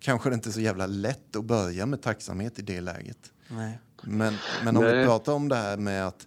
kanske 0.00 0.30
det 0.30 0.34
inte 0.34 0.48
är 0.48 0.52
så 0.52 0.60
jävla 0.60 0.86
lätt 0.86 1.36
att 1.36 1.44
börja 1.44 1.86
med 1.86 2.02
tacksamhet 2.02 2.58
i 2.58 2.62
det 2.62 2.80
läget. 2.80 3.32
Nej. 3.48 3.78
Men, 4.02 4.34
men 4.64 4.76
om 4.76 4.84
vi 4.84 4.92
Nej. 4.92 5.06
pratar 5.06 5.32
om 5.32 5.48
det 5.48 5.56
här 5.56 5.76
med 5.76 6.06
att 6.06 6.26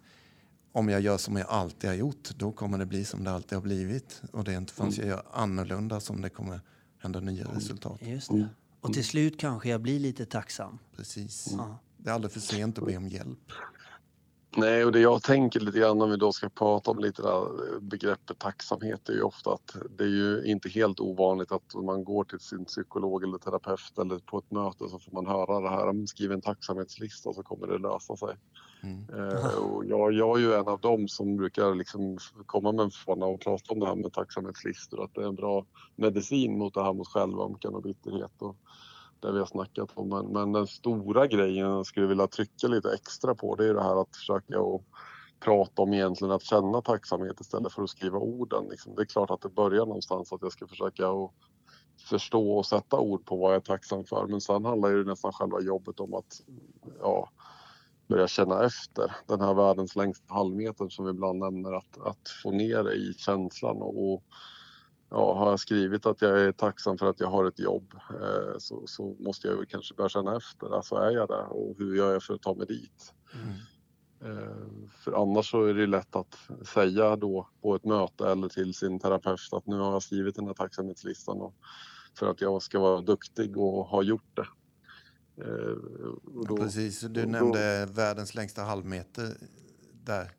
om 0.76 0.90
jag 0.90 1.02
gör 1.02 1.18
som 1.18 1.36
jag 1.36 1.48
alltid 1.50 1.90
har 1.90 1.98
gjort, 1.98 2.30
då 2.38 2.52
kommer 2.52 2.78
det 2.78 2.86
bli 2.86 3.06
som 3.06 3.24
det 3.24 3.32
alltid 3.32 3.56
har 3.58 3.64
blivit. 3.64 4.22
Och 4.32 4.44
det 4.44 4.54
är 4.54 4.58
inte 4.58 4.74
förrän 4.74 4.92
jag 4.98 5.08
gör 5.08 5.24
annorlunda 5.32 6.00
som 6.00 6.22
det 6.22 6.30
kommer 6.30 6.62
hända 7.00 7.20
nya 7.20 7.46
resultat. 7.56 8.00
Just 8.02 8.32
det. 8.32 8.48
Och 8.82 8.94
till 8.94 9.06
slut 9.06 9.40
kanske 9.40 9.70
jag 9.70 9.82
blir 9.82 10.00
lite 10.00 10.26
tacksam. 10.26 10.78
Precis. 10.96 11.54
Ja. 11.58 11.80
Det 11.98 12.10
är 12.10 12.14
aldrig 12.14 12.32
för 12.32 12.40
sent 12.40 12.78
att 12.78 12.86
be 12.86 12.98
om 12.98 13.08
hjälp. 13.08 13.52
Nej, 14.58 14.86
och 14.86 14.92
det 14.92 15.00
jag 15.00 15.24
tänker 15.24 15.60
lite 15.60 15.80
grann 15.80 16.02
om 16.02 16.10
vi 16.12 16.18
då 16.18 16.32
ska 16.32 16.50
prata 16.50 16.92
om 16.92 17.00
lite 17.00 17.22
där 17.22 17.48
begreppet 17.80 18.40
tacksamhet 18.40 19.10
är 19.10 19.14
ju 19.14 19.22
ofta 19.22 19.54
att 19.54 19.76
det 19.98 20.04
är 20.04 20.08
ju 20.08 20.44
inte 20.46 20.70
helt 20.70 21.00
ovanligt 21.00 21.52
att 21.52 21.76
man 21.76 22.04
går 22.04 22.24
till 22.24 22.40
sin 22.40 22.66
psykolog 22.66 23.24
eller 23.24 23.38
terapeut 23.38 23.98
eller 24.02 24.20
på 24.20 24.38
ett 24.38 24.52
möte 24.52 24.90
så 24.90 25.00
får 25.00 25.12
man 25.12 25.26
höra 25.26 25.60
det 25.60 25.70
här, 25.70 25.94
"Men 25.94 26.08
skriv 26.08 26.32
en 26.32 26.42
tacksamhetslista 26.42 27.34
så 27.34 27.44
kommer 27.44 27.68
det 27.68 27.78
lösa 27.78 28.18
sig. 28.18 28.36
Mm. 28.86 29.30
Eh, 29.30 29.56
och 29.56 29.86
jag, 29.86 30.14
jag 30.14 30.38
är 30.38 30.42
ju 30.42 30.54
en 30.54 30.68
av 30.68 30.80
dem 30.80 31.08
som 31.08 31.38
brukar 31.38 31.76
liksom 31.76 32.18
komma 32.46 32.72
med 32.72 32.84
en 32.84 32.92
fana 32.92 33.26
och 33.26 33.42
prata 33.42 33.74
om 33.74 33.80
det 33.80 33.86
här 33.86 33.96
med 33.96 34.14
tacksamhetslistor, 34.14 35.04
att 35.04 35.14
det 35.14 35.22
är 35.22 35.28
en 35.28 35.36
bra 35.36 35.66
medicin 35.96 36.58
mot 36.58 36.74
det 36.74 36.84
här 36.84 36.94
mot 36.94 37.08
självömkan 37.08 37.76
och 37.76 37.82
bitterhet. 37.82 38.42
Och, 38.42 38.56
det 39.20 39.32
vi 39.32 39.40
har 39.40 39.46
snackat 39.46 39.90
om. 39.94 40.10
Men, 40.10 40.26
men 40.26 40.52
den 40.52 40.68
stora 40.68 41.28
grejen 41.28 41.68
jag 41.70 41.86
skulle 41.86 42.08
vilja 42.08 42.28
trycka 42.28 42.68
lite 42.68 42.94
extra 42.94 43.36
på 43.36 43.56
det 43.56 43.70
är 43.70 43.74
det 43.74 43.84
här 43.84 44.02
att 44.02 44.16
försöka 44.16 44.60
och 44.60 44.84
prata 45.40 45.82
om 45.82 45.94
egentligen 45.94 46.32
att 46.32 46.44
känna 46.44 46.82
tacksamhet 46.82 47.40
istället 47.40 47.74
för 47.74 47.84
att 47.84 47.90
skriva 47.90 48.18
orden. 48.18 48.68
Liksom. 48.70 48.96
Det 48.96 49.02
är 49.02 49.06
klart 49.06 49.32
att 49.32 49.42
det 49.42 49.50
börjar 49.50 49.86
någonstans 49.86 50.34
att 50.34 50.42
jag 50.42 50.52
ska 50.52 50.68
försöka 50.68 51.10
att 51.10 51.32
förstå 52.10 52.58
och 52.58 52.66
sätta 52.66 53.00
ord 53.00 53.26
på 53.26 53.38
vad 53.38 53.52
jag 53.52 53.56
är 53.56 53.62
tacksam 53.62 54.06
för. 54.06 54.28
Men 54.28 54.42
sen 54.42 54.66
handlar 54.66 54.90
ju 54.90 55.06
nästan 55.06 55.32
själva 55.32 55.62
jobbet 55.62 56.00
om 56.00 56.14
att 56.14 56.42
ja, 57.00 57.30
börja 58.08 58.28
känna 58.28 58.64
efter. 58.64 59.16
Den 59.28 59.42
här 59.42 59.54
världens 59.54 59.96
längsta 59.96 60.34
halvmeter 60.34 60.90
som 60.90 61.06
vi 61.06 61.12
ibland 61.12 61.40
nämner, 61.40 61.74
att, 61.74 61.98
att 62.06 62.30
få 62.44 62.52
ner 62.52 62.84
det 62.84 62.94
i 62.94 63.14
känslan 63.14 63.78
och, 63.82 64.24
ja, 65.10 65.34
har 65.34 65.50
jag 65.50 65.60
skrivit 65.60 66.06
att 66.06 66.22
jag 66.22 66.42
är 66.42 66.52
tacksam 66.52 66.98
för 66.98 67.10
att 67.10 67.20
jag 67.20 67.28
har 67.28 67.46
ett 67.46 67.60
jobb 67.60 67.94
eh, 68.10 68.58
så, 68.58 68.88
så 68.88 69.16
måste 69.20 69.48
jag 69.48 69.56
väl 69.56 69.66
kanske 69.66 69.96
börja 69.96 70.10
känna 70.10 70.38
efter. 70.38 70.76
Alltså 70.76 70.96
är 70.96 71.12
jag 71.12 71.28
det 71.28 71.44
och 71.44 71.76
hur 71.78 71.96
gör 71.96 72.14
jag 72.14 72.24
för 72.24 72.34
att 72.34 72.42
ta 72.42 72.54
mig 72.54 72.68
dit? 72.68 73.14
Eh, 74.26 74.90
för 75.04 75.22
annars 75.22 75.52
så 75.52 75.66
är 75.66 75.74
det 75.74 75.88
lätt 75.88 76.16
att 76.16 76.38
säga 76.74 77.16
då 77.16 77.48
på 77.62 77.76
ett 77.76 77.86
möte 77.86 78.28
eller 78.28 78.50
till 78.50 78.74
sin 78.74 79.00
terapeut 79.00 79.40
att 79.52 79.68
nu 79.68 79.78
har 79.78 79.92
jag 79.92 80.04
skrivit 80.04 80.36
den 80.36 80.48
här 80.48 80.54
tacksamhetslistan 80.54 81.42
och 81.42 81.56
för 82.20 82.28
att 82.28 82.42
jag 82.42 82.62
ska 82.62 82.80
vara 82.80 83.02
duktig 83.02 83.58
och 83.58 83.86
ha 83.86 84.04
gjort 84.04 84.36
det. 84.36 84.46
Eh, 85.38 85.46
och 86.36 86.48
då- 86.48 86.58
Precis, 86.58 87.00
du 87.00 87.08
då- 87.08 87.30
nämnde 87.32 87.86
världens 87.92 88.36
längsta 88.36 88.62
halvmeter 88.62 89.38
där. 90.04 90.32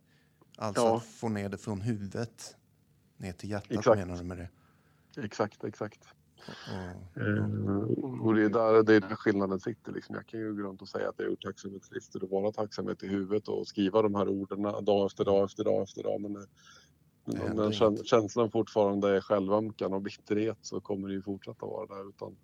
Alltså 0.58 0.82
Ja. 0.82 0.96
att 0.96 1.04
få 1.04 1.28
ner 1.28 1.48
det 1.48 1.56
från 1.58 1.80
huvudet 1.80 2.56
ner 3.16 3.32
till 3.32 3.50
hjärtat 3.50 3.70
Exakt. 3.78 3.98
menar 3.98 4.16
du 4.16 4.24
med 4.24 4.38
det? 4.38 4.48
Exakt, 5.24 5.64
exakt. 5.64 6.00
Och, 6.46 7.22
Eh, 7.22 8.20
och 8.20 8.34
det 8.34 8.42
är 8.44 8.48
där, 8.48 8.82
det 8.82 8.94
är 8.94 9.00
där 9.00 9.14
skillnaden 9.16 9.60
sitter. 9.60 9.92
Liksom. 9.92 10.14
Jag 10.14 10.26
kan 10.26 10.40
ju 10.40 10.54
gå 10.54 10.62
runt 10.62 10.82
och 10.82 10.88
säga 10.88 11.08
att 11.08 11.14
jag 11.18 11.24
har 11.24 11.30
gjort 11.30 11.42
tacksamhetslistor 11.42 12.22
och 12.24 12.30
vara 12.30 12.52
tacksamhet 12.52 13.02
i 13.02 13.06
huvudet 13.06 13.48
och 13.48 13.66
skriva 13.68 14.02
de 14.02 14.14
här 14.14 14.28
orden 14.28 14.62
dag 14.84 15.06
efter 15.06 15.24
dag 15.24 15.44
efter 15.44 15.64
dag 15.64 15.82
efter 15.82 16.02
dag. 16.02 16.20
Men 16.20 16.32
när 17.24 17.36
händer 17.46 17.62
den 17.86 18.04
känslan 18.04 18.50
fortfarande 18.50 19.16
är 19.16 19.20
självömkan 19.20 19.92
och 19.92 20.02
bitterhet 20.02 20.58
så 20.62 20.80
kommer 20.80 21.08
det 21.08 21.14
ju 21.14 21.22
fortsätta 21.22 21.66
vara 21.66 21.86
där. 21.86 22.08
Utan 22.08 22.36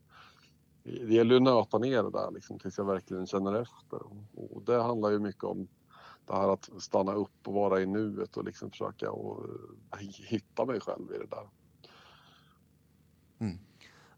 det 0.83 1.15
gäller 1.15 1.31
ju 1.31 1.37
att 1.37 1.43
nöta 1.43 1.79
ner 1.79 2.03
det 2.03 2.11
där 2.11 2.31
liksom, 2.31 2.59
tills 2.59 2.79
jag 2.79 2.85
verkligen 2.85 3.27
känner 3.27 3.63
efter. 3.63 4.03
Och, 4.35 4.63
det 4.63 4.83
handlar 4.83 5.11
ju 5.11 5.19
mycket 5.19 5.45
om 5.45 5.69
det 6.27 6.35
här 6.35 6.49
att 6.53 6.71
stanna 6.79 7.13
upp 7.13 7.49
och 7.49 7.55
vara 7.55 7.81
i 7.81 7.87
nuet 7.87 8.37
och 8.37 8.45
liksom 8.45 8.71
försöka 8.71 9.11
och, 9.11 9.45
eh, 9.93 9.99
hitta 10.29 10.65
mig 10.65 10.81
själv 10.81 11.13
i 11.15 11.19
det 11.19 11.27
där. 11.27 11.49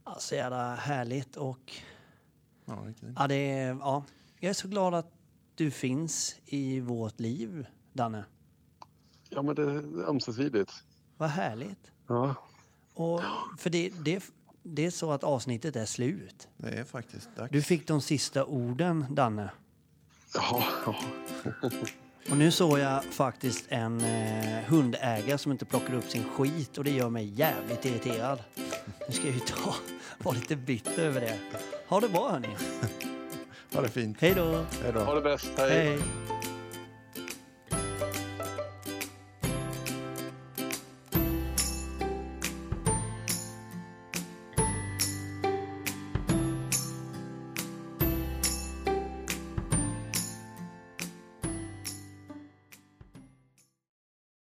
Ja, 0.04 0.16
så 0.18 0.34
jävla 0.34 0.74
härligt 0.74 1.36
och 1.36 1.72
ja, 2.64 2.82
riktigt. 2.86 3.08
ja, 3.16 3.26
det 3.26 3.34
är, 3.34 3.68
ja, 3.80 4.04
jag 4.40 4.50
är 4.50 4.54
så 4.54 4.68
glad 4.68 4.94
att 4.94 5.12
du 5.54 5.70
finns 5.70 6.36
i 6.44 6.80
vårt 6.80 7.20
liv, 7.20 7.66
Danne. 7.92 8.24
Ja 9.28 9.42
men 9.42 9.54
det 9.54 9.62
är 9.62 10.08
ömsesidigt. 10.08 10.72
Vad 11.16 11.28
härligt. 11.28 11.92
Ja. 12.06 12.34
Och 12.94 13.20
för 13.58 13.70
det, 13.70 13.92
det, 14.04 14.30
det 14.64 14.86
är 14.86 14.90
så 14.90 15.12
att 15.12 15.24
avsnittet 15.24 15.76
är 15.76 15.84
slut. 15.84 16.48
Det 16.56 16.68
är 16.68 16.84
faktiskt 16.84 17.36
dags. 17.36 17.52
Du 17.52 17.62
fick 17.62 17.88
de 17.88 18.00
sista 18.00 18.44
orden, 18.44 19.06
Danne. 19.10 19.50
Ja, 20.34 20.64
ja. 20.86 20.96
Och 22.30 22.36
nu 22.36 22.50
såg 22.50 22.78
jag 22.78 23.04
faktiskt 23.04 23.64
en 23.68 24.00
eh, 24.00 24.64
hundägare 24.66 25.38
som 25.38 25.52
inte 25.52 25.64
plockar 25.64 25.94
upp 25.94 26.10
sin 26.10 26.24
skit 26.24 26.78
och 26.78 26.84
det 26.84 26.90
gör 26.90 27.10
mig 27.10 27.24
jävligt 27.24 27.84
irriterad. 27.84 28.42
Nu 29.08 29.14
ska 29.14 29.26
jag 29.26 29.34
ju 29.34 29.40
ta, 29.40 29.74
vara 30.18 30.34
lite 30.34 30.56
bitter 30.56 31.02
över 31.02 31.20
det. 31.20 31.38
Ha 31.88 32.00
det 32.00 32.08
bra 32.08 32.30
hörni. 32.30 32.48
Ha 33.74 33.80
det 33.80 33.88
fint. 33.88 34.20
Hej 34.20 34.34
då. 34.34 34.64
Hej 34.82 34.92
då. 34.92 35.00
Ha 35.00 35.14
det 35.14 35.20
bäst. 35.20 35.50
Hej. 35.56 35.70
Hej. 35.70 35.98